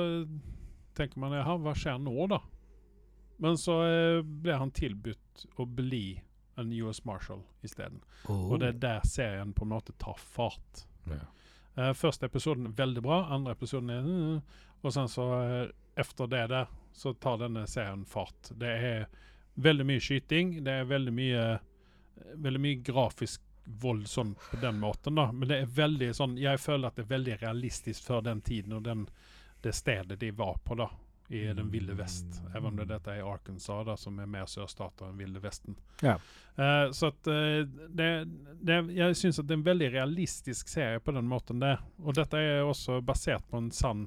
tenker 0.98 1.20
man 1.20 1.36
ja, 1.36 1.46
hva 1.60 1.74
skjer 1.78 2.00
nå, 2.02 2.16
da? 2.32 2.40
Men 3.44 3.58
så 3.60 3.80
eh, 3.88 4.22
ble 4.24 4.56
han 4.56 4.72
tilbudt 4.72 5.48
å 5.60 5.66
bli 5.66 6.22
en 6.56 6.74
US 6.86 7.02
Marshal 7.04 7.42
isteden. 7.66 8.04
Og 8.30 8.60
det 8.62 8.68
er 8.68 8.82
der 8.84 9.08
serien 9.10 9.54
på 9.58 9.66
en 9.66 9.74
måte 9.74 9.96
tar 10.00 10.20
fart. 10.22 10.86
Ja. 11.10 11.26
Eh, 11.76 11.94
første 11.98 12.30
episoden 12.30 12.70
er 12.70 12.78
veldig 12.78 13.02
bra, 13.04 13.24
andre 13.34 13.56
episoden 13.58 13.90
er 13.90 14.06
mm, 14.06 14.42
Og 14.84 14.94
sen 14.94 15.10
så 15.10 15.26
eh, 15.42 15.72
efter 15.96 16.28
det 16.28 16.44
der, 16.52 16.70
så 16.94 17.14
tar 17.14 17.42
denne 17.42 17.66
serien 17.68 18.06
fart. 18.06 18.52
Det 18.52 18.70
er 18.70 19.08
veldig 19.56 19.86
mye 19.90 20.04
skyting, 20.04 20.60
det 20.64 20.82
er 20.82 20.90
veldig 20.90 21.14
mye 21.14 21.46
Veldig 22.14 22.60
mye 22.62 22.78
grafisk 22.86 23.42
vold 23.66 24.06
sånn 24.08 24.36
på 24.52 24.58
den 24.62 24.78
måten, 24.80 25.16
da. 25.18 25.32
Men 25.32 25.50
det 25.50 25.58
er 25.58 25.72
veldig 25.76 26.12
sånn 26.16 26.36
Jeg 26.38 26.62
føler 26.62 26.88
at 26.88 27.00
det 27.00 27.08
er 27.08 27.14
veldig 27.16 27.38
realistisk 27.42 28.06
for 28.06 28.26
den 28.26 28.44
tiden 28.46 28.76
og 28.78 28.84
den, 28.86 29.08
det 29.64 29.74
stedet 29.74 30.20
de 30.20 30.32
var 30.32 30.58
på, 30.64 30.76
da. 30.76 30.90
I 31.28 31.46
den 31.46 31.72
ville 31.72 31.94
vest. 31.94 32.26
Även 32.52 32.66
om 32.66 32.76
det 32.76 32.86
dette 32.86 33.12
er 33.12 33.34
Arkansas, 33.34 33.86
da, 33.88 33.96
som 33.98 34.20
er 34.20 34.28
mer 34.30 34.46
sørstater 34.46 35.08
enn 35.08 35.18
ville 35.18 35.40
vesten. 35.42 35.78
Ja. 36.04 36.18
Uh, 36.60 36.92
så 36.92 37.10
at 37.14 37.30
uh, 37.32 37.64
det, 37.90 38.10
det, 38.62 38.76
Jeg 38.94 39.16
syns 39.18 39.40
at 39.40 39.48
det 39.48 39.56
er 39.56 39.62
en 39.62 39.66
veldig 39.66 39.88
realistisk 39.96 40.70
serie 40.70 41.00
på 41.00 41.16
den 41.16 41.26
måten 41.32 41.64
det. 41.64 41.78
Og 42.04 42.14
dette 42.20 42.38
er 42.38 42.68
også 42.68 43.00
basert 43.02 43.48
på 43.50 43.58
en 43.58 43.72
sann 43.72 44.06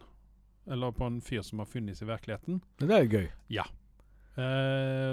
Eller 0.70 0.92
på 0.92 1.08
en 1.08 1.18
fyr 1.22 1.42
som 1.42 1.58
har 1.62 1.70
funnes 1.70 2.02
i 2.02 2.06
virkeligheten. 2.06 2.60
Det 2.78 2.90
er 2.90 3.10
gøy. 3.10 3.26
Ja. 3.48 3.64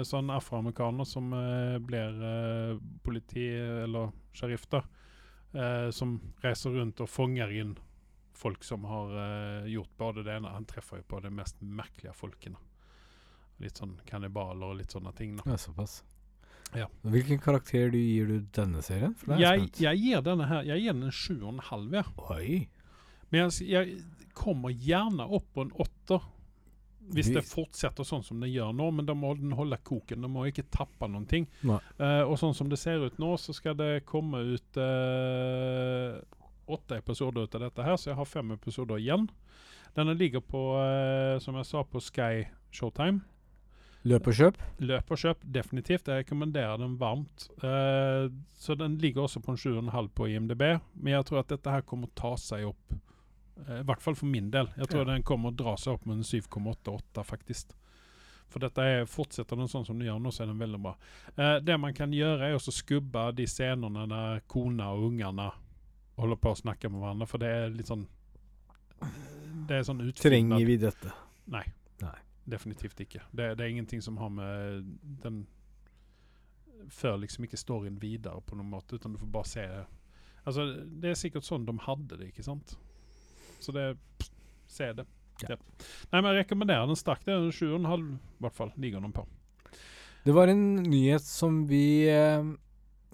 så 0.04 0.18
en 0.18 0.30
afroamerikaner 0.30 1.04
som 1.04 1.32
eh, 1.32 1.78
blir 1.78 2.24
eh, 2.28 2.78
politi 3.02 3.46
eller 3.56 4.10
sheriff, 4.32 4.66
da. 4.68 4.82
Eh, 5.54 5.90
som 5.90 6.16
reiser 6.42 6.74
rundt 6.74 7.00
og 7.00 7.08
fanger 7.08 7.52
inn 7.54 7.76
folk 8.34 8.64
som 8.66 8.84
har 8.90 9.12
uh, 9.14 9.66
gjort 9.70 9.92
både 9.98 10.24
det 10.26 10.34
ene 10.36 10.50
Han 10.54 10.66
treffer 10.66 10.98
jo 11.00 11.06
på 11.08 11.20
de 11.22 11.30
mest 11.30 11.60
merkelige 11.62 12.14
folkene. 12.18 12.58
Litt 13.62 13.78
sånn 13.78 13.96
kannibaler 14.08 14.72
og 14.72 14.76
litt 14.80 14.90
sånne 14.94 15.12
ting. 15.16 15.36
da 15.38 15.44
Ja, 15.54 15.56
såpass. 15.60 16.02
Ja. 16.74 16.88
Hvilken 17.06 17.38
karakter 17.38 17.90
du 17.94 17.98
gir 18.00 18.26
du 18.26 18.40
denne 18.56 18.82
serien? 18.82 19.14
Er 19.30 19.38
jeg, 19.38 19.68
jeg 19.78 20.00
gir 20.02 20.22
denne 20.26 20.48
her 20.50 20.64
Jeg 20.66 20.82
gir 20.82 20.92
den 20.96 21.04
en 21.06 21.14
sju 21.14 21.36
og 21.44 21.52
en 21.52 21.60
halv, 21.70 21.92
ja. 21.94 22.02
Oi. 22.34 22.64
Men 23.30 23.46
jeg, 23.46 23.68
jeg 23.70 24.32
kommer 24.34 24.74
gjerne 24.74 25.26
opp 25.30 25.46
på 25.54 25.62
en 25.68 25.70
åtter. 25.84 26.24
Hvis 27.14 27.28
Vi- 27.28 27.34
det 27.36 27.44
fortsetter 27.44 28.02
sånn 28.08 28.24
som 28.24 28.40
det 28.40 28.48
gjør 28.50 28.72
nå, 28.74 28.90
men 28.90 29.06
da 29.06 29.14
må 29.14 29.34
den 29.38 29.52
holde 29.52 29.76
koken. 29.84 30.22
Den 30.24 30.32
må 30.32 30.46
ikke 30.48 30.64
tappe 30.72 31.06
noen 31.06 31.26
ting. 31.28 31.46
Eh, 32.00 32.22
og 32.24 32.38
sånn 32.40 32.54
som 32.56 32.68
det 32.72 32.78
ser 32.80 33.04
ut 33.04 33.18
nå, 33.22 33.34
så 33.38 33.54
skal 33.54 33.76
det 33.76 34.06
komme 34.08 34.40
ut 34.56 34.78
eh, 34.80 36.18
åtte 36.68 36.96
episoder 36.98 37.42
ut 37.44 37.54
av 37.54 37.60
dette 37.60 37.82
her, 37.84 37.96
så 37.96 38.10
jeg 38.10 38.16
har 38.16 38.24
fem 38.28 38.50
episoder 38.52 38.96
igjen. 39.02 39.28
Denne 39.94 40.14
ligger 40.18 40.40
på, 40.40 40.60
eh, 40.80 41.38
som 41.38 41.54
jeg 41.56 41.66
sa, 41.66 41.82
på 41.84 42.00
Sky 42.02 42.44
Showtime. 42.72 43.20
Løp 44.04 44.26
og 44.28 44.34
kjøp? 44.36 44.56
Løp 44.84 45.10
og 45.14 45.16
kjøp, 45.16 45.44
definitivt. 45.50 46.08
Jeg 46.10 46.24
rekommenderer 46.26 46.76
den 46.78 46.98
varmt. 47.00 47.46
Eh, 47.64 48.28
så 48.52 48.76
den 48.76 48.98
ligger 48.98 49.22
også 49.24 49.40
på 49.40 49.54
en 49.54 49.56
7,5 49.56 50.10
på 50.14 50.26
IMDb. 50.28 50.60
Men 50.94 51.12
jeg 51.14 51.24
tror 51.24 51.38
at 51.40 51.48
dette 51.54 51.70
her 51.72 51.80
kommer 51.88 52.08
å 52.08 52.14
ta 52.14 52.34
seg 52.36 52.66
opp. 52.68 52.98
eh, 53.68 53.80
I 53.80 53.84
hvert 53.84 54.02
fall 54.02 54.14
for 54.18 54.26
min 54.26 54.50
del. 54.50 54.66
Jeg 54.76 54.88
tror 54.88 55.06
Ja. 55.06 55.12
den 55.14 55.22
kommer 55.22 55.50
å 55.52 55.56
dra 55.56 55.76
seg 55.76 55.94
opp 55.94 56.06
med 56.06 56.16
en 56.18 56.22
7,88, 56.24 57.24
faktisk. 57.24 57.70
For 58.50 58.58
dette 58.60 58.78
er, 58.78 59.04
fortsetter 59.06 59.56
den 59.56 59.68
sånn 59.68 59.86
som 59.86 59.98
den 59.98 60.06
gjør 60.08 60.20
nå, 60.20 60.28
så 60.30 60.42
er 60.42 60.46
den 60.48 60.58
veldig 60.58 60.82
bra. 60.82 60.96
Eh, 61.38 61.60
det 61.60 61.80
man 61.80 61.94
kan 61.94 62.10
gjøre, 62.12 62.42
er 62.42 62.54
også 62.58 62.72
skubbe 62.72 63.32
de 63.34 63.46
scenene 63.46 64.06
der 64.08 64.40
kona 64.46 64.92
og 64.92 65.12
ungene 65.12 65.50
holder 66.20 66.38
på 66.40 66.52
å 66.54 66.58
snakke 66.58 66.90
med 66.92 67.02
hverandre, 67.02 67.26
for 67.30 67.42
det 67.42 67.50
er 67.50 67.72
litt 67.74 67.90
sånn 67.90 68.04
Det 69.68 69.78
er 69.78 69.82
sånn 69.86 70.02
utfyllnad. 70.04 70.20
Trenger 70.20 70.66
vi 70.68 70.76
dette? 70.80 71.12
Nei. 71.50 71.64
Nei. 72.02 72.16
Definitivt 72.44 73.00
ikke. 73.00 73.22
Det, 73.32 73.54
det 73.58 73.64
er 73.64 73.72
ingenting 73.72 74.02
som 74.04 74.18
har 74.20 74.30
med 74.32 74.88
den 75.24 75.44
Før 76.92 77.16
liksom 77.22 77.46
ikke 77.46 77.60
storyen 77.60 77.96
videre 78.00 78.42
på 78.44 78.58
noen 78.58 78.72
måte, 78.72 78.98
utan 78.98 79.14
du 79.14 79.20
får 79.20 79.30
bare 79.32 79.50
se 79.50 79.66
Altså, 80.44 80.66
det 80.84 81.08
er 81.08 81.16
sikkert 81.16 81.46
sånn 81.46 81.64
de 81.64 81.72
hadde 81.86 82.18
det, 82.20 82.28
ikke 82.28 82.44
sant? 82.44 82.74
Så 83.64 83.72
det 83.72 83.94
pst, 84.20 84.34
Se 84.74 84.90
det. 84.96 85.06
Ja. 85.42 85.54
Ja. 85.54 85.56
Nei, 86.10 86.20
men 86.20 86.30
jeg 86.32 86.44
rekommenderer 86.44 86.88
den 86.88 86.98
sterkt. 86.98 87.28
Er 87.30 87.46
sju 87.54 87.68
og 87.70 87.80
en 87.80 87.88
halv, 87.90 88.12
i 88.16 88.44
hvert 88.44 88.56
fall, 88.56 88.72
ligger 88.80 89.02
den 89.04 89.14
på. 89.14 89.24
Det 90.24 90.34
var 90.34 90.50
en 90.50 90.64
nyhet 90.86 91.24
som 91.24 91.64
vi 91.68 92.08
eh, 92.08 92.46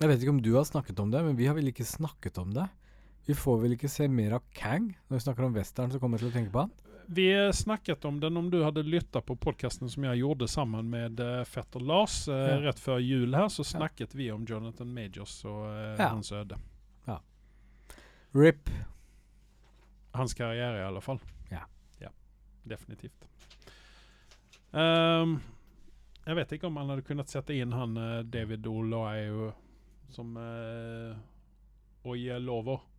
Jeg 0.01 0.09
vet 0.09 0.22
ikke 0.22 0.34
om 0.36 0.42
du 0.44 0.53
har 0.55 0.66
snakket 0.68 1.01
om 1.03 1.11
det, 1.12 1.24
men 1.26 1.36
vi 1.36 1.48
har 1.51 1.57
vel 1.59 1.72
ikke 1.72 1.86
snakket 1.86 2.38
om 2.40 2.55
det. 2.57 2.68
Vi 3.31 3.35
får 3.39 3.61
vel 3.62 3.76
ikke 3.76 3.87
se 3.87 4.09
mer 4.11 4.33
av 4.41 4.47
Kang 4.59 4.89
når 5.07 5.14
vi 5.14 5.22
snakker 5.22 5.45
om 5.47 5.53
western, 5.55 5.91
så 5.93 6.01
kommer 6.03 6.18
jeg 6.18 6.24
til 6.24 6.31
å 6.33 6.35
tenke 6.35 6.51
på 6.51 6.64
han. 6.64 6.72
Vi 7.14 7.28
eh, 7.31 7.53
snakket 7.55 8.03
om 8.09 8.16
den, 8.18 8.41
om 8.41 8.49
du 8.51 8.57
hadde 8.64 8.83
lyttet 8.83 9.22
på 9.28 9.37
podkasten 9.39 9.87
som 9.93 10.07
jeg 10.09 10.18
gjorde 10.18 10.49
sammen 10.51 10.89
med 10.91 11.22
uh, 11.22 11.45
fetter 11.47 11.85
Lars 11.87 12.24
eh, 12.26 12.35
Ja. 12.35 12.57
rett 12.64 12.83
før 12.83 12.99
jul 12.99 13.39
her, 13.39 13.47
så 13.55 13.62
snakket 13.62 14.18
vi 14.18 14.33
om 14.35 14.43
Jonathan 14.51 14.91
Majors 14.91 15.37
og 15.47 15.62
eh, 15.68 15.95
Ja. 16.01 16.09
hans 16.09 16.33
øde. 16.35 16.59
Ja. 17.07 17.20
RIP. 18.35 18.74
Hans 20.18 20.35
karriere, 20.35 20.83
i 20.83 20.89
alle 20.91 21.07
fall. 21.07 21.22
Ja. 21.55 21.62
ja 22.03 22.11
definitivt. 22.66 23.31
Um, 24.74 25.39
jeg 26.26 26.43
vet 26.43 26.59
ikke 26.59 26.66
om 26.66 26.83
han 26.83 26.97
hadde 26.97 27.07
kunnet 27.07 27.31
sette 27.31 27.55
inn 27.55 27.78
han 27.78 27.95
eh, 27.95 28.20
David 28.26 28.66
Olaio 28.66 29.53
som 30.11 30.35
uh, 30.35 31.14
Oye 32.11 32.43
Lover 32.43 32.89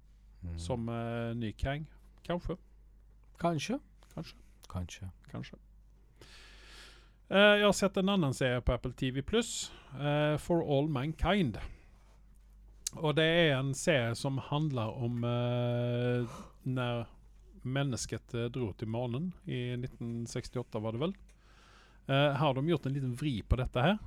Mm. 0.41 0.55
som 0.59 0.87
uh, 0.89 1.33
ny 1.37 1.51
Kang. 1.53 1.85
Kanskje. 2.25 2.57
Kanskje. 3.41 3.79
Kanskje. 4.13 4.37
Kanskje. 4.71 5.11
Kanskje. 5.31 5.59
Uh, 7.31 7.59
jeg 7.59 7.67
har 7.67 7.77
sett 7.77 7.97
en 8.01 8.09
annen 8.09 8.33
serie 8.35 8.61
på 8.61 8.73
Apple 8.73 8.93
TV 8.97 9.21
Pluss, 9.21 9.71
For 10.41 10.63
All 10.63 10.89
Mankind. 10.89 11.59
Og 12.99 13.15
det 13.15 13.23
er 13.23 13.53
en 13.55 13.71
serie 13.77 14.15
som 14.19 14.39
handler 14.49 14.91
om 14.99 15.23
uh, 15.23 16.39
når 16.67 17.05
mennesket 17.61 18.33
eh, 18.33 18.47
dro 18.49 18.71
til 18.73 18.89
månen 18.89 19.31
i 19.45 19.75
1968, 19.77 20.81
var 20.81 20.95
det 20.95 21.01
vel. 21.03 21.13
Uh, 22.09 22.33
har 22.35 22.55
de 22.57 22.63
gjort 22.67 22.87
en 22.89 22.95
liten 22.95 23.13
vri 23.17 23.35
på 23.45 23.59
dette 23.59 23.83
her, 23.85 23.99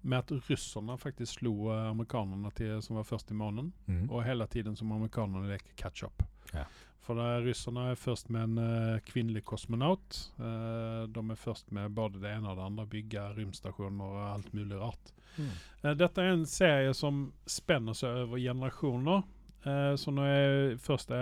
med 0.00 0.18
at 0.18 0.50
russerne 0.50 0.98
faktisk 0.98 1.40
slo 1.40 1.70
eh, 1.72 1.86
amerikanerne 1.90 2.50
til, 2.56 2.76
som 2.82 2.98
var 2.98 3.06
først 3.08 3.30
i 3.30 3.38
måneden. 3.38 3.72
Mm. 3.86 4.04
Og 4.10 4.24
hele 4.26 4.46
tiden 4.46 4.76
som 4.76 4.92
amerikanerne 4.92 5.50
leker 5.50 5.74
catch 5.76 6.04
up. 6.06 6.22
Ja. 6.52 6.66
For 7.04 7.16
da 7.16 7.38
russerne 7.40 7.90
er 7.90 7.96
først 8.00 8.28
med 8.28 8.42
en 8.44 8.58
uh, 8.60 9.00
kvinnelig 9.06 9.40
kosmonaut. 9.48 10.18
Uh, 10.36 11.06
de 11.08 11.22
er 11.22 11.40
først 11.40 11.72
med 11.72 11.94
både 11.96 12.20
det 12.20 12.34
ene 12.34 12.50
og 12.50 12.58
det 12.58 12.66
andre, 12.66 12.84
bygge 12.90 13.22
romstasjoner 13.38 14.04
og 14.04 14.26
alt 14.34 14.52
mulig 14.52 14.76
rart. 14.76 15.14
Mm. 15.38 15.54
Uh, 15.86 15.94
dette 15.96 16.20
er 16.20 16.34
en 16.34 16.44
serie 16.46 16.92
som 16.94 17.30
spenner 17.48 17.96
seg 17.96 18.26
over 18.26 18.42
generasjoner. 18.42 19.24
Eh, 19.66 19.94
så 19.96 20.12
når 20.14 20.28
jeg 20.28 20.78
første, 20.82 21.16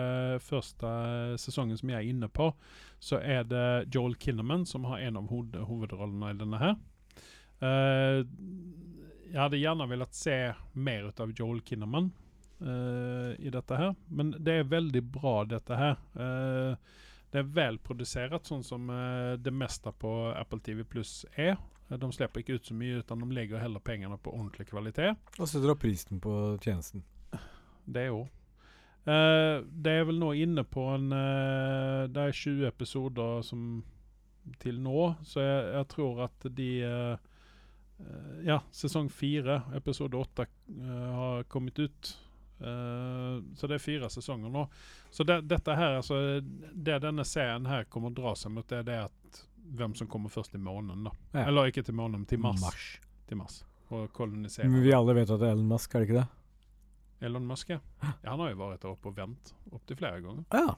første 0.45 0.91
sesongen 1.41 1.79
som 1.79 1.93
jeg 1.93 1.99
er 2.03 2.11
inne 2.11 2.29
på, 2.29 2.51
så 3.01 3.21
er 3.21 3.47
det 3.49 3.95
Joel 3.95 4.17
Kinnaman 4.21 4.67
som 4.69 4.87
har 4.91 5.03
en 5.07 5.21
av 5.21 5.31
hovedrollene 5.31 6.35
i 6.35 6.39
denne 6.41 6.61
her. 6.61 6.77
Eh, 7.61 8.21
jeg 9.27 9.41
hadde 9.41 9.61
gjerne 9.61 9.89
villet 9.91 10.17
se 10.17 10.37
mer 10.73 11.09
ut 11.11 11.21
av 11.21 11.33
Joel 11.37 11.61
Kinnaman 11.67 12.11
uh, 12.63 13.33
i 13.37 13.51
dette 13.53 13.77
her, 13.77 13.91
men 14.09 14.31
det 14.39 14.55
er 14.61 14.71
veldig 14.71 15.03
bra, 15.13 15.35
dette 15.51 15.77
her. 15.77 15.99
Uh, 16.17 17.03
det 17.35 17.43
er 17.43 17.51
velprodusert, 17.59 18.47
sånn 18.49 18.63
som 18.65 18.87
det 19.43 19.53
meste 19.53 19.91
på 19.99 20.13
Apple 20.31 20.63
TV 20.65 20.85
Pluss 20.89 21.27
er. 21.35 21.59
De 21.91 22.09
slipper 22.15 22.41
ikke 22.41 22.57
ut 22.57 22.71
så 22.71 22.77
mye, 22.79 23.03
utan 23.03 23.21
de 23.21 23.29
legger 23.35 23.61
heller 23.61 23.83
pengene 23.85 24.17
på 24.17 24.33
ordentlig 24.33 24.71
kvalitet. 24.71 25.19
Og 25.37 25.51
setter 25.51 25.75
opp 25.75 25.83
prisen 25.83 26.23
på 26.23 26.33
tjenesten. 26.65 27.05
Det 27.85 28.09
òg. 28.15 28.25
Uh, 29.07 29.63
det 29.71 30.01
er 30.01 30.09
vel 30.09 30.17
nå 30.19 30.33
inne 30.35 30.65
på 30.67 30.83
en 30.91 31.13
uh, 31.15 32.09
Det 32.11 32.25
er 32.25 32.33
20 32.35 32.65
episoder 32.67 33.45
som 33.47 33.85
til 34.63 34.81
nå, 34.83 35.13
så 35.23 35.45
jeg, 35.45 35.63
jeg 35.77 35.87
tror 35.91 36.21
at 36.27 36.45
de 36.55 36.69
eh, 36.87 37.31
Ja, 38.47 38.61
sesong 38.71 39.09
fire, 39.11 39.63
episode 39.75 40.17
åtte, 40.17 40.47
eh, 40.69 41.15
har 41.15 41.43
kommet 41.43 41.79
ut. 41.79 42.13
Uh, 42.61 43.43
så 43.55 43.69
det 43.69 43.77
er 43.77 43.83
fire 43.85 44.09
sesonger 44.11 44.49
nå. 44.53 44.63
Så 45.11 45.25
det, 45.29 45.43
dette 45.45 45.75
her, 45.77 45.99
altså 45.99 46.41
Det 46.73 46.95
denne 47.05 47.25
serien 47.29 47.67
her 47.69 47.85
kommer 47.85 48.09
å 48.09 48.17
dra 48.17 48.33
seg 48.33 48.55
mot, 48.55 48.65
det 48.69 48.79
er 48.81 48.87
det 48.87 48.97
at 49.11 49.41
hvem 49.77 49.97
som 49.99 50.09
kommer 50.09 50.33
først 50.33 50.55
til 50.55 50.63
månen, 50.65 51.05
da. 51.05 51.13
Ja. 51.35 51.49
Eller 51.51 51.69
ikke 51.69 51.85
til 51.85 51.97
månen, 51.99 52.25
til 52.25 52.41
Mars. 52.41 52.63
Mars. 52.63 52.87
til 53.29 53.41
Mars. 53.41 53.59
Og 53.93 54.09
kolonisere. 54.15 54.71
Men 54.73 54.85
vi 54.87 54.95
alle 54.95 55.15
vet 55.19 55.31
at 55.31 55.43
det 55.43 55.51
er 55.51 55.57
Elon 55.59 55.69
Musk, 55.69 55.95
er 55.95 56.03
det 56.03 56.09
ikke 56.09 56.21
det? 56.23 57.27
Elon 57.27 57.47
Musk, 57.47 57.71
ja. 57.75 57.81
Han 58.25 58.41
har 58.41 58.53
jo 58.53 58.61
vært 58.63 58.83
der 58.85 58.93
oppe 58.93 59.13
og 59.13 59.19
vent 59.19 59.53
opptil 59.73 60.01
flere 60.01 60.23
ganger. 60.25 60.47
Ja. 60.55 60.77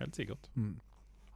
Helt 0.00 0.18
sikkert. 0.18 0.50
Mm. 0.54 0.76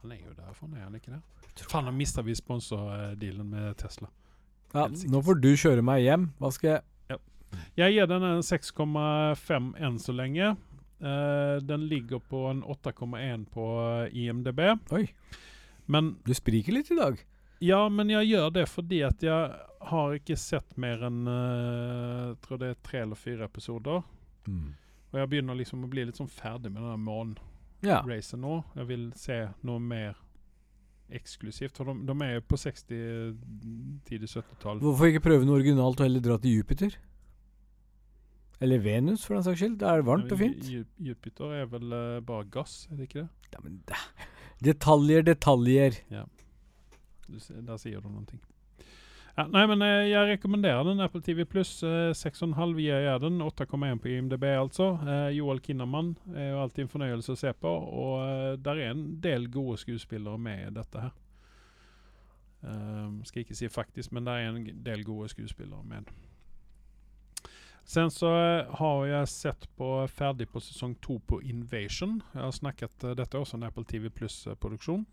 Han 0.01 0.15
er 0.15 0.23
jo 0.23 0.35
derfra, 0.35 0.67
er 0.75 0.87
han 0.87 0.95
ikke 0.99 1.13
der? 1.13 1.23
Faen, 1.69 1.87
nå 1.87 1.95
mista 1.95 2.23
vi 2.23 2.35
sponsordealen 2.35 3.47
med 3.51 3.77
Tesla. 3.79 4.09
Ja. 4.73 4.87
Nå 5.09 5.21
får 5.25 5.39
du 5.41 5.49
kjøre 5.57 5.81
meg 5.85 6.03
hjem. 6.05 6.29
Hva 6.39 6.51
skal 6.53 6.69
jeg 6.75 6.83
Jeg 7.79 7.93
gir 7.95 8.05
den 8.07 8.23
en 8.23 8.41
6,5 8.45 9.69
enn 9.81 9.95
så 9.99 10.13
lenge. 10.13 10.51
Uh, 11.01 11.57
den 11.63 11.87
ligger 11.89 12.19
på 12.19 12.43
en 12.51 12.59
8,1 12.63 13.45
på 13.53 13.65
IMDb. 14.11 14.59
Oi, 14.91 15.05
Men 15.87 16.17
du 16.27 16.33
spriker 16.35 16.75
litt 16.75 16.91
i 16.91 16.97
dag. 16.99 17.17
ja, 17.61 17.89
men 17.89 18.09
jeg 18.09 18.27
gjør 18.29 18.51
det 18.53 18.67
fordi 18.69 19.01
at 19.03 19.23
jeg 19.23 19.55
har 19.89 20.13
ikke 20.15 20.35
sett 20.37 20.77
mer 20.77 21.01
enn 21.07 21.25
uh, 21.27 22.35
tror 22.43 22.59
det 22.61 22.69
er 22.73 22.77
tre 22.83 23.01
eller 23.07 23.15
fire 23.19 23.47
episoder. 23.47 24.03
Mm. 24.47 24.75
Og 25.11 25.19
jeg 25.19 25.29
begynner 25.31 25.55
liksom 25.57 25.83
å 25.83 25.89
bli 25.89 26.03
litt 26.05 26.19
sånn 26.19 26.29
ferdig 26.29 26.69
med 26.71 26.83
den 26.83 27.07
Ja. 27.81 28.01
måneracet 28.03 28.39
nå. 28.39 28.63
Jeg 28.75 28.87
vil 28.87 29.11
se 29.15 29.39
noe 29.63 29.79
mer 29.79 30.15
eksklusivt. 31.15 31.75
For 31.77 31.89
de, 31.89 31.95
de 32.07 32.15
er 32.25 32.33
jo 32.37 32.41
på 32.49 32.57
60, 32.59 32.83
tidlig 34.09 34.29
70-tall. 34.31 34.81
Hvorfor 34.83 35.09
ikke 35.09 35.23
prøve 35.25 35.47
noe 35.47 35.59
originalt 35.59 35.99
og 36.01 36.07
heller 36.07 36.23
dra 36.25 36.37
til 36.43 36.59
Jupiter? 36.59 36.97
Eller 38.59 38.81
Venus, 38.83 39.23
for 39.25 39.37
den 39.37 39.45
saks 39.47 39.61
skyld. 39.61 39.77
Det 39.79 39.87
er 39.87 40.01
varmt 40.03 40.31
og 40.35 40.41
fint. 40.41 40.65
Jupiter 40.99 41.53
er 41.61 41.69
vel 41.71 41.93
uh, 41.95 42.19
bare 42.27 42.43
gass, 42.51 42.81
er 42.91 42.99
det 42.99 43.07
ikke 43.07 43.21
det? 43.21 43.29
Ja, 43.53 43.61
men 43.63 43.77
da. 43.87 43.99
Detaljer, 44.67 45.23
detaljer. 45.29 46.01
Du, 47.29 47.39
ser- 47.39 47.61
der 47.63 47.79
sier 47.79 48.01
du 48.03 48.09
noen 48.11 48.25
ting. 48.27 48.41
Ja, 49.39 49.45
nei, 49.47 49.61
men 49.71 49.79
eh, 49.85 50.09
jeg 50.09 50.33
rekommenderer 50.33 50.83
den. 50.83 50.99
Apple 50.99 51.21
TV 51.23 51.45
Pluss. 51.47 51.77
Eh, 51.87 52.09
6,5 52.11 52.73
gir 52.75 53.05
jeg 53.05 53.21
den. 53.23 53.37
8,1 53.45 54.01
på 54.03 54.09
IMDb, 54.11 54.43
altså. 54.51 54.89
Eh, 54.99 55.29
Joel 55.37 55.61
Kinnaman 55.63 56.09
er 56.33 56.49
jo 56.49 56.57
alltid 56.65 56.83
en 56.83 56.91
fornøyelse 56.91 57.37
å 57.37 57.39
se 57.39 57.53
på. 57.55 57.71
Og 57.71 58.17
eh, 58.25 58.57
der 58.59 58.81
er 58.83 58.91
en 58.91 59.05
del 59.23 59.47
gode 59.53 59.77
skuespillere 59.79 60.35
med 60.43 60.65
i 60.65 60.73
dette 60.75 61.05
her. 61.05 61.13
Eh, 62.67 63.05
skal 63.29 63.45
ikke 63.45 63.55
si 63.55 63.71
faktisk, 63.71 64.11
men 64.11 64.27
der 64.27 64.41
er 64.41 64.51
en 64.51 64.83
del 64.83 65.07
gode 65.07 65.31
skuespillere 65.31 65.87
med. 65.87 66.11
Sen 67.89 68.11
så 68.11 68.29
eh, 68.35 68.75
har 68.77 69.05
jeg 69.07 69.29
sett 69.31 69.69
på 69.79 69.93
ferdig 70.13 70.45
på 70.51 70.59
sesong 70.61 70.99
to 71.01 71.15
på 71.25 71.39
Invasion. 71.47 72.19
Jeg 72.35 72.43
har 72.43 72.51
snakket, 72.59 73.07
eh, 73.07 73.15
Dette 73.17 73.39
er 73.39 73.47
også 73.47 73.57
en 73.57 73.65
Apple 73.71 73.87
TV 73.87 74.11
Pluss-produksjon. 74.13 75.07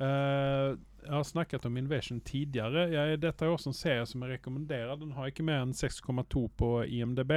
Eh, 0.00 0.74
jeg 1.04 1.12
har 1.12 1.26
snakket 1.26 1.66
om 1.66 1.76
Invasion 1.76 2.20
tidligere. 2.20 2.88
Jeg, 2.92 3.20
dette 3.22 3.46
er 3.46 3.52
også 3.52 3.70
en 3.70 3.76
serie 3.76 4.06
som 4.06 4.22
jeg 4.24 4.36
rekommenderer. 4.38 4.96
Den 5.00 5.14
har 5.16 5.30
ikke 5.30 5.46
mer 5.46 5.64
enn 5.64 5.76
6,2 5.76 6.46
på 6.60 6.70
IMDb. 6.84 7.32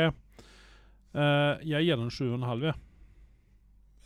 Uh, 1.13 1.61
jeg 1.61 1.85
gir 1.85 1.99
den 1.99 2.11
7,5. 2.11 2.65
jeg. 2.67 2.79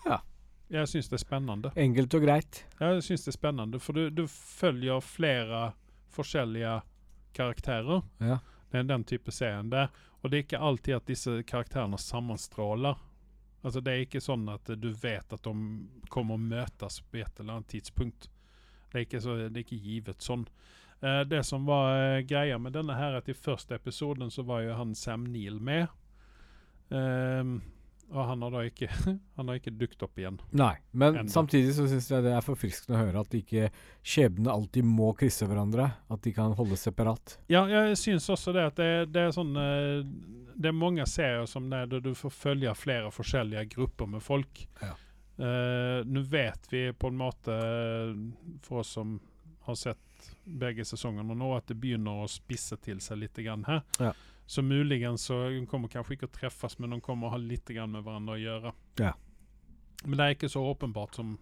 Ja. 0.06 0.20
Jeg 0.68 0.92
syns 0.92 1.08
det 1.08 1.16
er 1.16 1.24
spennende. 1.24 1.72
Enkelt 1.80 2.18
og 2.18 2.26
greit. 2.26 2.62
Jeg 2.80 3.04
syns 3.06 3.24
det 3.24 3.32
er 3.32 3.38
spennende, 3.38 3.80
for 3.80 3.96
du, 3.96 4.10
du 4.12 4.26
følger 4.28 5.00
flere 5.04 5.62
forskjellige 6.12 6.82
karakterer. 7.38 8.04
Ja. 8.20 8.40
Det 8.72 8.82
er 8.82 8.90
den 8.90 9.06
type 9.08 9.32
serien 9.32 9.72
der. 9.72 9.92
Og 10.22 10.32
det 10.32 10.38
er 10.38 10.46
ikke 10.48 10.64
alltid 10.70 10.98
at 10.98 11.08
disse 11.08 11.42
karakterene 11.48 11.98
sammenstråler. 12.02 12.98
Altså 13.64 13.82
Det 13.82 13.94
er 13.94 14.04
ikke 14.06 14.24
sånn 14.24 14.48
at 14.52 14.70
du 14.80 14.90
vet 14.92 15.34
at 15.34 15.44
de 15.44 15.54
kommer 16.14 16.38
å 16.38 16.42
møtes 16.42 17.00
på 17.02 17.22
et 17.24 17.40
eller 17.40 17.58
annet 17.60 17.72
tidspunkt. 17.78 18.30
Det 18.92 19.00
er 19.00 19.08
ikke, 19.08 19.22
så, 19.24 19.38
det 19.48 19.54
er 19.54 19.66
ikke 19.66 19.82
givet 19.84 20.24
sånn. 20.24 20.48
Eh, 21.02 21.22
det 21.30 21.44
som 21.46 21.66
var 21.68 21.96
eh, 21.96 22.26
greia 22.26 22.58
med 22.58 22.74
denne 22.78 22.98
her, 22.98 23.18
at 23.20 23.30
i 23.30 23.38
første 23.38 23.78
episoden 23.78 24.32
så 24.34 24.46
var 24.48 24.64
jo 24.66 24.78
han 24.78 24.96
Sam 24.98 25.28
Neill 25.30 25.60
med. 25.62 25.88
Um, 26.90 27.60
og 28.08 28.24
han 28.24 28.44
har 28.46 28.54
da 28.54 28.62
ikke 28.64 28.88
Han 29.36 29.50
har 29.50 29.58
ikke 29.60 29.74
dukket 29.76 30.04
opp 30.06 30.20
igjen. 30.20 30.38
Nei, 30.56 30.74
men 30.92 31.24
Enda. 31.24 31.32
samtidig 31.32 31.74
så 31.76 31.88
syns 31.92 32.08
jeg 32.12 32.24
det 32.24 32.32
er 32.32 32.46
forfriskende 32.46 32.96
å 32.96 33.02
høre 33.02 33.24
at 33.26 33.36
ikke 33.36 33.68
skjebnene 34.00 34.54
alltid 34.54 34.88
må 34.88 35.12
krysse 35.20 35.48
hverandre. 35.50 35.90
At 36.14 36.24
de 36.24 36.34
kan 36.36 36.56
holdes 36.58 36.86
separat. 36.88 37.38
Ja, 37.52 37.66
jeg 37.70 37.98
syns 38.00 38.30
også 38.32 38.56
det 38.56 38.64
at 38.72 38.80
det, 38.80 38.92
det 39.12 39.28
er 39.28 39.36
sånn 39.36 39.52
eh, 39.60 40.08
Det 40.56 40.72
er 40.72 40.78
mange 40.78 41.06
serier 41.10 41.46
som 41.52 41.68
det, 41.70 41.84
der 41.92 42.06
du 42.06 42.14
får 42.18 42.34
følge 42.34 42.74
flere 42.80 43.12
forskjellige 43.14 43.68
grupper 43.76 44.10
med 44.16 44.24
folk. 44.24 44.64
Ja. 44.82 44.96
Eh, 45.38 46.06
Nå 46.06 46.22
vet 46.22 46.68
vi 46.72 46.94
på 46.94 47.08
en 47.12 47.18
måte, 47.20 47.58
for 48.66 48.80
oss 48.84 48.96
som 48.98 49.20
har 49.68 49.76
sett 49.76 50.32
begge 50.44 50.86
sesongene 50.88 51.36
nå, 51.36 51.50
at 51.58 51.68
det 51.68 51.76
begynner 51.78 52.24
å 52.24 52.30
spisse 52.32 52.78
til 52.82 53.02
seg 53.04 53.20
litt 53.22 53.38
grann 53.44 53.66
her. 53.68 53.84
Ja. 54.00 54.14
Så 54.48 54.64
muligens 54.64 55.26
så 55.28 55.42
de 55.52 55.66
kommer 55.68 55.92
kanskje 55.92 56.16
ikke 56.16 56.30
å 56.30 56.36
treffes, 56.38 56.78
men 56.80 56.96
de 56.96 57.02
kommer 57.04 57.28
å 57.28 57.34
ha 57.36 57.40
litt 57.42 57.68
grann 57.68 57.92
med 57.92 58.06
hverandre 58.06 58.38
å 58.38 58.40
gjøre. 58.40 58.72
Ja. 59.02 59.12
Men 60.06 60.18
det 60.18 60.24
er 60.26 60.36
ikke 60.38 60.50
så 60.50 60.64
åpenbart 60.72 61.18
som 61.20 61.36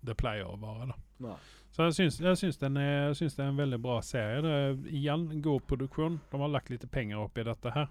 det 0.00 0.16
pleier 0.16 0.48
å 0.48 0.56
være. 0.56 0.94
da. 1.20 1.34
Så 1.70 1.86
jeg 1.86 1.96
syns, 1.98 2.16
jeg, 2.24 2.38
syns 2.40 2.56
den 2.58 2.78
er, 2.80 3.10
jeg 3.10 3.18
syns 3.20 3.36
det 3.36 3.44
er 3.44 3.50
en 3.52 3.60
veldig 3.60 3.78
bra 3.84 3.98
serie. 4.02 4.40
Det 4.42 4.54
er 4.56 4.78
igjen 4.96 5.26
god 5.44 5.66
produksjon. 5.68 6.16
De 6.32 6.40
har 6.40 6.50
lagt 6.50 6.72
litt 6.72 6.86
penger 6.90 7.20
opp 7.20 7.36
i 7.38 7.44
dette 7.46 7.74
her. 7.76 7.90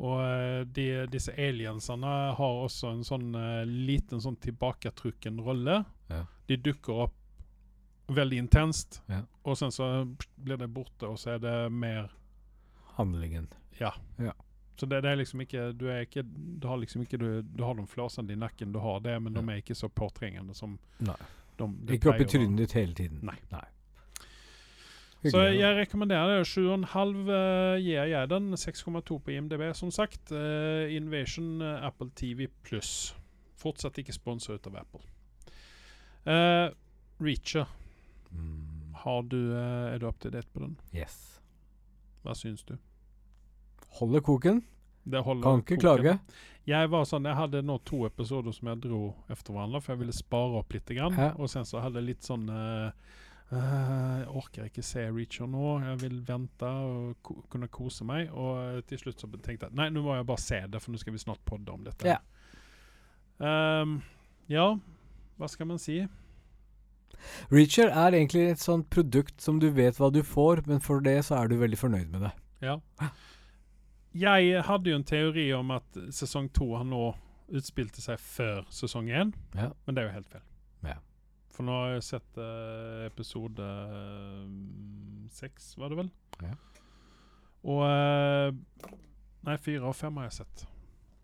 Og 0.00 0.20
eh, 0.24 0.64
de, 0.64 0.86
disse 1.12 1.32
aliensene 1.36 2.12
har 2.38 2.60
også 2.64 2.90
en 2.92 3.04
sånn 3.06 3.34
eh, 3.38 3.64
liten 3.66 4.20
sånn 4.24 4.36
tilbaketrukken 4.42 5.40
rolle. 5.44 5.84
Ja. 6.08 6.24
De 6.48 6.56
dukker 6.56 7.04
opp 7.06 7.18
veldig 8.12 8.38
intenst, 8.42 9.00
Ja. 9.08 9.22
og 9.44 9.56
sen 9.56 9.70
så 9.72 9.86
blir 10.36 10.58
det 10.58 10.68
borte, 10.74 11.06
og 11.06 11.18
så 11.18 11.36
er 11.36 11.38
det 11.38 11.56
mer 11.72 12.10
Handlingen. 12.98 13.46
Ja, 13.80 13.92
Så 14.76 14.86
det, 14.86 14.98
det 15.00 15.10
er 15.10 15.16
liksom 15.16 15.40
ikke 15.40 15.72
Du 15.72 15.86
er 15.88 16.02
ikke 16.04 16.22
Du 16.26 16.66
har 16.68 16.76
liksom 16.76 17.02
ikke 17.06 17.16
Du, 17.18 17.42
du 17.42 17.62
har 17.64 17.74
de 17.74 17.86
flåsene 17.88 18.32
i 18.32 18.36
nakken, 18.36 18.72
du 18.72 18.78
har 18.84 19.00
det, 19.00 19.14
men 19.22 19.32
de 19.32 19.40
er 19.48 19.62
ikke 19.62 19.74
så 19.78 19.88
påtrengende 19.88 20.54
som 20.54 20.78
Nei. 21.00 21.16
de, 21.56 21.68
de 21.88 21.94
Ikke 21.96 22.10
oppi 22.12 22.26
i 22.26 22.28
trynet 22.28 22.58
ditt 22.58 22.72
hele 22.76 22.92
tiden. 22.94 23.22
Nei. 23.22 23.38
Nei. 23.52 23.64
Hyggelig, 25.22 25.32
Så 25.32 25.42
jeg 25.54 25.76
rekommenderer 25.78 26.40
det. 26.40 26.46
7,5 26.50 27.12
uh, 27.30 27.76
gir 27.78 28.08
jeg 28.10 28.28
den. 28.32 28.52
6,2 28.58 29.18
på 29.22 29.30
IMDb, 29.36 29.62
som 29.78 29.90
sagt. 29.94 30.32
Uh, 30.34 30.90
Invasion 30.90 31.62
eh, 31.62 31.86
Apple 31.86 32.10
TV 32.18 32.48
pluss. 32.66 33.14
Fortsatt 33.62 34.00
ikke 34.02 34.14
sponsa 34.16 34.56
ut 34.56 34.66
av 34.66 34.80
Apple. 34.82 35.04
Uh, 36.26 36.70
Reacher, 37.22 37.66
Mm, 38.32 38.94
har 38.96 39.22
du, 39.28 39.36
uh, 39.52 39.92
er 39.92 39.98
du 40.00 40.06
up 40.08 40.18
to 40.18 40.30
date 40.32 40.48
på 40.54 40.62
den? 40.62 40.78
yes. 40.96 41.38
Hva 42.24 42.32
syns 42.34 42.62
du? 42.64 42.78
Holder 43.98 44.20
koken. 44.24 44.62
Det 45.04 45.20
holder 45.20 45.42
Kan 45.42 45.60
ikke 45.60 45.76
klage. 45.82 46.14
Jeg 46.66 46.90
var 46.92 47.04
sånn, 47.04 47.26
jeg 47.26 47.34
hadde 47.34 47.62
nå 47.66 47.78
to 47.84 48.04
episoder 48.06 48.54
som 48.54 48.68
jeg 48.70 48.80
dro 48.84 49.00
etter 49.28 49.52
hverandre, 49.52 49.80
for 49.82 49.92
jeg 49.92 50.00
ville 50.04 50.14
spare 50.14 50.60
opp 50.62 50.72
litt. 50.72 50.86
Grann, 50.94 51.18
Og 51.36 51.50
sen 51.50 51.66
så 51.66 51.82
hadde 51.82 51.98
jeg 51.98 52.12
litt 52.12 52.22
sånn 52.22 52.46
eh, 52.48 52.86
eh, 52.86 52.92
Jeg 53.52 54.28
orker 54.32 54.64
ikke 54.70 54.82
se 54.86 55.02
Reacher 55.12 55.48
nå. 55.50 55.74
Jeg 55.84 55.98
vil 56.00 56.20
vente 56.24 56.64
og 56.68 57.18
ko 57.26 57.34
kunne 57.52 57.68
kose 57.68 58.04
meg. 58.08 58.30
Og 58.32 58.80
til 58.88 58.98
slutt 59.02 59.20
så 59.20 59.28
tenkte 59.34 59.68
jeg 59.68 59.76
nei, 59.76 59.90
nå 59.92 60.00
må 60.06 60.14
jeg 60.16 60.26
bare 60.28 60.40
se 60.40 60.60
det, 60.72 60.80
for 60.80 60.94
nå 60.94 61.00
skal 61.02 61.12
vi 61.16 61.20
snart 61.20 61.42
podde 61.48 61.74
om 61.74 61.84
dette. 61.84 62.08
Ja. 62.08 62.20
Um, 63.42 63.98
ja, 64.48 64.68
hva 65.40 65.48
skal 65.50 65.68
man 65.68 65.80
si? 65.82 65.98
Reacher 67.52 67.90
er 67.92 68.14
egentlig 68.16 68.46
et 68.54 68.62
sånt 68.62 68.88
produkt 68.90 69.42
som 69.44 69.60
du 69.62 69.68
vet 69.74 69.98
hva 70.00 70.08
du 70.14 70.22
får, 70.26 70.64
men 70.66 70.80
for 70.82 71.02
det 71.04 71.18
så 71.26 71.36
er 71.42 71.50
du 71.52 71.58
veldig 71.60 71.78
fornøyd 71.78 72.08
med 72.14 72.24
det. 72.28 72.32
Ja. 72.64 72.78
Jeg 74.16 74.62
hadde 74.68 74.90
jo 74.92 74.96
en 75.00 75.06
teori 75.08 75.44
om 75.56 75.70
at 75.76 76.00
sesong 76.14 76.48
to 76.56 76.72
har 76.76 76.84
nå 76.88 77.12
utspilte 77.52 78.00
seg 78.00 78.20
før 78.22 78.64
sesong 78.72 79.10
én, 79.12 79.32
Ja. 79.56 79.70
men 79.86 79.94
det 79.94 80.02
er 80.02 80.08
jo 80.08 80.16
helt 80.16 80.28
feil. 80.32 80.46
Ja. 81.52 81.56
For 81.56 81.68
nå 81.68 81.72
har 81.76 81.90
jeg 81.92 82.04
sett 82.06 82.38
eh, 82.40 83.06
episode 83.10 83.60
eh, 83.62 84.44
seks, 85.36 85.74
var 85.76 85.92
det 85.92 85.98
vel? 85.98 86.10
Ja. 86.40 86.54
Og 87.68 87.82
eh, 87.86 88.54
Nei, 89.42 89.56
fire 89.58 89.88
og 89.90 89.96
fem 89.98 90.16
har 90.20 90.28
jeg 90.28 90.36
sett. 90.36 90.64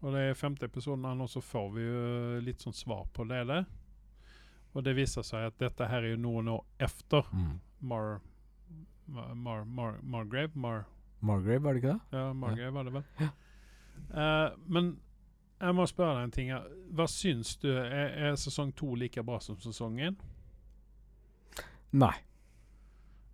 Og 0.02 0.10
det 0.10 0.24
er 0.26 0.38
femte 0.38 0.66
episoden 0.66 1.06
og 1.06 1.16
nå, 1.20 1.26
så 1.30 1.40
får 1.40 1.68
vi 1.76 1.84
jo 1.84 2.00
litt 2.42 2.64
sånn 2.64 2.74
svar 2.74 3.04
på 3.14 3.24
det 3.30 3.44
det. 3.46 3.60
Og 4.74 4.82
det 4.84 4.96
viser 4.98 5.22
seg 5.26 5.46
at 5.48 5.58
dette 5.62 5.86
her 5.86 6.02
er 6.02 6.16
jo 6.16 6.22
noen 6.22 6.50
år 6.56 6.64
efter 6.82 7.30
Mar... 7.80 8.18
Mar... 9.06 9.34
Mar... 9.34 9.64
Mar 9.64 10.00
Margrave? 10.02 10.50
Mar 10.54 10.84
Margrave, 11.20 11.62
var 11.62 11.74
det 11.74 11.80
ikke 11.80 11.94
det? 11.94 12.18
ja, 12.18 12.26
Margrave 12.36 12.74
var 12.74 12.84
det 12.86 12.92
vel. 12.98 13.30
Eh, 14.08 14.50
men 14.70 14.92
jeg 15.58 15.74
må 15.74 15.86
spørre 15.90 16.16
deg 16.18 16.26
en 16.28 16.34
ting. 16.34 16.50
her. 16.54 16.66
Hva 16.94 17.06
syns 17.10 17.56
du? 17.62 17.68
Er, 17.74 18.12
er 18.28 18.36
sesong 18.38 18.72
to 18.78 18.92
like 18.98 19.22
bra 19.26 19.40
som 19.42 19.58
sesong 19.62 19.98
én? 20.00 20.16
Nei. 21.98 22.14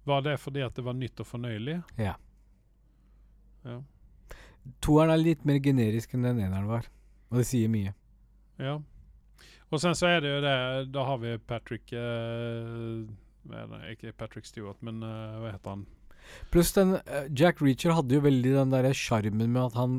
Var 0.04 0.24
det 0.24 0.38
fordi 0.40 0.62
at 0.64 0.76
det 0.76 0.84
var 0.84 0.96
nytt 0.96 1.20
og 1.20 1.26
fornøyelig? 1.28 1.78
Ja. 1.98 2.14
Ja. 3.64 3.78
Toeren 4.84 5.12
er 5.12 5.20
litt 5.20 5.44
mer 5.48 5.60
generisk 5.64 6.14
enn 6.16 6.24
den 6.26 6.40
eneren 6.44 6.68
var. 6.68 6.88
Og 7.32 7.40
det 7.40 7.46
sier 7.50 7.72
mye. 7.72 7.94
ja. 8.60 8.80
Og 9.72 9.80
sen 9.82 9.96
så 9.98 10.06
er 10.06 10.20
det 10.22 10.28
jo 10.30 10.40
det 10.44 10.50
Da 10.94 11.02
har 11.08 11.16
vi 11.18 11.32
Patrick 11.50 11.90
eh? 11.96 13.00
Ikke 13.90 14.12
Patrick 14.14 14.46
Stewart, 14.46 14.76
men 14.86 15.00
eh, 15.02 15.38
hva 15.40 15.50
heter 15.50 15.72
han? 15.72 15.80
Pluss 16.52 16.70
den 16.76 16.92
eh, 17.00 17.26
Jack 17.34 17.58
Reacher 17.64 17.96
hadde 17.96 18.14
jo 18.14 18.22
veldig 18.22 18.52
den 18.54 18.70
derre 18.70 18.92
sjarmen 18.94 19.50
med 19.50 19.62
at 19.64 19.74
han 19.80 19.96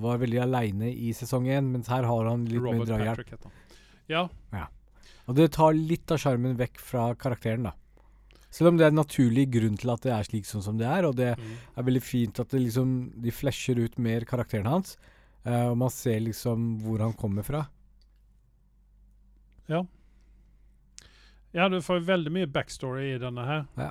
var 0.00 0.20
veldig 0.22 0.40
aleine 0.44 0.88
i 0.92 1.12
sesong 1.16 1.48
én, 1.52 1.68
mens 1.74 1.90
her 1.92 2.06
har 2.08 2.30
han 2.30 2.46
litt 2.48 2.62
Robert 2.62 2.82
mer 2.82 2.90
drahjelp. 2.90 3.22
Patrick 3.22 3.44
han. 3.44 3.60
Ja, 4.10 4.26
Og 5.30 5.36
det 5.38 5.52
tar 5.54 5.76
litt 5.76 6.10
av 6.12 6.18
sjarmen 6.20 6.56
vekk 6.58 6.80
fra 6.82 7.12
karakteren, 7.18 7.68
da. 7.68 7.76
Selv 8.52 8.72
om 8.72 8.76
det 8.76 8.84
er 8.84 8.92
en 8.92 9.00
naturlig 9.00 9.46
grunn 9.54 9.78
til 9.80 9.92
at 9.94 10.02
det 10.04 10.12
er 10.12 10.26
slik 10.28 10.44
sånn 10.44 10.64
som 10.64 10.76
det 10.80 10.88
er, 10.88 11.06
og 11.08 11.16
det 11.16 11.30
mm. 11.38 11.52
er 11.80 11.86
veldig 11.86 12.02
fint 12.04 12.40
at 12.42 12.50
det 12.52 12.60
liksom, 12.66 12.90
de 13.24 13.32
flasher 13.32 13.80
ut 13.80 13.96
mer 14.02 14.26
karakteren 14.28 14.68
hans, 14.68 14.98
uh, 15.46 15.70
og 15.70 15.78
man 15.80 15.92
ser 15.94 16.20
liksom 16.26 16.74
hvor 16.84 17.00
han 17.04 17.16
kommer 17.16 17.46
fra. 17.46 17.64
ja, 19.72 19.84
Ja, 21.52 21.68
du 21.68 21.80
får 21.84 22.04
veldig 22.08 22.32
mye 22.32 22.48
backstory 22.48 23.14
i 23.14 23.18
denne 23.20 23.44
her. 23.48 23.64
Ja. 23.76 23.90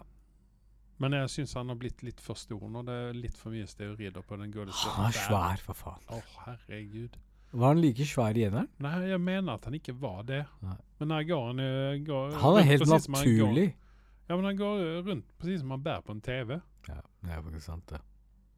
Men 1.02 1.16
jeg 1.18 1.32
syns 1.34 1.56
han 1.58 1.72
har 1.74 1.80
blitt 1.82 2.04
litt 2.06 2.22
for 2.22 2.38
stor 2.38 2.62
nå. 2.70 2.84
Det 2.86 2.96
er 3.08 3.18
litt 3.18 3.38
for 3.40 3.54
mye 3.54 3.68
steorider 3.70 4.26
på 4.28 4.38
den 4.38 4.54
gode 4.54 4.76
Han 4.84 5.08
er 5.10 5.18
svær, 5.18 5.64
for 5.66 5.78
faen. 5.78 6.04
Å, 6.14 6.22
herregud. 6.46 7.18
Var 7.52 7.74
han 7.74 7.82
like 7.84 8.06
svær 8.08 8.38
i 8.40 8.46
eneren? 8.48 8.70
Nei, 8.84 8.94
jeg 9.10 9.20
mener 9.24 9.58
at 9.58 9.66
han 9.68 9.76
ikke 9.76 9.96
var 10.00 10.22
det. 10.28 10.44
Nei. 10.64 10.78
Men 11.02 11.16
her 11.18 11.26
går 11.32 11.48
han 11.50 11.64
jo 11.64 11.72
går 12.08 12.38
Han 12.44 12.60
er 12.62 12.70
helt 12.70 12.88
naturlig. 12.88 13.66
han 13.74 14.30
Ja, 14.30 14.38
men 14.38 14.48
han 14.48 14.62
går 14.62 14.86
rundt 15.10 15.34
presis 15.42 15.66
som 15.66 15.74
han 15.76 15.84
bærer 15.84 16.06
på 16.06 16.16
en 16.16 16.24
TV. 16.24 16.62
Ja, 16.88 17.02
det 17.26 17.36
er 17.36 17.44
faktisk 17.44 17.68
sant, 17.68 17.86
det. 17.92 18.00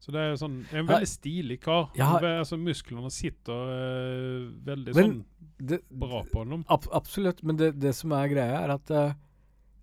Så 0.04 0.12
det 0.12 0.20
er 0.20 0.34
jo 0.34 0.36
sånn, 0.36 0.58
en 0.68 0.84
veldig 0.84 1.08
stilig 1.08 1.56
kar. 1.64 1.88
Ja. 1.96 2.10
Altså, 2.20 2.58
musklene 2.60 3.08
sitter 3.12 3.70
eh, 3.72 4.50
veldig 4.68 4.94
Men- 4.94 5.06
sånn 5.08 5.22
det 5.64 5.80
bra 5.88 6.20
på 6.28 6.42
ham. 6.44 6.64
ab 6.68 6.84
absolutt, 6.92 7.42
men 7.42 7.56
det, 7.56 7.72
det 7.80 7.94
som 7.96 8.12
er 8.12 8.28
greia, 8.28 8.60
er 8.66 8.74
at 8.74 8.90
uh, 8.90 9.14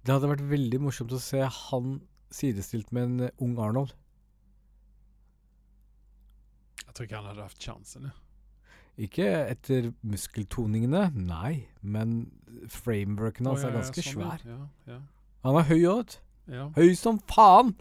det 0.05 0.13
hadde 0.13 0.29
vært 0.29 0.43
veldig 0.49 0.81
morsomt 0.83 1.13
å 1.15 1.19
se 1.21 1.41
han 1.41 2.01
sidestilt 2.31 2.91
med 2.95 3.03
en 3.07 3.19
eh, 3.27 3.35
ung 3.43 3.57
Arnold. 3.59 3.93
Jeg 6.85 6.95
tror 6.95 7.07
ikke 7.07 7.21
han 7.21 7.29
hadde 7.31 7.45
hatt 7.47 7.63
sjansen. 7.63 8.09
Ja. 8.09 8.17
Ikke 9.01 9.27
etter 9.47 9.91
muskeltoningene, 10.03 11.05
nei, 11.15 11.63
men 11.81 12.25
frameworken 12.69 13.47
hans 13.47 13.63
Å, 13.63 13.69
er 13.69 13.77
ganske 13.77 14.03
ja, 14.03 14.03
ganske 14.03 14.09
sånn, 14.09 14.25
svær. 14.27 14.43
Ja, 14.49 14.57
ja, 14.91 14.97
Han 15.47 15.59
er 15.61 15.69
høy 15.69 15.79
òg, 15.89 16.17
ja. 16.51 16.65
Høy 16.75 16.91
som 16.99 17.21
faen! 17.31 17.71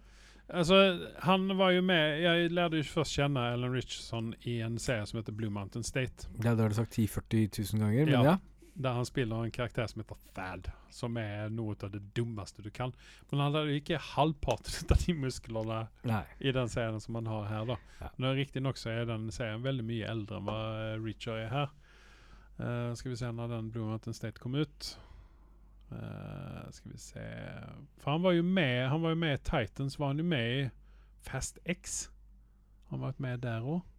Altså, 0.50 0.78
han 1.22 1.44
var 1.58 1.70
jo 1.76 1.82
med, 1.86 2.22
Jeg 2.24 2.50
lærte 2.50 2.80
jo 2.80 2.86
først 2.90 3.14
kjenne 3.18 3.42
Ellen 3.52 3.70
Richardson 3.74 4.32
i 4.50 4.56
en 4.66 4.78
serie 4.82 5.06
som 5.06 5.20
heter 5.20 5.34
Blue 5.36 5.50
Mountain 5.50 5.84
State. 5.86 6.26
Ja, 6.42 6.54
det 6.54 6.64
har 6.64 6.72
du 6.72 6.78
sagt 6.78 6.96
10 6.96 7.06
000-40 7.06 7.74
000 7.76 7.84
ganger, 7.84 8.10
men 8.10 8.26
Ja. 8.30 8.38
Där 8.80 8.92
han 8.96 9.06
spiller 9.06 9.44
en 9.44 9.50
karakter 9.50 9.86
som 9.86 10.00
heter 10.00 10.16
Thad. 10.34 10.70
Som 10.90 11.16
er 11.20 11.50
noe 11.52 11.74
av 11.82 11.90
det 11.92 12.00
dummeste 12.16 12.62
du 12.64 12.70
kan. 12.70 12.94
Men 13.30 13.42
han 13.42 13.54
hadde 13.54 13.76
ikke 13.76 13.98
halvparten 14.00 14.88
av 14.94 15.02
de 15.04 15.14
musklene 15.20 15.82
Nei. 16.08 16.22
i 16.38 16.52
den 16.56 16.72
serien 16.72 17.00
som 17.00 17.18
han 17.20 17.28
har 17.28 17.44
her. 17.50 17.68
da. 17.68 17.76
Ja. 18.00 18.08
Men 18.16 18.38
riktigt 18.40 18.80
så 18.80 18.94
er 18.94 19.04
den 19.10 19.28
serien 19.34 19.62
veldig 19.62 19.84
mye 19.84 20.08
eldre 20.08 20.40
enn 20.40 20.48
hva 20.48 20.62
Reacher 20.96 21.04
Richard 21.04 21.44
her. 21.44 21.52
här. 21.58 21.76
Uh, 22.60 22.94
skal 22.94 23.10
vi 23.10 23.16
se 23.16 23.32
når 23.32 23.48
den 23.48 23.70
Blue 23.72 23.86
Mountain 23.88 24.14
State 24.14 24.40
kom 24.40 24.54
ut. 24.54 24.98
Uh, 25.92 26.70
skal 26.70 26.92
vi 26.92 26.98
se. 26.98 27.26
For 27.98 28.10
han 28.10 28.22
var 28.22 28.32
jo 28.36 28.42
med, 28.42 28.88
han 28.88 29.02
var 29.02 29.14
jo 29.14 29.20
med 29.20 29.34
i 29.34 29.44
Titans, 29.44 29.98
var 29.98 30.12
han 30.12 30.18
jo 30.18 30.24
med 30.24 30.56
i 30.58 30.68
Fast 31.20 31.58
X. 31.64 32.10
Han 32.88 33.00
varit 33.00 33.18
med 33.18 33.40
der 33.40 33.62
och. 33.62 33.89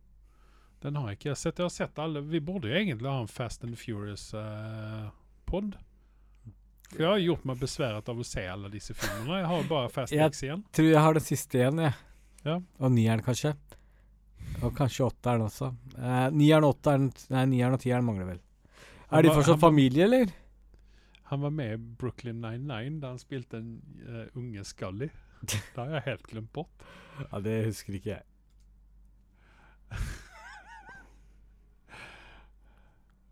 Den 0.82 0.98
har 0.98 1.12
jeg 1.12 1.20
ikke 1.20 1.36
sett. 1.38 1.60
Jeg 1.60 1.68
har 1.68 1.74
sett 1.74 2.00
alle 2.02 2.22
Vi 2.26 2.40
burde 2.42 2.70
jo 2.72 2.76
egentlig 2.78 3.10
ha 3.10 3.20
en 3.22 3.30
Fast 3.30 3.64
and 3.64 3.78
Furious 3.78 4.32
uh, 4.34 5.10
For 5.50 5.62
jeg 5.72 5.80
jag 7.00 7.08
har 7.08 7.22
gjort 7.24 7.46
meg 7.48 7.60
besværet 7.62 8.10
av 8.12 8.18
å 8.20 8.24
se 8.28 8.42
alle 8.52 8.68
disse 8.68 8.92
filmene. 8.98 9.38
Jeg 9.40 9.48
har 9.48 9.68
bare 9.70 9.90
Fast 9.94 10.12
Jag- 10.12 10.34
X 10.34 10.42
Jeg 10.44 10.64
Tror 10.76 10.90
jeg 10.90 11.00
har 11.06 11.14
den 11.16 11.24
siste 11.24 11.58
igjen, 11.60 11.78
jeg. 11.80 11.94
Ja. 12.44 12.56
Og 12.80 12.92
nieren, 12.92 13.22
kanskje. 13.24 13.54
Og 14.62 14.74
kanskje 14.76 15.06
åtteren 15.06 15.46
også. 15.46 15.70
Eh, 15.96 16.28
nieren, 16.36 16.68
åtteren 16.68 17.08
Nei, 17.32 17.46
nieren 17.54 17.78
og 17.78 17.80
tieren 17.80 18.04
mangler 18.04 18.34
vel. 18.34 18.42
Er 19.12 19.18
Er 19.20 19.22
de 19.24 19.30
fortsatt 19.30 19.60
familie, 19.60 20.04
eller? 20.04 20.34
Han 21.32 21.42
var 21.42 21.50
med 21.56 21.74
i 21.74 21.78
Brooklyn 21.78 22.42
99 22.42 23.00
da 23.00 23.08
han 23.08 23.20
spilte 23.20 23.58
en 23.58 23.82
uh, 24.08 24.26
unge 24.36 24.64
Scully. 24.68 25.08
Det 25.48 25.62
har 25.78 25.96
jeg 25.96 26.08
helt 26.10 26.28
glemt 26.28 26.52
bort. 26.52 26.84
Ja, 27.32 27.40
det 27.40 27.66
husker 27.70 27.94
ikke 27.96 28.18
jeg. 28.18 28.24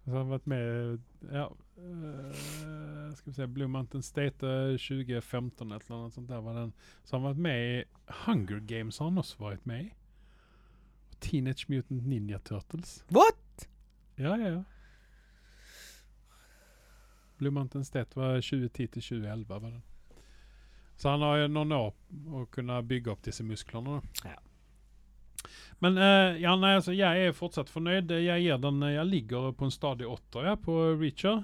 Så 0.10 0.16
han 0.16 0.26
har 0.26 0.39
vært 0.39 0.47
med 0.49 1.01
ja, 1.30 1.43
uh, 1.78 3.12
skal 3.14 3.30
vi 3.30 3.34
se, 3.36 3.45
Blue 3.53 3.70
Mountain 3.70 4.01
State 4.01 4.41
uh, 4.41 4.74
2015 4.74 5.68
eller 5.68 5.84
noe 5.91 6.10
sånt 6.10 6.32
der 6.32 6.41
var 6.41 6.57
den. 6.57 6.72
Så 7.05 7.14
han 7.14 7.28
har 7.28 7.36
vært 7.36 7.43
med 7.45 7.66
i 7.68 8.16
Hunger 8.24 8.64
Games 8.72 8.97
har 8.97 9.12
han 9.12 9.22
også 9.22 9.38
vært 9.43 9.70
med 9.70 9.84
i. 9.86 9.91
Og 11.12 11.20
Teenage 11.22 11.70
Mutant 11.70 12.10
Ninja 12.10 12.41
Turtles. 12.41 13.03
What? 13.14 13.68
Ja, 14.18 14.34
ja, 14.34 14.49
ja. 14.55 14.64
Blue 17.38 17.53
Mountain 17.53 17.86
State 17.86 18.18
var 18.18 18.41
2010 18.41 18.74
til 18.74 19.01
2011 19.12 19.45
var 19.53 19.60
den. 19.70 19.80
Så 20.97 21.14
han 21.14 21.22
har 21.22 21.38
jo 21.43 21.53
noen 21.53 21.78
år 21.78 21.93
å 22.34 22.47
kunne 22.51 22.82
bygge 22.84 23.14
opp 23.14 23.22
disse 23.30 23.45
musklene. 23.45 23.99
då. 24.01 24.30
Ja. 24.34 24.39
Men 25.80 25.98
eh, 25.98 26.42
ja, 26.44 26.56
nei, 26.60 26.74
altså, 26.80 26.94
jeg 26.96 27.30
er 27.30 27.36
fortsatt 27.38 27.72
fornøyd. 27.72 28.12
Jeg, 28.24 28.58
den, 28.64 28.82
jeg 28.92 29.08
ligger 29.08 29.52
på 29.56 29.68
en 29.68 29.74
stadig 29.74 30.08
åtter 30.10 30.50
jeg, 30.52 30.62
på 30.66 30.76
Reacher. 31.00 31.44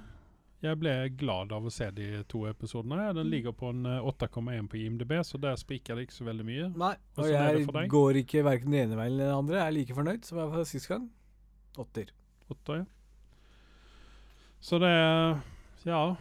Jeg 0.65 0.79
ble 0.81 0.93
glad 1.19 1.51
av 1.53 1.65
å 1.67 1.71
se 1.73 1.87
de 1.93 2.23
to 2.31 2.45
episodene. 2.49 3.11
Den 3.15 3.29
ligger 3.31 3.53
på 3.55 3.69
en 3.73 3.85
eh, 3.89 4.07
8,1 4.11 4.69
på 4.71 4.79
IMDb, 4.81 5.13
så 5.27 5.39
der 5.41 5.59
spriker 5.61 5.97
det 5.97 6.07
ikke 6.07 6.17
så 6.17 6.27
veldig 6.27 6.47
mye. 6.47 6.69
Nei. 6.79 6.93
Og 7.19 7.29
jeg 7.29 7.89
går 7.91 8.21
ikke 8.23 8.43
verken 8.47 8.73
den 8.73 8.87
ene 8.87 8.99
veien 8.99 9.13
eller 9.13 9.29
den 9.29 9.39
andre. 9.43 9.59
Jeg 9.59 9.67
er 9.67 9.77
like 9.77 9.97
fornøyd 9.97 10.27
som 10.27 10.41
jeg 10.41 10.53
var 10.55 10.69
sist 10.69 10.89
gang. 10.91 11.09
Åtter. 11.81 12.11
Åtter, 12.51 12.83
ja. 12.83 12.85
Så 14.65 14.79
det 14.81 14.95
Ja. 15.85 16.15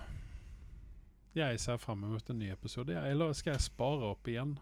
Jeg 1.35 1.59
ser 1.59 1.79
fram 1.83 2.05
mot 2.07 2.31
en 2.31 2.39
ny 2.39 2.51
episode. 2.53 2.95
Eller 2.95 3.33
skal 3.35 3.57
jeg 3.57 3.65
spare 3.65 4.13
opp 4.13 4.29
igjen? 4.31 4.59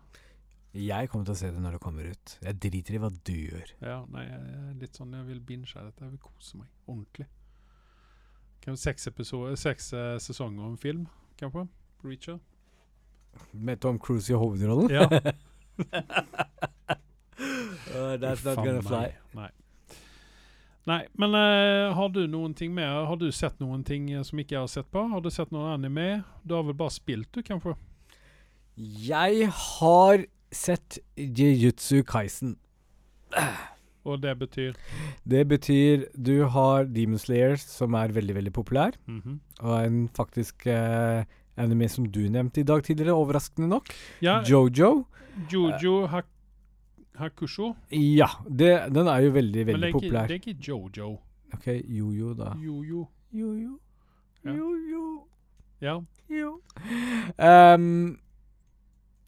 Jeg 0.73 1.11
kommer 1.13 1.29
til 1.29 1.35
å 1.35 1.37
se 1.37 1.51
det 1.53 1.61
når 1.61 1.77
det 1.77 1.83
kommer 1.85 2.09
ut. 2.09 2.35
Jeg 2.41 2.59
driter 2.65 2.97
i 2.97 3.01
hva 3.03 3.11
du 3.13 3.33
gjør. 3.35 3.73
Ja, 3.85 3.99
nei, 4.13 4.25
jeg 4.25 4.41
er 4.57 4.77
litt 4.81 4.97
sånn 4.97 5.13
Jeg 5.19 5.27
vil 5.29 5.41
binge 5.45 5.69
dette. 5.69 6.05
Jeg 6.05 6.15
vil 6.15 6.23
kose 6.23 6.63
meg 6.63 6.69
ordentlig. 6.89 7.29
Seks, 8.79 9.09
episode, 9.11 9.57
seks 9.59 9.93
eh, 9.99 10.17
sesonger 10.23 10.65
om 10.65 10.77
film, 10.79 11.07
kanskje? 11.41 11.67
Reacher? 12.07 12.39
Med 13.53 13.81
Tom 13.83 13.99
Cruise 13.99 14.33
i 14.33 14.39
hovedrollen. 14.39 14.93
Ja. 14.93 15.09
Uh, 17.93 18.17
that's 18.17 18.45
not 18.45 18.57
gonna 18.57 18.83
fly. 18.83 19.13
Nei. 19.37 19.49
Nei, 20.89 21.01
men 21.15 21.35
uh, 21.37 21.93
har 21.95 22.09
du 22.11 22.25
noen 22.27 22.55
ting 22.59 22.73
mer? 22.75 23.05
Har 23.07 23.19
du 23.21 23.29
sett 23.35 23.61
noen 23.63 23.85
ting 23.87 24.09
eh, 24.11 24.25
som 24.27 24.41
ikke 24.41 24.57
jeg 24.57 24.65
har 24.65 24.71
sett 24.71 24.89
på? 24.91 25.05
Har 25.13 25.23
du 25.23 25.29
sett 25.31 25.53
noen 25.55 25.77
anime? 25.77 26.23
Du 26.43 26.57
har 26.57 26.65
vel 26.67 26.77
bare 26.79 26.95
spilt, 26.95 27.29
du, 27.35 27.43
kanskje? 27.47 27.77
Jeg 29.07 29.51
har 29.53 30.25
sett 30.53 30.99
Jujutsu 31.17 32.03
Kaisen. 32.07 32.57
Og 34.05 34.19
det 34.21 34.33
betyr 34.41 34.73
Det 35.29 35.45
betyr 35.49 36.07
du 36.19 36.45
har 36.51 36.85
Demon 36.91 37.19
Slayer, 37.23 37.57
som 37.57 37.95
er 37.95 38.13
veldig, 38.13 38.35
veldig 38.35 38.53
populær. 38.53 38.97
Mhm. 39.07 39.39
Og 39.63 39.77
en 39.87 40.09
faktisk 40.17 40.67
eh, 40.67 41.25
anime 41.57 41.89
som 41.89 42.05
du 42.11 42.21
nevnte 42.29 42.61
i 42.61 42.67
dag 42.67 42.83
tidligere, 42.83 43.15
overraskende 43.15 43.69
nok. 43.71 43.89
Ja, 44.21 44.41
Jojo. 44.43 45.07
Jojo 45.51 46.07
Hak 46.07 46.27
Hakusho. 47.15 47.75
Ja, 47.93 48.27
det, 48.49 48.89
den 48.95 49.07
er 49.07 49.21
jo 49.21 49.31
veldig, 49.37 49.67
veldig 49.67 49.81
Men 49.81 49.89
ikke, 49.89 50.01
populær. 50.01 50.27
det 50.27 50.35
er 50.35 50.41
ikke 50.41 50.59
Jojo. 50.69 51.19
OK, 51.55 51.67
Jojo, 51.85 52.35
da. 52.35 52.55
Jojo. 52.59 53.07
Jojo. 53.33 53.79
Jojo. 54.45 55.27
Ja. 55.83 55.99
Jo. 56.33 56.61
Ehm, 57.39 58.17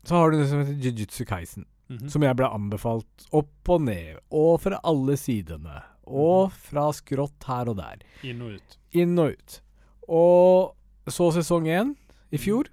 så 0.04 0.14
har 0.20 0.30
du 0.30 0.38
det 0.38 0.48
som 0.50 0.58
heter 0.64 0.74
Jujutsu 0.84 1.24
Kaisen. 1.24 1.64
-hmm. 1.90 2.08
Som 2.10 2.22
jeg 2.22 2.36
ble 2.36 2.46
anbefalt 2.48 3.26
opp 3.32 3.68
og 3.68 3.80
ned, 3.82 4.16
og 4.30 4.60
fra 4.60 4.78
alle 4.84 5.16
sidene. 5.16 5.82
Og 6.06 6.48
Mhm. 6.48 6.52
fra 6.56 6.92
skrått 6.92 7.44
her 7.46 7.68
og 7.68 7.76
der. 7.76 7.96
Inn 8.22 8.40
og 8.42 8.52
ut. 8.54 8.78
Inn 8.92 9.18
og 9.18 9.30
ut. 9.32 9.60
Og 10.08 10.74
så 11.08 11.30
sesong 11.32 11.66
én 11.66 11.84
Mhm. 11.86 11.96
i 12.32 12.36
fjor. 12.38 12.64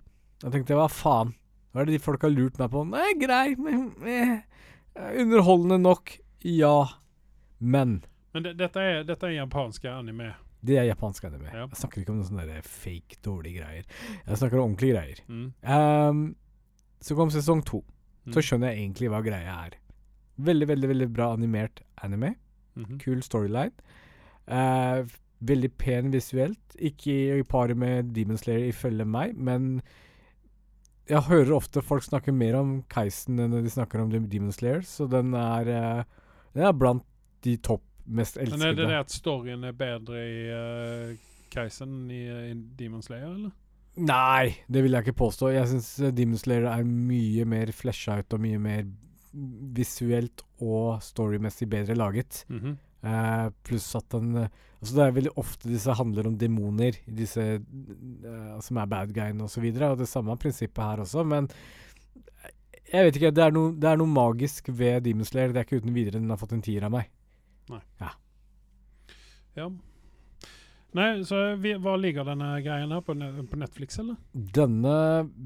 Da 0.42 0.50
tenkte 0.50 0.70
jeg 0.74 0.78
hva 0.78 0.88
faen? 0.90 1.34
Hva 1.74 1.82
er 1.82 1.86
det 1.86 1.94
de 1.94 2.00
folk 2.00 2.22
har 2.22 2.30
lurt 2.30 2.58
meg 2.60 2.70
på? 2.72 2.84
Nei, 2.90 3.14
grei, 3.14 3.56
men 3.58 3.94
eh, 4.06 4.42
Underholdende 5.22 5.78
nok, 5.82 6.18
ja. 6.44 6.86
Men 7.60 8.04
Men 8.34 8.44
det, 8.44 8.58
dette, 8.58 8.78
er, 8.80 9.04
dette 9.04 9.24
er 9.28 9.46
japanske 9.46 9.90
anime. 9.90 10.34
det 10.64 10.78
er 10.78 10.84
japansk 10.94 11.24
anime. 11.26 11.46
Ja. 11.54 11.66
Jeg 11.68 11.78
snakker 11.78 12.02
ikke 12.02 12.10
om 12.10 12.16
noen 12.22 12.28
sånne 12.30 12.62
fake, 12.64 13.16
dårlige 13.24 13.60
greier. 13.62 13.84
Jeg 14.28 14.38
snakker 14.38 14.60
om 14.60 14.72
ordentlige 14.76 14.94
greier. 14.94 15.20
Mm. 15.28 15.54
Ehm, 15.64 16.36
så 17.02 17.18
kom 17.18 17.32
sesong 17.34 17.64
to. 17.66 17.82
Mm. 18.26 18.36
Så 18.36 18.44
skjønner 18.46 18.72
jeg 18.72 18.84
egentlig 18.84 19.10
hva 19.12 19.24
greia 19.26 19.56
er. 19.66 19.78
Veldig, 20.42 20.68
veldig 20.70 20.92
veldig 20.94 21.10
bra 21.14 21.32
animert 21.36 21.82
anime. 22.06 22.36
Mhm. 22.78 23.00
Kul 23.02 23.22
storyline. 23.26 23.74
Uh, 24.48 25.06
veldig 25.42 25.72
pen 25.78 26.12
visuelt. 26.14 26.78
Ikke 26.78 27.40
i 27.40 27.44
paret 27.44 27.78
med 27.78 28.14
Demon 28.16 28.38
Slayer 28.38 28.70
ifølge 28.70 29.06
meg, 29.06 29.36
men 29.36 29.82
Jeg 31.10 31.26
hører 31.28 31.56
ofte 31.58 31.82
folk 31.82 32.04
snakke 32.06 32.32
mer 32.32 32.56
om 32.56 32.84
Kaisen 32.88 33.40
enn 33.42 33.52
de 33.52 33.70
snakker 33.70 34.00
om 34.00 34.12
Demon 34.30 34.54
Slayer, 34.54 34.82
så 34.86 35.10
den 35.10 35.34
er, 35.36 35.68
uh, 35.68 36.04
den 36.54 36.64
er 36.64 36.72
blant 36.78 37.04
de 37.44 37.58
topp 37.58 37.82
mest 38.06 38.38
Men 38.38 38.62
er 38.62 38.78
det 38.78 38.88
det 38.88 39.00
at 39.00 39.12
storyen 39.12 39.66
er 39.66 39.74
bedre 39.76 40.22
i 40.22 40.38
uh, 40.54 41.18
Kaisen 41.52 41.90
enn 41.90 42.14
i, 42.14 42.22
i 42.52 42.54
Demon 42.80 43.02
Slayer, 43.04 43.34
eller? 43.34 43.52
Nei, 44.00 44.56
det 44.72 44.86
vil 44.86 44.96
jeg 44.96 45.04
ikke 45.04 45.20
påstå. 45.20 45.52
Jeg 45.52 45.68
syns 45.68 46.16
Demon 46.16 46.40
Slayer 46.40 46.70
er 46.72 46.88
mye 46.88 47.46
mer 47.50 47.74
flesha 47.76 48.22
ut 48.22 48.38
og 48.38 48.44
mye 48.44 48.60
mer 48.62 48.86
visuelt 49.76 50.44
og 50.64 51.02
storymessig 51.04 51.68
bedre 51.70 51.96
laget. 51.96 52.46
Mm 52.48 52.60
-hmm. 52.60 52.76
uh, 53.04 53.52
pluss 53.64 53.96
at 53.96 54.10
den 54.12 54.48
Altså 54.82 54.96
Det 54.96 55.04
er 55.04 55.12
veldig 55.12 55.38
ofte 55.38 55.70
disse 55.70 55.94
handler 55.94 56.28
om 56.28 56.38
demoner, 56.38 56.92
disse 57.06 57.62
uh, 57.62 58.60
som 58.60 58.78
er 58.78 58.86
bad 58.86 59.14
guyen 59.14 59.42
osv. 59.42 59.64
Og, 59.64 59.76
så 59.78 59.92
og 59.92 59.98
det 59.98 60.08
samme 60.08 60.38
prinsippet 60.38 60.84
her 60.84 61.00
også, 61.00 61.24
men 61.24 61.50
jeg 62.92 63.06
vet 63.06 63.16
ikke. 63.16 63.32
Det 63.32 63.44
er, 63.44 63.52
noe, 63.52 63.72
det 63.80 63.90
er 63.90 63.96
noe 63.98 64.08
magisk 64.08 64.70
ved 64.70 65.02
Demon 65.02 65.26
Slayer. 65.26 65.54
Det 65.54 65.58
er 65.58 65.68
ikke 65.68 65.78
uten 65.78 65.94
videre 65.96 66.20
den 66.20 66.30
har 66.30 66.38
fått 66.38 66.54
en 66.54 66.62
tier 66.62 66.84
av 66.84 66.92
meg. 66.92 67.10
Nei 67.70 67.82
Ja. 69.56 69.70
Nei, 70.98 71.22
så 71.24 71.38
vi, 71.56 71.72
hva 71.80 71.94
ligger 71.96 72.26
denne 72.28 72.50
greien 72.66 72.92
her? 72.92 73.04
På, 73.08 73.14
på 73.16 73.60
Netflix, 73.62 73.96
eller? 74.02 74.18
Denne 74.34 74.96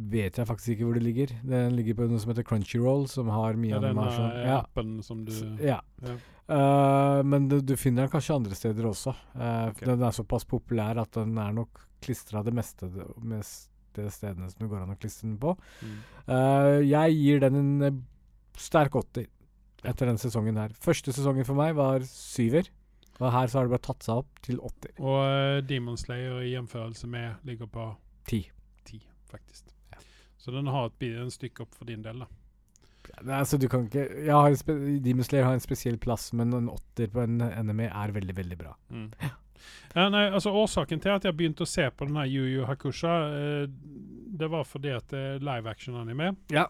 vet 0.09 0.39
jeg 0.39 0.47
faktisk 0.49 0.71
ikke 0.73 0.87
hvor 0.87 0.97
det 0.97 1.03
ligger. 1.05 1.33
Den 1.45 1.75
ligger 1.77 1.99
på 1.99 2.07
noe 2.09 2.21
som 2.23 2.31
heter 2.33 2.47
Crunchyroll, 2.49 3.05
som 3.11 3.29
har 3.29 3.53
mye 3.61 3.75
Ja, 3.75 3.81
animasjon. 3.83 4.31
eh, 4.31 4.47
Ja. 4.49 4.55
appen 4.63 4.95
som 5.05 5.21
du 5.27 5.31
ja. 5.61 5.77
ja. 6.01 6.15
Uh, 6.49 7.21
men 7.25 7.47
du, 7.49 7.59
du 7.61 7.75
finner 7.77 8.05
den 8.05 8.13
kanskje 8.13 8.35
andre 8.39 8.57
steder 8.57 8.85
også. 8.89 9.13
Uh, 9.35 9.69
okay. 9.69 9.85
Den 9.91 10.01
er 10.05 10.17
såpass 10.17 10.45
populær 10.49 10.97
at 11.01 11.13
den 11.17 11.37
er 11.41 11.53
nok 11.57 11.83
klistra 12.05 12.41
det 12.45 12.53
meste, 12.53 12.89
meste 13.21 14.09
stedene 14.13 14.49
som 14.49 14.65
det 14.65 14.69
går 14.73 14.81
an 14.83 14.93
å 14.93 14.97
klistre 14.99 15.29
den 15.29 15.37
på. 15.41 15.53
Mm. 15.81 15.95
Uh, 16.29 16.81
jeg 16.85 17.15
gir 17.21 17.45
den 17.45 17.61
en 17.61 18.01
sterk 18.57 18.97
åtter 18.97 19.29
etter 19.85 20.09
den 20.09 20.17
sesongen 20.17 20.57
her. 20.57 20.73
Første 20.81 21.13
sesongen 21.13 21.45
for 21.45 21.57
meg 21.57 21.75
var 21.77 22.01
syver. 22.09 22.69
Og 23.21 23.31
her 23.31 23.47
så 23.47 23.59
har 23.59 23.67
det 23.67 23.75
bare 23.77 23.85
tatt 23.87 24.03
seg 24.03 24.21
opp 24.23 24.41
til 24.43 24.57
åtter. 24.59 24.91
Og 24.99 25.19
eh, 25.23 25.59
Demon 25.69 25.97
Slayer 25.99 26.41
i 26.43 26.51
gjenførelse 26.51 27.07
med 27.07 27.45
ligger 27.47 27.69
på 27.71 27.85
Ti. 28.27 28.41
ti, 28.83 28.99
faktisk. 29.31 29.69
Så 30.41 30.51
den 30.51 30.67
har 30.67 30.89
et, 30.91 31.05
en 31.21 31.31
stykke 31.31 31.63
opp 31.63 31.77
for 31.77 31.87
din 31.89 32.03
del, 32.05 32.25
da. 32.25 32.27
Nei, 33.23 33.37
Altså, 33.39 33.57
du 33.61 33.67
kan 33.69 33.85
ikke 33.85 34.03
jeg 34.25 34.33
har 34.33 34.55
Demon 35.05 35.23
Slayer 35.25 35.45
har 35.47 35.55
en 35.55 35.63
spesiell 35.63 35.97
plass, 36.01 36.31
men 36.33 36.51
en 36.57 36.69
åtter 36.73 37.07
på 37.13 37.23
en 37.23 37.37
NME 37.39 37.87
er 37.87 38.13
veldig, 38.15 38.35
veldig 38.37 38.57
bra. 38.59 38.73
Mm. 38.89 39.11
Ja, 39.95 40.09
nei, 40.11 40.25
altså 40.27 40.51
Årsaken 40.51 40.99
til 41.01 41.13
at 41.15 41.23
jeg 41.25 41.37
begynte 41.37 41.63
å 41.63 41.69
se 41.69 41.85
på 41.89 42.05
denne 42.05 42.25
Yu 42.27 42.43
Yu 42.51 42.65
Hakusha, 42.67 43.13
eh, 43.37 43.69
det 44.35 44.49
var 44.51 44.67
fordi 44.67 44.91
at 44.93 45.07
det 45.13 45.21
er 45.37 45.45
live 45.45 45.71
action-anime. 45.71 46.33
Ja. 46.53 46.67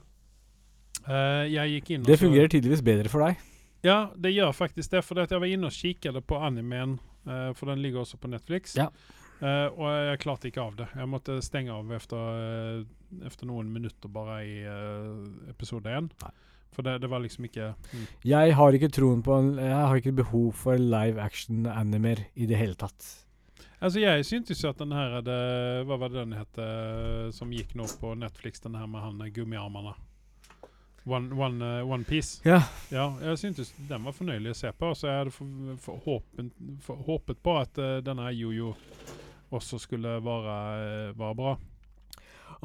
Eh, 1.10 1.48
jeg 1.52 1.74
gikk 1.80 1.90
inn 1.96 2.06
og 2.06 2.12
Det 2.12 2.20
fungerer 2.22 2.52
tydeligvis 2.54 2.86
bedre 2.86 3.12
for 3.12 3.26
deg. 3.26 3.42
Ja, 3.86 4.00
det 4.18 4.34
gjør 4.34 4.56
faktisk 4.56 4.96
det. 4.96 5.04
For 5.06 5.22
jeg 5.22 5.42
var 5.42 5.52
inne 5.52 5.70
og 5.70 5.76
kikket 5.76 6.18
på 6.26 6.40
animen, 6.42 6.98
uh, 7.30 7.52
for 7.58 7.70
den 7.72 7.84
ligger 7.86 8.04
også 8.04 8.20
på 8.22 8.32
Netflix. 8.32 8.76
Ja. 8.80 8.90
Uh, 9.36 9.68
og 9.76 9.88
jeg 9.92 10.22
klarte 10.24 10.50
ikke 10.50 10.64
av 10.64 10.78
det. 10.80 10.88
Jeg 10.96 11.12
måtte 11.12 11.38
stenge 11.44 11.76
av 11.76 11.92
etter, 11.94 12.40
uh, 12.82 13.26
efter 13.28 13.50
noen 13.50 13.70
minutter 13.72 14.12
bare 14.12 14.40
i 14.46 14.56
eh, 14.68 15.52
episode 15.52 15.92
én. 15.92 16.10
For 16.76 16.84
det, 16.84 16.98
det 17.04 17.08
var 17.08 17.22
liksom 17.24 17.46
ikke 17.48 17.70
mm. 17.72 18.08
Jeg 18.28 18.56
har 18.58 18.76
ikke 18.76 18.90
troen 18.92 19.22
på 19.24 19.38
en, 19.40 19.54
Jeg 19.62 19.76
har 19.76 19.96
ikke 19.96 20.18
behov 20.18 20.50
for 20.60 20.82
live 20.82 21.22
action-animer 21.24 22.26
i 22.36 22.50
det 22.50 22.60
hele 22.60 22.76
tatt. 22.76 23.06
Altså, 23.80 24.02
jeg 24.02 24.26
syntes 24.28 24.64
jo 24.64 24.72
at 24.72 24.82
den 24.82 24.92
her 24.96 25.20
hadde 25.20 25.38
Hva 25.88 26.00
var 26.02 26.12
det 26.12 26.22
den 26.22 26.36
het 26.36 26.60
eh, 26.62 27.32
som 27.36 27.54
gikk 27.54 27.76
nå 27.78 27.88
på 28.02 28.16
Netflix, 28.20 28.64
den 28.64 28.76
her 28.80 28.90
med 28.92 29.04
han 29.04 29.24
eh, 29.24 29.32
gummiarmene? 29.36 29.96
One, 31.06 31.36
one, 31.38 31.62
uh, 31.62 31.92
one 31.92 32.04
Piece. 32.04 32.42
Ja. 32.46 32.64
Ja, 32.92 33.12
jeg 33.22 33.38
syntes 33.38 33.74
den 33.90 34.06
var 34.08 34.16
fornøyelig 34.18 34.56
å 34.56 34.58
se 34.58 34.72
på, 34.74 34.90
så 34.98 35.08
jeg 35.08 35.20
hadde 35.20 35.34
for, 35.36 35.76
for 35.84 36.02
håpen, 36.06 36.50
for, 36.82 37.04
håpet 37.06 37.44
på 37.46 37.58
at 37.62 37.78
uh, 37.78 38.00
denne 38.06 38.32
Jojo 38.34 38.74
også 39.54 39.78
skulle 39.80 40.18
være, 40.26 40.56
eh, 40.82 41.20
være 41.20 41.36
bra. 41.38 41.54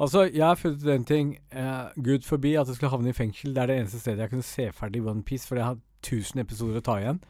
Altså, 0.01 0.23
jeg 0.33 0.45
har 0.45 0.57
funnet 0.57 0.87
en 0.89 1.05
ting. 1.05 1.37
Uh, 1.53 1.93
Gud 2.03 2.25
forbi 2.25 2.55
at 2.57 2.67
jeg 2.67 2.75
skulle 2.75 2.89
havne 2.89 3.13
i 3.13 3.15
fengsel. 3.15 3.53
Det 3.55 3.61
er 3.61 3.69
det 3.69 3.77
eneste 3.79 4.01
stedet 4.01 4.25
jeg 4.25 4.33
kunne 4.33 4.47
se 4.47 4.71
ferdig 4.73 5.03
One 5.05 5.23
Piece, 5.23 5.47
for 5.47 5.55
jeg 5.55 5.65
har 5.65 5.77
1000 6.01 6.41
episoder 6.41 6.81
å 6.81 6.85
ta 6.85 6.97
igjen. 6.97 7.21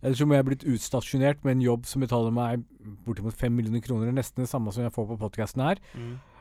Ellers 0.00 0.22
så 0.22 0.28
må 0.28 0.38
jeg 0.38 0.46
blitt 0.46 0.66
utstasjonert 0.70 1.42
med 1.44 1.56
en 1.56 1.64
jobb 1.66 1.90
som 1.90 2.04
betaler 2.04 2.30
meg 2.34 2.62
bortimot 3.06 3.34
5 3.34 3.56
millioner 3.56 3.82
kroner. 3.82 4.12
Nesten 4.14 4.44
det 4.44 4.52
samme 4.52 4.72
som 4.72 4.86
jeg 4.86 4.94
får 4.94 5.08
på 5.10 5.18
podkasten 5.24 5.66
her. 5.66 5.82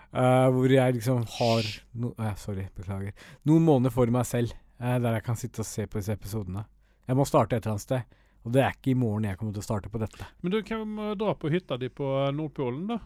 Eh, 0.10 0.48
hvor 0.50 0.72
jeg 0.74 0.96
liksom 0.98 1.22
har 1.38 1.68
no 2.02 2.16
uh, 2.18 2.32
Sorry, 2.40 2.66
beklager. 2.76 3.14
Noen 3.46 3.66
måneder 3.66 3.94
for 3.94 4.10
meg 4.14 4.26
selv 4.26 4.56
uh, 4.82 4.98
der 4.98 5.20
jeg 5.20 5.26
kan 5.28 5.38
sitte 5.38 5.62
og 5.62 5.70
se 5.70 5.86
på 5.86 6.00
disse 6.02 6.16
episodene. 6.18 6.66
Jeg 7.10 7.18
må 7.18 7.28
starte 7.30 7.58
et 7.58 7.66
eller 7.66 7.78
annet 7.78 7.86
sted. 7.86 8.18
Og 8.48 8.54
det 8.56 8.64
er 8.64 8.74
ikke 8.74 8.94
i 8.94 8.98
morgen 8.98 9.28
jeg 9.28 9.38
kommer 9.38 9.54
til 9.54 9.62
å 9.62 9.68
starte 9.68 9.92
på 9.92 10.02
dette. 10.02 10.26
Men 10.42 10.54
du 10.54 10.60
kan 10.66 10.82
jo 10.82 11.14
dra 11.20 11.34
på 11.38 11.52
hytta 11.52 11.78
di 11.78 11.90
på 11.92 12.08
eh, 12.22 12.30
Nordpolen, 12.34 12.86
da. 12.88 13.00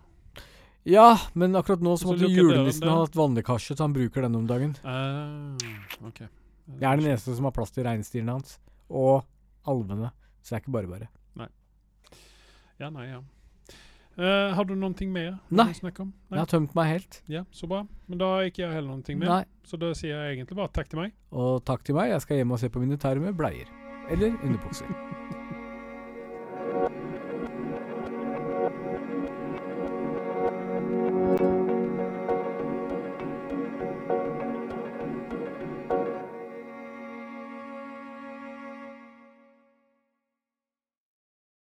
Ja, 0.88 1.08
men 1.40 1.56
akkurat 1.56 1.82
nå 1.84 1.96
så 1.96 2.06
Så 2.06 2.12
måtte 2.12 2.30
julenissen 2.30 2.86
ha 2.92 2.98
hatt 3.00 3.16
vannlekkasje, 3.18 3.76
så 3.76 3.88
han 3.88 3.96
bruker 3.96 4.28
den 4.28 4.36
om 4.36 4.46
dagen. 4.48 4.76
Okay. 4.84 6.04
ok. 6.10 6.20
Jeg 6.76 6.88
er 6.90 7.00
den 7.00 7.08
eneste 7.08 7.36
som 7.36 7.48
har 7.48 7.56
plass 7.56 7.74
til 7.74 7.88
reinsdyrene 7.88 8.36
hans. 8.38 8.58
Og 8.92 9.24
alvene. 9.68 10.12
Så 10.44 10.54
det 10.54 10.60
er 10.60 10.66
ikke 10.66 10.76
bare 10.76 10.92
bare. 10.92 11.10
Nei. 11.40 11.48
Ja, 12.84 12.92
nei, 12.92 13.08
ja. 13.10 13.24
Eh, 14.18 14.54
har 14.54 14.66
du 14.70 14.76
noe 14.78 15.08
mer 15.10 15.40
du 15.50 15.56
Nei. 15.58 15.72
snakke? 15.74 16.06
Jeg 16.30 16.40
har 16.40 16.50
tømt 16.50 16.76
meg 16.78 16.90
helt. 16.92 17.22
Ja, 17.28 17.44
så 17.52 17.68
bra. 17.68 17.84
Men 18.08 18.22
da 18.22 18.30
har 18.36 18.50
ikke 18.52 18.62
jeg 18.66 18.74
heller 18.76 18.94
noe 18.94 19.18
mer. 19.18 19.30
Nei. 19.32 19.44
Så 19.66 19.80
da 19.82 19.94
sier 19.98 20.14
jeg 20.14 20.38
egentlig 20.38 20.60
bare 20.60 20.74
takk 20.74 20.92
til 20.92 21.00
meg. 21.02 21.16
Og 21.32 21.64
takk 21.66 21.84
til 21.84 21.98
meg. 21.98 22.12
Jeg 22.14 22.22
skal 22.22 22.38
hjem 22.38 22.52
og 22.54 22.62
se 22.62 22.70
på 22.70 22.84
mine 22.84 23.00
med 23.24 23.34
bleier. 23.40 23.72
Eller 24.14 24.36
underbukser. 24.44 24.92